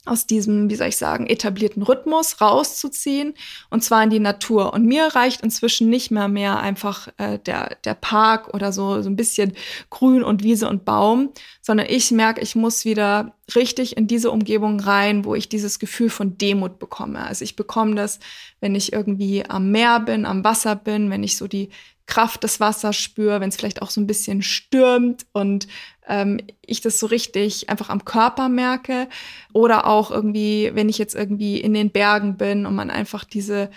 aus 0.04 0.26
diesem, 0.26 0.68
wie 0.68 0.74
soll 0.74 0.88
ich 0.88 0.96
sagen, 0.96 1.28
etablierten 1.28 1.82
Rhythmus 1.82 2.40
rauszuziehen 2.40 3.34
und 3.70 3.84
zwar 3.84 4.02
in 4.02 4.10
die 4.10 4.18
Natur. 4.18 4.72
Und 4.72 4.84
mir 4.84 5.06
reicht 5.06 5.42
inzwischen 5.42 5.90
nicht 5.90 6.10
mehr 6.10 6.26
mehr 6.26 6.58
einfach 6.58 7.08
äh, 7.18 7.38
der, 7.38 7.76
der 7.84 7.94
Park 7.94 8.52
oder 8.52 8.72
so, 8.72 9.00
so 9.00 9.08
ein 9.08 9.16
bisschen 9.16 9.52
Grün 9.90 10.24
und 10.24 10.42
Wiese 10.42 10.68
und 10.68 10.84
Baum, 10.84 11.30
sondern 11.60 11.86
ich 11.88 12.10
merke, 12.10 12.40
ich 12.40 12.56
muss 12.56 12.84
wieder 12.84 13.34
richtig 13.54 13.96
in 13.96 14.06
diese 14.08 14.30
Umgebung 14.30 14.80
rein, 14.80 15.24
wo 15.24 15.34
ich 15.36 15.48
dieses 15.48 15.78
Gefühl 15.78 16.10
von 16.10 16.36
Demut 16.36 16.78
bekomme. 16.80 17.24
Also 17.24 17.44
ich 17.44 17.54
bekomme 17.54 17.94
das, 17.94 18.18
wenn 18.60 18.74
ich 18.74 18.92
irgendwie 18.92 19.44
am 19.48 19.70
Meer 19.70 20.00
bin, 20.00 20.26
am 20.26 20.42
Wasser 20.42 20.74
bin, 20.74 21.10
wenn 21.10 21.22
ich 21.22 21.36
so 21.36 21.46
die 21.46 21.70
Kraft 22.06 22.42
des 22.44 22.60
Wassers 22.60 22.96
spüre, 22.96 23.40
wenn 23.40 23.48
es 23.48 23.56
vielleicht 23.56 23.82
auch 23.82 23.90
so 23.90 24.00
ein 24.00 24.06
bisschen 24.06 24.42
stürmt 24.42 25.26
und 25.32 25.68
ähm, 26.06 26.40
ich 26.64 26.80
das 26.80 26.98
so 26.98 27.06
richtig 27.06 27.70
einfach 27.70 27.88
am 27.88 28.04
Körper 28.04 28.48
merke. 28.48 29.08
Oder 29.52 29.86
auch 29.86 30.10
irgendwie, 30.10 30.70
wenn 30.74 30.88
ich 30.88 30.98
jetzt 30.98 31.14
irgendwie 31.14 31.60
in 31.60 31.74
den 31.74 31.90
Bergen 31.90 32.36
bin 32.36 32.66
und 32.66 32.74
man 32.74 32.90
einfach 32.90 33.24
diese 33.24 33.70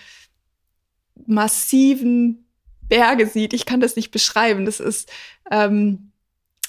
massiven 1.26 2.46
Berge 2.88 3.28
sieht. 3.28 3.54
Ich 3.54 3.66
kann 3.66 3.80
das 3.80 3.96
nicht 3.96 4.12
beschreiben. 4.12 4.66
Das 4.66 4.80
ist 4.80 5.10
ähm, 5.52 6.12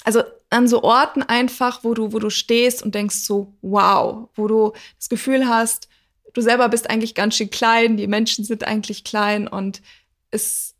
also 0.03 0.23
an 0.49 0.67
so 0.67 0.83
Orten 0.83 1.23
einfach, 1.23 1.83
wo 1.83 1.93
du, 1.93 2.13
wo 2.13 2.19
du 2.19 2.29
stehst 2.29 2.81
und 2.81 2.95
denkst 2.95 3.17
so, 3.17 3.53
wow, 3.61 4.29
wo 4.35 4.47
du 4.47 4.71
das 4.97 5.09
Gefühl 5.09 5.47
hast, 5.47 5.89
du 6.33 6.41
selber 6.41 6.69
bist 6.69 6.89
eigentlich 6.89 7.15
ganz 7.15 7.35
schön 7.35 7.49
klein, 7.49 7.97
die 7.97 8.07
Menschen 8.07 8.45
sind 8.45 8.63
eigentlich 8.63 9.03
klein 9.03 9.47
und 9.47 9.81
es 10.31 10.76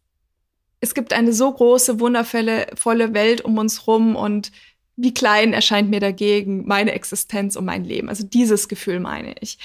es 0.80 0.94
gibt 0.94 1.14
eine 1.14 1.34
so 1.34 1.52
große, 1.52 2.00
wundervolle 2.00 2.68
volle 2.76 3.14
Welt 3.14 3.42
um 3.42 3.58
uns 3.58 3.88
rum 3.88 4.16
und 4.16 4.52
wie 4.96 5.14
klein 5.14 5.54
erscheint 5.54 5.90
mir 5.90 6.00
dagegen 6.00 6.66
meine 6.66 6.92
Existenz 6.92 7.56
und 7.56 7.66
mein 7.66 7.84
Leben. 7.84 8.10
Also 8.10 8.26
dieses 8.26 8.68
Gefühl 8.68 9.00
meine 9.00 9.36
ich. 9.40 9.60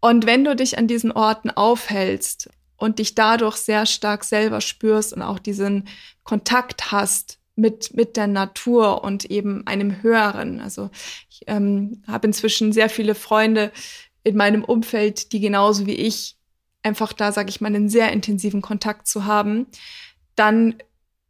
Und 0.00 0.26
wenn 0.26 0.44
du 0.44 0.56
dich 0.56 0.78
an 0.78 0.86
diesen 0.86 1.12
Orten 1.12 1.50
aufhältst 1.50 2.48
und 2.76 2.98
dich 2.98 3.14
dadurch 3.14 3.56
sehr 3.56 3.86
stark 3.86 4.24
selber 4.24 4.60
spürst 4.60 5.12
und 5.12 5.22
auch 5.22 5.38
diesen 5.38 5.88
Kontakt 6.24 6.92
hast 6.92 7.38
mit, 7.56 7.94
mit 7.94 8.16
der 8.16 8.26
Natur 8.26 9.04
und 9.04 9.26
eben 9.26 9.66
einem 9.66 10.02
Höheren. 10.02 10.60
Also 10.60 10.90
ich 11.30 11.42
ähm, 11.46 12.02
habe 12.06 12.26
inzwischen 12.26 12.72
sehr 12.72 12.88
viele 12.88 13.14
Freunde 13.14 13.70
in 14.24 14.36
meinem 14.36 14.64
Umfeld, 14.64 15.32
die 15.32 15.40
genauso 15.40 15.86
wie 15.86 15.94
ich 15.94 16.36
einfach 16.82 17.12
da, 17.12 17.32
sage 17.32 17.50
ich 17.50 17.60
mal, 17.60 17.68
einen 17.68 17.88
sehr 17.88 18.12
intensiven 18.12 18.60
Kontakt 18.60 19.06
zu 19.06 19.24
haben 19.24 19.66
dann 20.36 20.76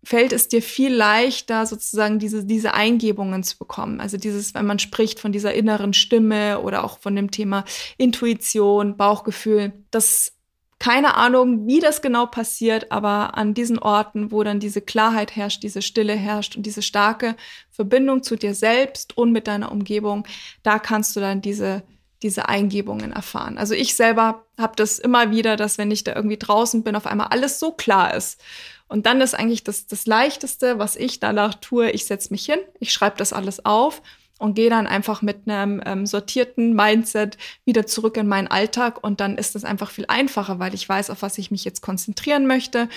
fällt 0.04 0.32
es 0.32 0.48
dir 0.48 0.62
viel 0.62 0.94
leichter, 0.94 1.66
sozusagen 1.66 2.18
diese, 2.18 2.44
diese 2.44 2.74
Eingebungen 2.74 3.42
zu 3.42 3.56
bekommen. 3.56 4.00
Also 4.00 4.16
dieses, 4.16 4.54
wenn 4.54 4.66
man 4.66 4.78
spricht 4.78 5.18
von 5.18 5.32
dieser 5.32 5.54
inneren 5.54 5.94
Stimme 5.94 6.60
oder 6.60 6.84
auch 6.84 6.98
von 6.98 7.16
dem 7.16 7.30
Thema 7.30 7.64
Intuition, 7.96 8.96
Bauchgefühl, 8.96 9.72
das 9.90 10.32
keine 10.78 11.14
Ahnung, 11.14 11.66
wie 11.66 11.80
das 11.80 12.02
genau 12.02 12.26
passiert, 12.26 12.92
aber 12.92 13.38
an 13.38 13.54
diesen 13.54 13.78
Orten, 13.78 14.30
wo 14.30 14.42
dann 14.42 14.60
diese 14.60 14.82
Klarheit 14.82 15.34
herrscht, 15.34 15.62
diese 15.62 15.80
Stille 15.80 16.12
herrscht 16.12 16.56
und 16.56 16.66
diese 16.66 16.82
starke 16.82 17.36
Verbindung 17.70 18.22
zu 18.22 18.36
dir 18.36 18.54
selbst 18.54 19.16
und 19.16 19.32
mit 19.32 19.46
deiner 19.46 19.72
Umgebung, 19.72 20.26
da 20.62 20.78
kannst 20.78 21.16
du 21.16 21.20
dann 21.20 21.40
diese 21.40 21.84
diese 22.24 22.48
Eingebungen 22.48 23.12
erfahren. 23.12 23.58
Also 23.58 23.74
ich 23.74 23.94
selber 23.94 24.46
habe 24.58 24.74
das 24.76 24.98
immer 24.98 25.30
wieder, 25.30 25.56
dass 25.56 25.78
wenn 25.78 25.90
ich 25.90 26.02
da 26.02 26.16
irgendwie 26.16 26.38
draußen 26.38 26.82
bin, 26.82 26.96
auf 26.96 27.06
einmal 27.06 27.28
alles 27.28 27.60
so 27.60 27.70
klar 27.70 28.14
ist 28.14 28.40
und 28.88 29.06
dann 29.06 29.20
ist 29.20 29.34
eigentlich 29.34 29.62
das, 29.62 29.86
das 29.86 30.06
Leichteste, 30.06 30.78
was 30.78 30.96
ich 30.96 31.20
danach 31.20 31.54
tue, 31.54 31.90
ich 31.90 32.06
setze 32.06 32.32
mich 32.32 32.46
hin, 32.46 32.58
ich 32.80 32.92
schreibe 32.92 33.18
das 33.18 33.32
alles 33.32 33.64
auf 33.64 34.02
und 34.38 34.54
gehe 34.54 34.70
dann 34.70 34.86
einfach 34.86 35.20
mit 35.20 35.46
einem 35.46 35.82
ähm, 35.84 36.06
sortierten 36.06 36.74
Mindset 36.74 37.36
wieder 37.66 37.86
zurück 37.86 38.16
in 38.16 38.26
meinen 38.26 38.48
Alltag 38.48 39.04
und 39.04 39.20
dann 39.20 39.36
ist 39.36 39.54
es 39.54 39.64
einfach 39.64 39.90
viel 39.90 40.06
einfacher, 40.08 40.58
weil 40.58 40.74
ich 40.74 40.88
weiß, 40.88 41.10
auf 41.10 41.20
was 41.20 41.38
ich 41.38 41.50
mich 41.50 41.64
jetzt 41.64 41.82
konzentrieren 41.82 42.46
möchte, 42.46 42.88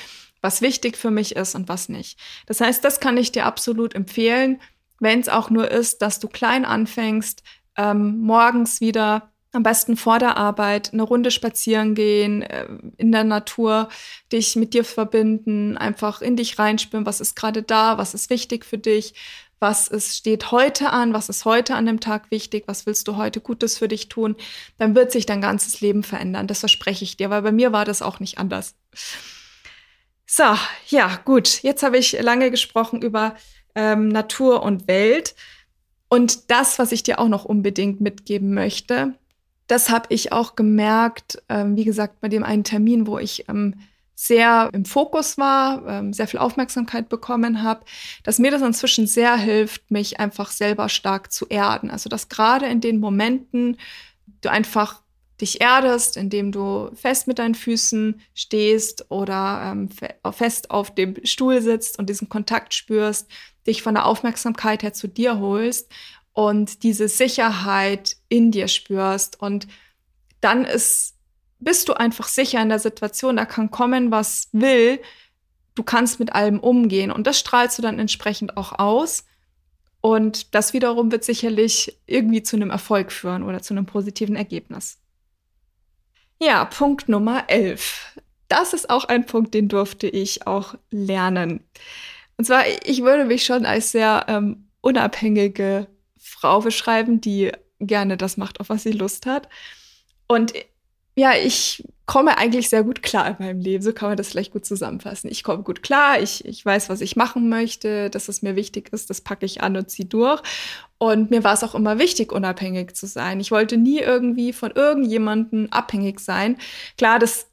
was 0.42 0.62
wichtig 0.62 0.98
für 0.98 1.12
mich 1.12 1.36
ist 1.36 1.54
und 1.54 1.68
was 1.68 1.90
nicht. 1.90 2.18
Das 2.46 2.62
heißt, 2.62 2.84
das 2.84 3.02
kann 3.02 3.18
ich 3.18 3.34
dir 3.34 3.46
absolut 3.46 3.94
empfehlen, 3.94 4.62
wenn 5.00 5.20
es 5.20 5.30
auch 5.30 5.50
nur 5.50 5.70
ist, 5.70 6.02
dass 6.02 6.20
du 6.20 6.28
klein 6.28 6.66
anfängst, 6.66 7.44
ähm, 7.78 8.20
morgens 8.20 8.82
wieder 8.82 9.32
am 9.54 9.64
besten 9.64 9.98
vor 9.98 10.20
der 10.20 10.38
Arbeit 10.38 10.94
eine 10.94 11.04
Runde 11.04 11.32
spazieren 11.32 11.96
gehen, 11.96 12.42
äh, 12.42 12.68
in 12.98 13.12
der 13.12 13.24
Natur, 13.24 13.90
dich 14.32 14.56
mit 14.56 14.74
dir 14.74 14.84
verbinden, 14.84 15.78
einfach 15.78 16.22
in 16.22 16.36
dich 16.36 16.60
reinspüren, 16.60 17.06
was 17.06 17.22
ist 17.22 17.36
gerade 17.36 17.64
da, 17.64 17.98
was 17.98 18.14
ist 18.14 18.30
wichtig 18.30 18.66
für 18.66 18.78
dich, 18.78 19.14
was 19.60 19.88
ist, 19.88 20.16
steht 20.16 20.52
heute 20.52 20.92
an, 20.92 21.14
was 21.14 21.30
ist 21.30 21.46
heute 21.46 21.76
an 21.76 21.86
dem 21.86 22.00
Tag 22.00 22.30
wichtig, 22.30 22.66
was 22.68 22.86
willst 22.86 23.08
du 23.08 23.16
heute 23.16 23.42
Gutes 23.42 23.78
für 23.78 23.88
dich 23.88 24.10
tun, 24.10 24.36
dann 24.78 24.96
wird 24.96 25.12
sich 25.12 25.26
dein 25.26 25.42
ganzes 25.42 25.82
Leben 25.82 26.04
verändern. 26.04 26.48
Das 26.48 26.60
verspreche 26.60 27.04
ich 27.04 27.18
dir, 27.18 27.30
weil 27.30 27.42
bei 27.42 27.52
mir 27.52 27.72
war 27.72 27.86
das 27.86 28.02
auch 28.02 28.20
nicht 28.20 28.38
anders. 28.38 28.76
So, 30.28 30.44
ja, 30.90 31.20
gut. 31.26 31.64
Jetzt 31.64 31.84
habe 31.84 31.98
ich 31.98 32.22
lange 32.22 32.52
gesprochen 32.52 33.02
über 33.02 33.36
ähm, 33.76 34.10
Natur 34.10 34.62
und 34.62 34.88
Welt. 34.88 35.36
Und 36.10 36.50
das, 36.52 36.80
was 36.80 36.92
ich 36.92 37.04
dir 37.04 37.20
auch 37.20 37.28
noch 37.28 37.46
unbedingt 37.46 38.02
mitgeben 38.02 38.54
möchte, 38.54 39.14
das 39.68 39.90
habe 39.90 40.08
ich 40.10 40.32
auch 40.32 40.56
gemerkt, 40.56 41.44
ähm, 41.50 41.76
wie 41.76 41.84
gesagt, 41.84 42.22
bei 42.22 42.30
dem 42.30 42.44
einen 42.44 42.64
Termin, 42.64 43.06
wo 43.06 43.18
ich 43.18 43.48
ähm, 43.50 43.76
sehr 44.16 44.70
im 44.74 44.86
Fokus 44.86 45.38
war, 45.38 45.86
ähm, 45.88 46.12
sehr 46.12 46.28
viel 46.28 46.40
Aufmerksamkeit 46.40 47.08
bekommen 47.08 47.62
habe, 47.62 47.86
dass 48.24 48.40
mir 48.40 48.50
das 48.50 48.64
inzwischen 48.64 49.06
sehr 49.06 49.38
hilft, 49.38 49.92
mich 49.92 50.20
einfach 50.20 50.50
selber 50.50 50.90
stark 50.90 51.32
zu 51.32 51.46
erden. 51.48 51.92
Also 51.92 52.10
dass 52.10 52.28
gerade 52.28 52.66
in 52.66 52.82
den 52.82 53.00
Momenten 53.00 53.78
du 54.42 54.50
einfach 54.50 55.02
dich 55.40 55.62
erdest, 55.62 56.18
indem 56.18 56.52
du 56.52 56.90
fest 56.96 57.28
mit 57.28 57.38
deinen 57.38 57.54
Füßen 57.54 58.20
stehst 58.34 59.06
oder 59.12 59.72
ähm, 59.72 59.90
fest 60.32 60.72
auf 60.72 60.96
dem 60.96 61.16
Stuhl 61.24 61.62
sitzt 61.62 62.00
und 62.00 62.10
diesen 62.10 62.28
Kontakt 62.28 62.74
spürst, 62.74 63.30
dich 63.68 63.82
von 63.84 63.94
der 63.94 64.06
Aufmerksamkeit 64.06 64.84
her 64.84 64.94
zu 64.94 65.08
dir 65.08 65.40
holst 65.40 65.92
und 66.34 66.84
diese 66.84 67.08
Sicherheit 67.08 68.18
in 68.30 68.52
dir 68.52 68.68
spürst. 68.68 69.42
Und 69.42 69.68
dann 70.42 70.66
ist 70.66 71.18
bist 71.60 71.90
du 71.90 71.94
einfach 71.94 72.28
sicher 72.28 72.62
in 72.62 72.70
der 72.70 72.80
Situation, 72.80 73.38
da 73.38 73.46
kann 73.46 73.72
kommen, 73.72 74.12
was 74.12 74.50
will. 74.52 75.00
Du 75.76 75.84
kannst 75.84 76.20
mit 76.20 76.34
allem 76.34 76.60
umgehen 76.60 77.12
und 77.12 77.28
das 77.28 77.40
strahlst 77.40 77.78
du 77.78 77.82
dann 77.82 78.00
entsprechend 78.00 78.58
auch 78.58 78.78
aus. 78.80 79.26
Und 80.02 80.54
das 80.56 80.74
wiederum 80.74 81.12
wird 81.12 81.24
sicherlich 81.24 81.98
irgendwie 82.06 82.44
zu 82.44 82.56
einem 82.56 82.70
Erfolg 82.70 83.12
führen 83.12 83.44
oder 83.44 83.62
zu 83.62 83.74
einem 83.74 83.86
positiven 83.86 84.36
Ergebnis. 84.36 85.00
Ja, 86.40 86.66
Punkt 86.66 87.10
Nummer 87.10 87.50
11. 87.50 88.20
Das 88.48 88.74
ist 88.74 88.90
auch 88.90 89.06
ein 89.06 89.26
Punkt, 89.26 89.54
den 89.54 89.68
durfte 89.68 90.08
ich 90.08 90.48
auch 90.48 90.76
lernen. 90.92 91.64
Und 92.38 92.46
zwar, 92.46 92.64
ich 92.86 93.02
würde 93.02 93.26
mich 93.26 93.46
schon 93.46 93.66
als 93.66 93.92
sehr 93.92 94.26
ähm, 94.28 94.70
unabhängige 94.82 95.88
Frau 96.18 96.62
beschreiben, 96.62 97.20
die 97.20 97.52
gerne 97.80 98.18
das 98.18 98.38
macht, 98.38 98.60
auf 98.60 98.70
was 98.70 98.84
sie 98.84 98.92
Lust 98.92 99.26
hat. 99.26 99.50
Und 100.28 100.54
ja, 101.16 101.34
ich 101.36 101.84
komme 102.06 102.38
eigentlich 102.38 102.70
sehr 102.70 102.84
gut 102.84 103.02
klar 103.02 103.28
in 103.28 103.36
meinem 103.40 103.60
Leben. 103.60 103.84
So 103.84 103.92
kann 103.92 104.10
man 104.10 104.18
das 104.18 104.30
vielleicht 104.30 104.54
gut 104.54 104.66
zusammenfassen. 104.66 105.30
Ich 105.30 105.44
komme 105.44 105.64
gut 105.64 105.82
klar, 105.82 106.22
ich, 106.22 106.46
ich 106.46 106.64
weiß, 106.64 106.90
was 106.90 107.02
ich 107.02 107.16
machen 107.16 107.50
möchte, 107.50 108.10
dass 108.10 108.30
es 108.30 108.44
mir 108.44 108.56
wichtig 108.56 108.94
ist, 108.94 109.10
das 109.10 109.22
packe 109.22 109.46
ich 109.46 109.62
an 109.62 109.76
und 109.76 109.90
ziehe 109.90 110.08
durch. 110.08 110.42
Und 111.00 111.32
mir 111.32 111.44
war 111.44 111.54
es 111.54 111.64
auch 111.64 111.76
immer 111.76 112.00
wichtig, 112.00 112.32
unabhängig 112.32 112.96
zu 112.96 113.08
sein. 113.08 113.40
Ich 113.40 113.52
wollte 113.52 113.78
nie 113.78 114.00
irgendwie 114.00 114.54
von 114.54 114.72
irgendjemandem 114.72 115.68
abhängig 115.72 116.20
sein. 116.20 116.58
Klar, 116.98 117.20
das 117.20 117.48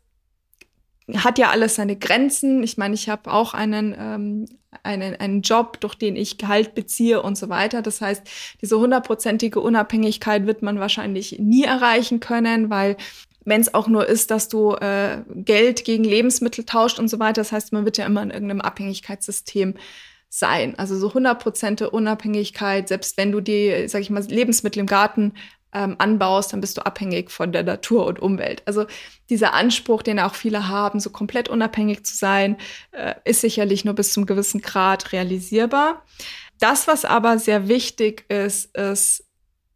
hat 1.17 1.39
ja 1.39 1.51
alles 1.51 1.75
seine 1.75 1.97
Grenzen. 1.97 2.63
Ich 2.63 2.77
meine, 2.79 2.95
ich 2.95 3.09
habe 3.09 3.33
auch 3.33 3.55
einen, 3.55 3.95
ähm, 3.99 4.47
einen, 4.83 5.17
einen 5.17 5.43
Job, 5.43 5.81
durch 5.81 5.95
den 5.95 6.17
ich 6.17 6.39
Gehalt 6.39 6.75
beziehe 6.75 7.23
und 7.23 7.37
so 7.37 7.49
weiter. 7.49 7.83
Das 7.83 8.01
heißt, 8.01 8.23
diese 8.61 8.79
hundertprozentige 8.79 9.61
Unabhängigkeit 9.61 10.47
wird 10.47 10.63
man 10.63 10.81
wahrscheinlich 10.81 11.39
nie 11.39 11.65
erreichen 11.65 12.21
können, 12.21 12.71
weil 12.71 12.97
wenn 13.45 13.61
es 13.61 13.75
auch 13.75 13.89
nur 13.89 14.07
ist, 14.09 14.31
dass 14.31 14.49
du 14.49 14.75
äh, 14.75 15.23
Geld 15.35 15.85
gegen 15.85 16.05
Lebensmittel 16.05 16.65
tauscht 16.65 16.99
und 16.99 17.09
so 17.09 17.19
weiter. 17.19 17.43
Das 17.43 17.53
heißt, 17.53 17.73
man 17.73 17.85
wird 17.85 17.99
ja 17.99 18.07
immer 18.07 18.23
in 18.23 18.31
irgendeinem 18.31 18.63
Abhängigkeitssystem 18.63 19.75
sein. 20.31 20.77
Also 20.79 20.97
so 20.99 21.11
100% 21.11 21.85
Unabhängigkeit, 21.85 22.89
selbst 22.89 23.17
wenn 23.17 23.33
du 23.33 23.41
die, 23.41 23.87
sag 23.87 24.01
ich 24.01 24.11
mal, 24.11 24.25
Lebensmittel 24.25 24.81
im 24.81 24.87
Garten 24.87 25.35
ähm, 25.75 25.97
anbaust, 25.99 26.53
dann 26.53 26.61
bist 26.61 26.79
du 26.79 26.87
abhängig 26.87 27.31
von 27.31 27.53
der 27.53 27.65
Natur 27.65 28.07
und 28.07 28.21
Umwelt. 28.21 28.63
Also 28.65 28.87
dieser 29.29 29.53
Anspruch, 29.55 30.03
den 30.03 30.21
auch 30.21 30.35
viele 30.35 30.69
haben, 30.69 31.01
so 31.01 31.11
komplett 31.11 31.49
unabhängig 31.49 32.05
zu 32.05 32.17
sein, 32.17 32.57
äh, 32.93 33.15
ist 33.25 33.41
sicherlich 33.41 33.85
nur 33.85 33.95
bis 33.95 34.13
zum 34.13 34.25
gewissen 34.25 34.61
Grad 34.61 35.13
realisierbar. 35.13 36.05
Das, 36.61 36.87
was 36.87 37.05
aber 37.05 37.39
sehr 37.39 37.69
wichtig 37.69 38.25
ist, 38.31 38.75
ist 38.77 39.25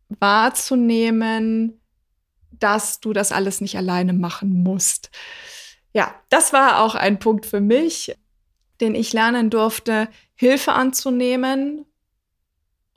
wahrzunehmen, 0.08 1.80
dass 2.52 3.00
du 3.00 3.12
das 3.12 3.32
alles 3.32 3.60
nicht 3.60 3.76
alleine 3.76 4.12
machen 4.12 4.62
musst. 4.62 5.10
Ja, 5.92 6.14
das 6.28 6.52
war 6.52 6.80
auch 6.80 6.94
ein 6.94 7.18
Punkt 7.18 7.46
für 7.46 7.60
mich, 7.60 8.14
den 8.80 8.94
ich 8.94 9.12
lernen 9.12 9.50
durfte, 9.50 10.08
Hilfe 10.34 10.72
anzunehmen 10.72 11.84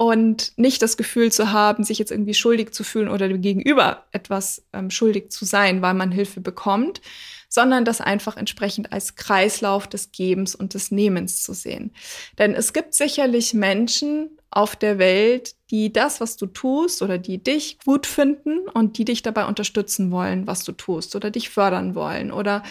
und 0.02 0.54
nicht 0.58 0.82
das 0.82 0.98
Gefühl 0.98 1.32
zu 1.32 1.52
haben, 1.52 1.84
sich 1.84 2.00
jetzt 2.00 2.10
irgendwie 2.10 2.34
schuldig 2.34 2.72
zu 2.72 2.84
fühlen 2.84 3.08
oder 3.08 3.28
dem 3.28 3.40
Gegenüber 3.40 4.08
etwas 4.12 4.64
ähm, 4.74 4.90
schuldig 4.90 5.30
zu 5.30 5.46
sein, 5.46 5.84
weil 5.84 5.94
man 5.94 6.12
Hilfe 6.12 6.42
bekommt, 6.42 7.02
sondern 7.50 7.86
das 7.86 8.02
einfach 8.02 8.36
entsprechend 8.36 8.92
als 8.92 9.16
Kreislauf 9.16 9.86
des 9.86 10.12
Gebens 10.12 10.56
und 10.56 10.74
des 10.74 10.90
Nehmens 10.90 11.44
zu 11.44 11.54
sehen. 11.54 11.94
Denn 12.40 12.56
es 12.56 12.74
gibt 12.74 12.96
sicherlich 12.96 13.54
Menschen 13.54 14.40
auf 14.50 14.76
der 14.76 14.98
Welt, 14.98 15.54
die 15.70 15.94
das, 15.94 16.20
was 16.20 16.36
du 16.36 16.48
tust 16.48 17.04
oder 17.04 17.20
die 17.20 17.38
dich 17.38 17.78
gut 17.86 18.08
finden 18.08 18.58
und 18.74 18.98
die 18.98 19.06
dich 19.06 19.22
dabei 19.22 19.46
unterstützen 19.46 20.10
wollen, 20.10 20.48
was 20.48 20.64
du 20.64 20.72
tust 20.72 21.16
oder 21.16 21.30
dich 21.30 21.52
fördern 21.52 21.94
wollen 21.94 22.32
oder 22.32 22.64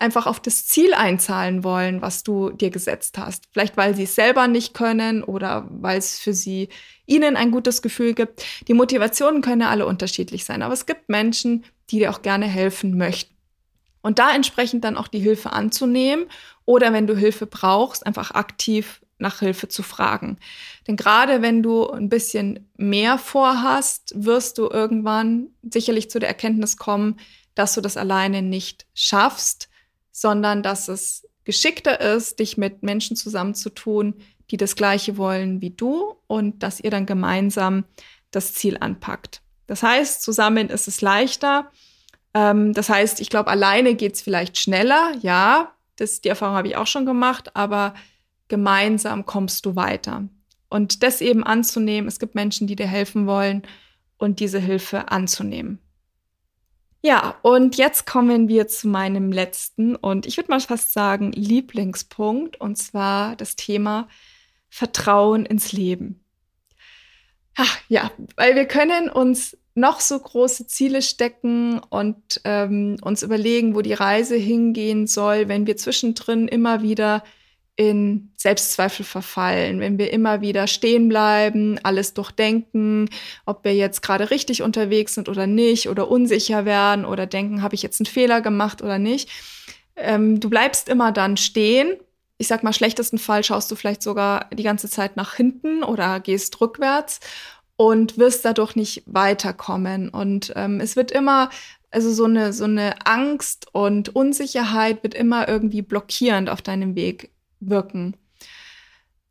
einfach 0.00 0.26
auf 0.26 0.40
das 0.40 0.66
Ziel 0.66 0.94
einzahlen 0.94 1.62
wollen, 1.64 2.02
was 2.02 2.22
du 2.22 2.50
dir 2.50 2.70
gesetzt 2.70 3.18
hast. 3.18 3.44
Vielleicht 3.52 3.76
weil 3.76 3.94
sie 3.94 4.04
es 4.04 4.14
selber 4.14 4.48
nicht 4.48 4.74
können 4.74 5.22
oder 5.22 5.68
weil 5.70 5.98
es 5.98 6.18
für 6.18 6.32
sie 6.32 6.68
ihnen 7.06 7.36
ein 7.36 7.50
gutes 7.50 7.82
Gefühl 7.82 8.14
gibt. 8.14 8.44
Die 8.68 8.74
Motivationen 8.74 9.42
können 9.42 9.62
ja 9.62 9.70
alle 9.70 9.86
unterschiedlich 9.86 10.44
sein, 10.44 10.62
aber 10.62 10.74
es 10.74 10.86
gibt 10.86 11.08
Menschen, 11.08 11.64
die 11.90 11.98
dir 11.98 12.10
auch 12.10 12.22
gerne 12.22 12.46
helfen 12.46 12.96
möchten. 12.96 13.34
Und 14.02 14.18
da 14.18 14.34
entsprechend 14.34 14.84
dann 14.84 14.96
auch 14.96 15.08
die 15.08 15.18
Hilfe 15.18 15.52
anzunehmen 15.52 16.26
oder 16.64 16.92
wenn 16.92 17.06
du 17.06 17.16
Hilfe 17.16 17.46
brauchst, 17.46 18.06
einfach 18.06 18.30
aktiv 18.30 19.02
nach 19.18 19.40
Hilfe 19.40 19.68
zu 19.68 19.82
fragen. 19.82 20.38
Denn 20.88 20.96
gerade 20.96 21.42
wenn 21.42 21.62
du 21.62 21.90
ein 21.90 22.08
bisschen 22.08 22.70
mehr 22.76 23.18
vorhast, 23.18 24.12
wirst 24.16 24.56
du 24.56 24.68
irgendwann 24.70 25.48
sicherlich 25.62 26.10
zu 26.10 26.18
der 26.18 26.30
Erkenntnis 26.30 26.78
kommen, 26.78 27.20
dass 27.54 27.74
du 27.74 27.82
das 27.82 27.98
alleine 27.98 28.40
nicht 28.40 28.86
schaffst, 28.94 29.69
sondern 30.20 30.62
dass 30.62 30.88
es 30.88 31.26
geschickter 31.44 31.98
ist, 31.98 32.40
dich 32.40 32.58
mit 32.58 32.82
Menschen 32.82 33.16
zusammenzutun, 33.16 34.16
die 34.50 34.58
das 34.58 34.76
Gleiche 34.76 35.16
wollen 35.16 35.62
wie 35.62 35.70
du 35.70 36.14
und 36.26 36.62
dass 36.62 36.78
ihr 36.78 36.90
dann 36.90 37.06
gemeinsam 37.06 37.84
das 38.30 38.52
Ziel 38.52 38.76
anpackt. 38.78 39.40
Das 39.66 39.82
heißt, 39.82 40.20
zusammen 40.22 40.68
ist 40.68 40.88
es 40.88 41.00
leichter, 41.00 41.70
ähm, 42.34 42.74
das 42.74 42.90
heißt, 42.90 43.22
ich 43.22 43.30
glaube, 43.30 43.48
alleine 43.48 43.94
geht 43.94 44.14
es 44.14 44.20
vielleicht 44.20 44.58
schneller, 44.58 45.14
ja, 45.22 45.72
das, 45.96 46.20
die 46.20 46.28
Erfahrung 46.28 46.54
habe 46.54 46.68
ich 46.68 46.76
auch 46.76 46.86
schon 46.86 47.06
gemacht, 47.06 47.56
aber 47.56 47.94
gemeinsam 48.48 49.24
kommst 49.24 49.64
du 49.64 49.74
weiter. 49.74 50.28
Und 50.68 51.02
das 51.02 51.22
eben 51.22 51.44
anzunehmen, 51.44 52.08
es 52.08 52.18
gibt 52.18 52.34
Menschen, 52.34 52.66
die 52.66 52.76
dir 52.76 52.86
helfen 52.86 53.26
wollen 53.26 53.62
und 54.18 54.38
diese 54.38 54.58
Hilfe 54.58 55.10
anzunehmen. 55.10 55.78
Ja, 57.02 57.38
und 57.42 57.76
jetzt 57.76 58.06
kommen 58.06 58.48
wir 58.48 58.68
zu 58.68 58.86
meinem 58.88 59.32
letzten 59.32 59.96
und 59.96 60.26
ich 60.26 60.36
würde 60.36 60.50
mal 60.50 60.60
fast 60.60 60.92
sagen 60.92 61.32
Lieblingspunkt, 61.32 62.60
und 62.60 62.76
zwar 62.76 63.36
das 63.36 63.56
Thema 63.56 64.06
Vertrauen 64.68 65.46
ins 65.46 65.72
Leben. 65.72 66.22
Ach, 67.56 67.78
ja, 67.88 68.10
weil 68.36 68.54
wir 68.54 68.66
können 68.66 69.08
uns 69.08 69.56
noch 69.74 70.00
so 70.00 70.18
große 70.18 70.66
Ziele 70.66 71.00
stecken 71.00 71.78
und 71.78 72.40
ähm, 72.44 72.96
uns 73.02 73.22
überlegen, 73.22 73.74
wo 73.74 73.80
die 73.80 73.94
Reise 73.94 74.36
hingehen 74.36 75.06
soll, 75.06 75.48
wenn 75.48 75.66
wir 75.66 75.76
zwischendrin 75.76 76.48
immer 76.48 76.82
wieder 76.82 77.24
in 77.80 78.30
Selbstzweifel 78.36 79.06
verfallen, 79.06 79.80
wenn 79.80 79.96
wir 79.96 80.12
immer 80.12 80.42
wieder 80.42 80.66
stehen 80.66 81.08
bleiben, 81.08 81.78
alles 81.82 82.12
durchdenken, 82.12 83.08
ob 83.46 83.64
wir 83.64 83.74
jetzt 83.74 84.02
gerade 84.02 84.30
richtig 84.30 84.60
unterwegs 84.60 85.14
sind 85.14 85.30
oder 85.30 85.46
nicht, 85.46 85.88
oder 85.88 86.10
unsicher 86.10 86.66
werden 86.66 87.06
oder 87.06 87.24
denken, 87.24 87.62
habe 87.62 87.74
ich 87.74 87.82
jetzt 87.82 87.98
einen 87.98 88.06
Fehler 88.06 88.42
gemacht 88.42 88.82
oder 88.82 88.98
nicht. 88.98 89.30
Ähm, 89.96 90.40
du 90.40 90.50
bleibst 90.50 90.90
immer 90.90 91.10
dann 91.10 91.38
stehen. 91.38 91.96
Ich 92.36 92.48
sag 92.48 92.62
mal, 92.62 92.74
schlechtesten 92.74 93.16
Fall 93.16 93.44
schaust 93.44 93.70
du 93.70 93.76
vielleicht 93.76 94.02
sogar 94.02 94.50
die 94.52 94.62
ganze 94.62 94.90
Zeit 94.90 95.16
nach 95.16 95.36
hinten 95.36 95.82
oder 95.82 96.20
gehst 96.20 96.60
rückwärts 96.60 97.20
und 97.76 98.18
wirst 98.18 98.44
dadurch 98.44 98.76
nicht 98.76 99.04
weiterkommen. 99.06 100.10
Und 100.10 100.52
ähm, 100.54 100.80
es 100.80 100.96
wird 100.96 101.12
immer, 101.12 101.48
also 101.90 102.12
so 102.12 102.26
eine, 102.26 102.52
so 102.52 102.64
eine 102.64 103.06
Angst 103.06 103.68
und 103.72 104.14
Unsicherheit 104.14 105.02
wird 105.02 105.14
immer 105.14 105.48
irgendwie 105.48 105.80
blockierend 105.80 106.50
auf 106.50 106.60
deinem 106.60 106.94
Weg 106.94 107.30
wirken. 107.60 108.16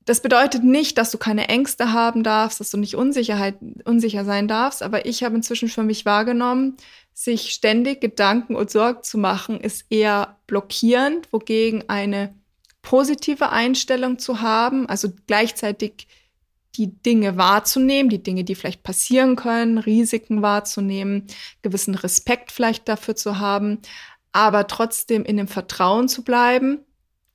Das 0.06 0.22
bedeutet 0.22 0.64
nicht, 0.64 0.98
dass 0.98 1.12
du 1.12 1.20
keine 1.20 1.50
Ängste 1.50 1.94
haben 1.94 2.24
darfst, 2.24 2.60
dass 2.60 2.72
du 2.72 2.78
nicht 2.78 2.96
Unsicherheit, 2.96 3.58
unsicher 3.86 4.26
sein 4.26 4.48
darfst, 4.48 4.82
aber 4.82 5.06
ich 5.06 5.24
habe 5.24 5.36
inzwischen 5.36 5.70
für 5.70 5.84
mich 5.84 6.04
wahrgenommen, 6.04 6.78
sich 7.14 7.52
ständig 7.52 8.02
Gedanken 8.02 8.56
und 8.56 8.72
Sorgen 8.72 9.04
zu 9.04 9.18
machen, 9.18 9.60
ist 9.60 9.86
eher 9.92 10.38
blockierend, 10.48 11.32
wogegen 11.32 11.90
eine 11.90 12.34
positive 12.82 13.50
Einstellung 13.50 14.18
zu 14.18 14.42
haben, 14.42 14.88
also 14.88 15.10
gleichzeitig 15.28 16.08
die 16.76 16.88
Dinge 16.88 17.38
wahrzunehmen, 17.38 18.10
die 18.10 18.24
Dinge, 18.24 18.44
die 18.44 18.56
vielleicht 18.56 18.84
passieren 18.84 19.36
können, 19.36 19.78
Risiken 19.78 20.42
wahrzunehmen, 20.42 21.28
gewissen 21.62 21.94
Respekt 21.94 22.52
vielleicht 22.52 22.88
dafür 22.88 23.16
zu 23.16 23.40
haben, 23.40 23.80
aber 24.32 24.66
trotzdem 24.68 25.26
in 25.26 25.38
dem 25.38 25.48
Vertrauen 25.48 26.08
zu 26.08 26.24
bleiben, 26.24 26.80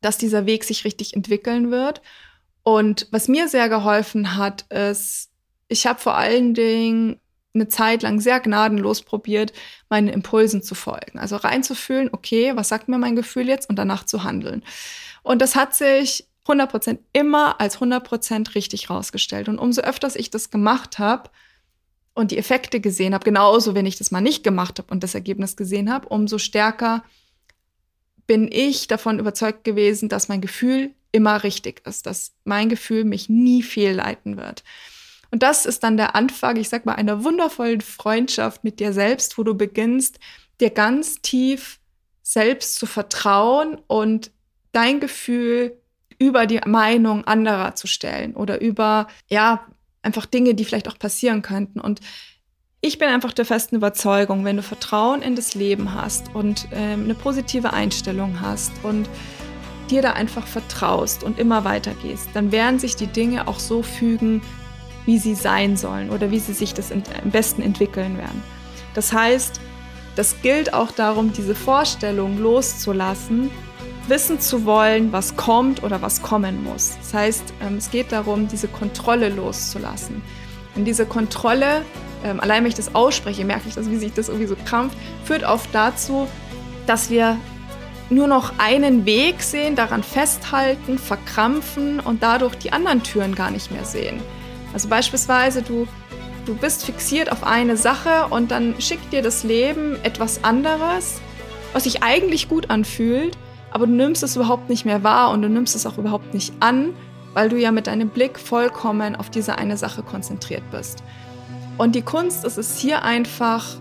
dass 0.05 0.19
dieser 0.19 0.47
Weg 0.47 0.65
sich 0.65 0.85
richtig 0.85 1.15
entwickeln 1.15 1.71
wird. 1.71 2.03
Und 2.63 3.09
was 3.11 3.29
mir 3.29 3.49
sehr 3.49 3.69
geholfen 3.69 4.37
hat, 4.37 4.63
ist, 4.71 5.31
ich 5.69 5.87
habe 5.87 6.01
vor 6.01 6.15
allen 6.15 6.55
Dingen 6.55 7.21
eine 7.55 7.69
Zeit 7.69 8.03
lang 8.03 8.21
sehr 8.21 8.41
gnadenlos 8.41 9.03
probiert, 9.03 9.53
meinen 9.89 10.09
Impulsen 10.09 10.63
zu 10.63 10.75
folgen. 10.75 11.19
Also 11.19 11.37
reinzufühlen, 11.37 12.11
okay, 12.13 12.57
was 12.57 12.69
sagt 12.69 12.89
mir 12.89 12.99
mein 12.99 13.17
Gefühl 13.17 13.49
jetzt 13.49 13.69
und 13.71 13.77
danach 13.77 14.05
zu 14.05 14.25
handeln. 14.25 14.65
Und 15.23 15.41
das 15.41 15.55
hat 15.55 15.75
sich 15.75 16.27
100% 16.47 16.99
immer 17.13 17.61
als 17.61 17.79
100% 17.79 18.55
richtig 18.55 18.91
rausgestellt. 18.91 19.49
Und 19.49 19.59
umso 19.59 19.83
öfters 19.83 20.17
ich 20.17 20.31
das 20.31 20.51
gemacht 20.51 20.99
habe 20.99 21.31
und 22.15 22.31
die 22.31 22.39
Effekte 22.39 22.81
gesehen 22.81 23.15
habe, 23.15 23.25
genauso 23.25 23.75
wenn 23.75 23.87
ich 23.87 23.97
das 23.97 24.11
mal 24.11 24.21
nicht 24.21 24.45
gemacht 24.45 24.79
habe 24.79 24.93
und 24.93 25.03
das 25.03 25.15
Ergebnis 25.15 25.57
gesehen 25.57 25.93
habe, 25.93 26.09
umso 26.09 26.39
stärker 26.39 27.05
bin 28.27 28.51
ich 28.51 28.87
davon 28.87 29.19
überzeugt 29.19 29.65
gewesen, 29.65 30.09
dass 30.09 30.29
mein 30.29 30.41
Gefühl 30.41 30.93
immer 31.13 31.45
richtig 31.45 31.87
ist, 31.87 32.07
dass 32.07 32.33
mein 32.45 32.69
Gefühl 32.69 33.05
mich 33.05 33.29
nie 33.29 33.63
fehlleiten 33.63 34.37
wird. 34.37 34.65
Und 35.31 35.43
das 35.43 35.67
ist 35.67 35.83
dann 35.83 35.97
der 35.97 36.15
Anfang, 36.15 36.57
ich 36.57 36.69
sag 36.69 36.87
mal, 36.87 36.95
einer 36.95 37.25
wundervollen 37.25 37.81
Freundschaft 37.81 38.65
mit 38.65 38.81
dir 38.81 38.93
selbst, 38.93 39.37
wo 39.37 39.43
du 39.43 39.55
beginnst, 39.55 40.19
dir 40.61 40.71
ganz 40.71 41.21
tief 41.23 41.81
selbst 42.23 42.77
zu 42.77 42.87
vertrauen 42.87 43.79
und 43.87 44.31
dein 44.73 45.01
Gefühl 45.01 45.77
über 46.19 46.47
die 46.47 46.61
Meinung 46.67 47.25
anderer 47.25 47.75
zu 47.75 47.87
stellen 47.87 48.35
oder 48.35 48.61
über, 48.61 49.09
ja, 49.29 49.67
einfach 50.03 50.27
Dinge, 50.27 50.55
die 50.55 50.65
vielleicht 50.65 50.89
auch 50.89 50.99
passieren 50.99 51.43
könnten. 51.43 51.81
Und 51.81 52.01
ich 52.87 52.99
bin 52.99 53.09
einfach 53.09 53.33
der 53.33 53.47
festen 53.47 53.77
Überzeugung, 53.77 54.45
wenn 54.45 54.59
du 54.59 54.63
Vertrauen 54.63 55.23
in 55.23 55.37
das 55.37 55.55
Leben 55.55 55.95
hast 55.95 56.35
und 56.35 56.69
ähm, 56.71 57.05
eine 57.05 57.15
positive 57.15 57.73
Einstellung 57.73 58.43
hast 58.43 58.73
und 58.83 59.09
dir 59.89 60.03
da 60.03 60.13
einfach 60.13 60.47
vertraust 60.47 61.25
und 61.25 61.39
immer 61.39 61.65
weitergehst, 61.65 62.29
dann 62.35 62.53
werden 62.53 62.79
sich 62.79 62.95
die 62.95 63.07
Dinge 63.07 63.49
auch 63.49 63.59
so 63.59 63.83
fügen, 63.83 64.43
wie 65.07 65.17
sie 65.17 65.35
sein 65.35 65.79
sollen 65.79 66.11
oder 66.11 66.31
wie 66.31 66.39
sie 66.39 66.53
sich 66.53 66.75
das 66.75 66.93
am 66.93 67.03
besten 67.31 67.63
entwickeln 67.63 68.19
werden. 68.19 68.43
Das 68.93 69.15
heißt, 69.15 69.63
das 70.15 70.43
gilt 70.43 70.75
auch 70.75 70.91
darum, 70.91 71.33
diese 71.33 71.55
Vorstellung 71.55 72.39
loszulassen, 72.39 73.51
wissen 74.09 74.41
zu 74.41 74.67
wollen, 74.67 75.11
was 75.11 75.37
kommt 75.37 75.83
oder 75.83 76.03
was 76.03 76.21
kommen 76.21 76.63
muss. 76.63 76.99
Das 76.99 77.15
heißt, 77.15 77.55
ähm, 77.63 77.79
es 77.79 77.91
geht 77.91 78.13
darum, 78.13 78.47
diese 78.47 78.69
Kontrolle 78.69 79.31
loszulassen. 79.31 80.21
Und 80.77 80.85
diese 80.85 81.07
Kontrolle 81.07 81.83
ähm, 82.25 82.41
allein 82.41 82.65
wenn 82.65 82.71
ich 82.71 82.75
das 82.75 82.95
ausspreche, 82.95 83.45
merke 83.45 83.69
ich, 83.69 83.75
dass, 83.75 83.89
wie 83.91 83.97
sich 83.97 84.13
das 84.13 84.29
irgendwie 84.29 84.49
so 84.49 84.57
krampft, 84.65 84.97
führt 85.25 85.45
oft 85.45 85.69
dazu, 85.73 86.27
dass 86.87 87.11
wir 87.11 87.39
nur 88.11 88.27
noch 88.27 88.59
einen 88.59 89.07
Weg 89.07 89.43
sehen, 89.43 89.77
daran 89.77 90.03
festhalten, 90.03 90.99
verkrampfen 90.99 92.01
und 92.01 92.23
dadurch 92.23 92.55
die 92.57 92.73
anderen 92.73 93.03
Türen 93.03 93.35
gar 93.35 93.51
nicht 93.51 93.71
mehr 93.71 93.85
sehen. 93.85 94.21
Also 94.73 94.89
beispielsweise 94.89 95.63
du, 95.63 95.87
du 96.47 96.55
bist 96.55 96.85
fixiert 96.85 97.31
auf 97.31 97.45
eine 97.45 97.77
Sache 97.77 98.27
und 98.31 98.51
dann 98.51 98.75
schickt 98.81 99.13
dir 99.13 99.23
das 99.23 99.45
Leben 99.45 99.97
etwas 100.03 100.45
anderes, 100.45 101.21
was 101.73 101.85
sich 101.85 102.03
eigentlich 102.03 102.49
gut 102.49 102.71
anfühlt, 102.71 103.37
aber 103.71 103.87
du 103.87 103.93
nimmst 103.93 104.23
es 104.23 104.37
überhaupt 104.37 104.69
nicht 104.69 104.85
mehr 104.85 105.03
wahr 105.03 105.31
und 105.31 105.43
du 105.43 105.49
nimmst 105.49 105.75
es 105.75 105.87
auch 105.87 105.99
überhaupt 105.99 106.35
nicht 106.35 106.53
an, 106.61 106.95
weil 107.33 107.49
du 107.49 107.57
ja 107.59 107.73
mit 107.73 107.87
deinem 107.87 108.09
Blick 108.09 108.39
vollkommen 108.39 109.17
auf 109.17 109.31
diese 109.31 109.59
eine 109.59 109.77
Sache 109.77 110.03
konzentriert 110.03 110.63
bist. 110.71 111.03
Und 111.77 111.95
die 111.95 112.03
Kunst 112.03 112.45
ist 112.45 112.59
es 112.59 112.79
hier 112.79 113.03
einfach, 113.03 113.77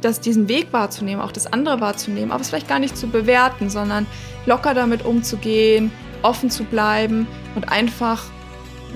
das, 0.00 0.20
diesen 0.20 0.48
Weg 0.48 0.72
wahrzunehmen, 0.72 1.22
auch 1.22 1.32
das 1.32 1.52
andere 1.52 1.80
wahrzunehmen, 1.80 2.32
aber 2.32 2.40
es 2.40 2.48
vielleicht 2.48 2.68
gar 2.68 2.78
nicht 2.78 2.96
zu 2.96 3.08
bewerten, 3.08 3.70
sondern 3.70 4.06
locker 4.46 4.74
damit 4.74 5.04
umzugehen, 5.04 5.92
offen 6.22 6.50
zu 6.50 6.64
bleiben 6.64 7.26
und 7.54 7.70
einfach 7.70 8.24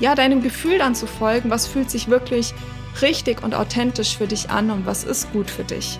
ja, 0.01 0.15
deinem 0.15 0.43
Gefühl 0.43 0.79
dann 0.79 0.95
zu 0.95 1.07
folgen, 1.07 1.51
was 1.51 1.67
fühlt 1.67 1.91
sich 1.91 2.09
wirklich 2.09 2.55
richtig 3.03 3.43
und 3.43 3.55
authentisch 3.55 4.17
für 4.17 4.27
dich 4.27 4.51
an 4.51 4.71
und 4.71 4.87
was 4.87 5.05
ist 5.05 5.33
gut 5.33 5.51
für 5.51 5.65
dich. 5.65 5.99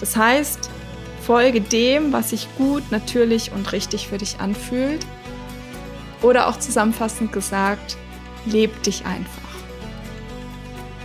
Das 0.00 0.16
heißt, 0.16 0.70
folge 1.22 1.60
dem, 1.60 2.12
was 2.12 2.30
sich 2.30 2.48
gut, 2.56 2.82
natürlich 2.90 3.52
und 3.52 3.72
richtig 3.72 4.08
für 4.08 4.18
dich 4.18 4.38
anfühlt. 4.38 5.04
Oder 6.22 6.48
auch 6.48 6.58
zusammenfassend 6.58 7.32
gesagt, 7.32 7.96
leb 8.46 8.82
dich 8.82 9.04
einfach. 9.04 9.45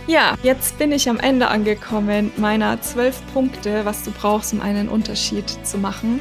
Ja, 0.08 0.34
jetzt 0.42 0.78
bin 0.78 0.90
ich 0.90 1.08
am 1.08 1.20
Ende 1.20 1.46
angekommen 1.46 2.32
meiner 2.36 2.80
zwölf 2.80 3.22
Punkte, 3.32 3.84
was 3.84 4.02
du 4.02 4.10
brauchst, 4.10 4.52
um 4.52 4.60
einen 4.60 4.88
Unterschied 4.88 5.48
zu 5.64 5.78
machen. 5.78 6.20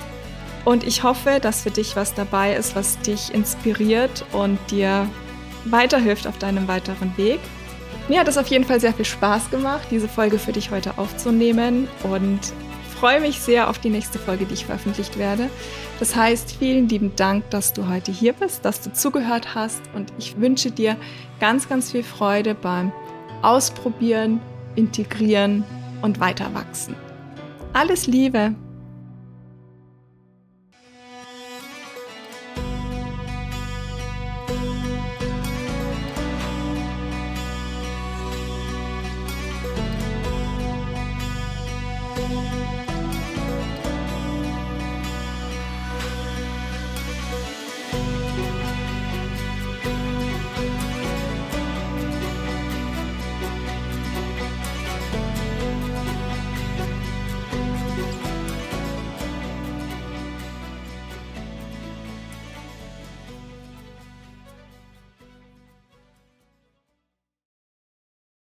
Und 0.65 0.85
ich 0.85 1.01
hoffe, 1.01 1.39
dass 1.41 1.63
für 1.63 1.71
dich 1.71 1.95
was 1.95 2.13
dabei 2.13 2.55
ist, 2.55 2.75
was 2.75 2.99
dich 2.99 3.33
inspiriert 3.33 4.23
und 4.33 4.59
dir 4.69 5.09
weiterhilft 5.65 6.27
auf 6.27 6.37
deinem 6.37 6.67
weiteren 6.67 7.17
Weg. 7.17 7.39
Mir 8.07 8.19
hat 8.19 8.27
es 8.27 8.37
auf 8.37 8.47
jeden 8.47 8.65
Fall 8.65 8.79
sehr 8.79 8.93
viel 8.93 9.05
Spaß 9.05 9.49
gemacht, 9.49 9.87
diese 9.89 10.07
Folge 10.07 10.37
für 10.37 10.51
dich 10.51 10.69
heute 10.69 10.97
aufzunehmen 10.99 11.87
und 12.03 12.39
freue 12.99 13.19
mich 13.19 13.39
sehr 13.39 13.67
auf 13.67 13.79
die 13.79 13.89
nächste 13.89 14.19
Folge, 14.19 14.45
die 14.45 14.53
ich 14.53 14.65
veröffentlicht 14.67 15.17
werde. 15.17 15.49
Das 15.99 16.15
heißt, 16.15 16.55
vielen 16.59 16.87
lieben 16.87 17.15
Dank, 17.15 17.49
dass 17.49 17.73
du 17.73 17.87
heute 17.87 18.11
hier 18.11 18.33
bist, 18.33 18.63
dass 18.63 18.81
du 18.81 18.93
zugehört 18.93 19.55
hast 19.55 19.81
und 19.95 20.13
ich 20.19 20.39
wünsche 20.39 20.69
dir 20.69 20.97
ganz, 21.39 21.67
ganz 21.67 21.91
viel 21.91 22.03
Freude 22.03 22.53
beim 22.53 22.91
ausprobieren, 23.41 24.39
integrieren 24.75 25.63
und 26.01 26.19
weiter 26.19 26.53
wachsen. 26.53 26.95
Alles 27.73 28.07
Liebe! 28.07 28.55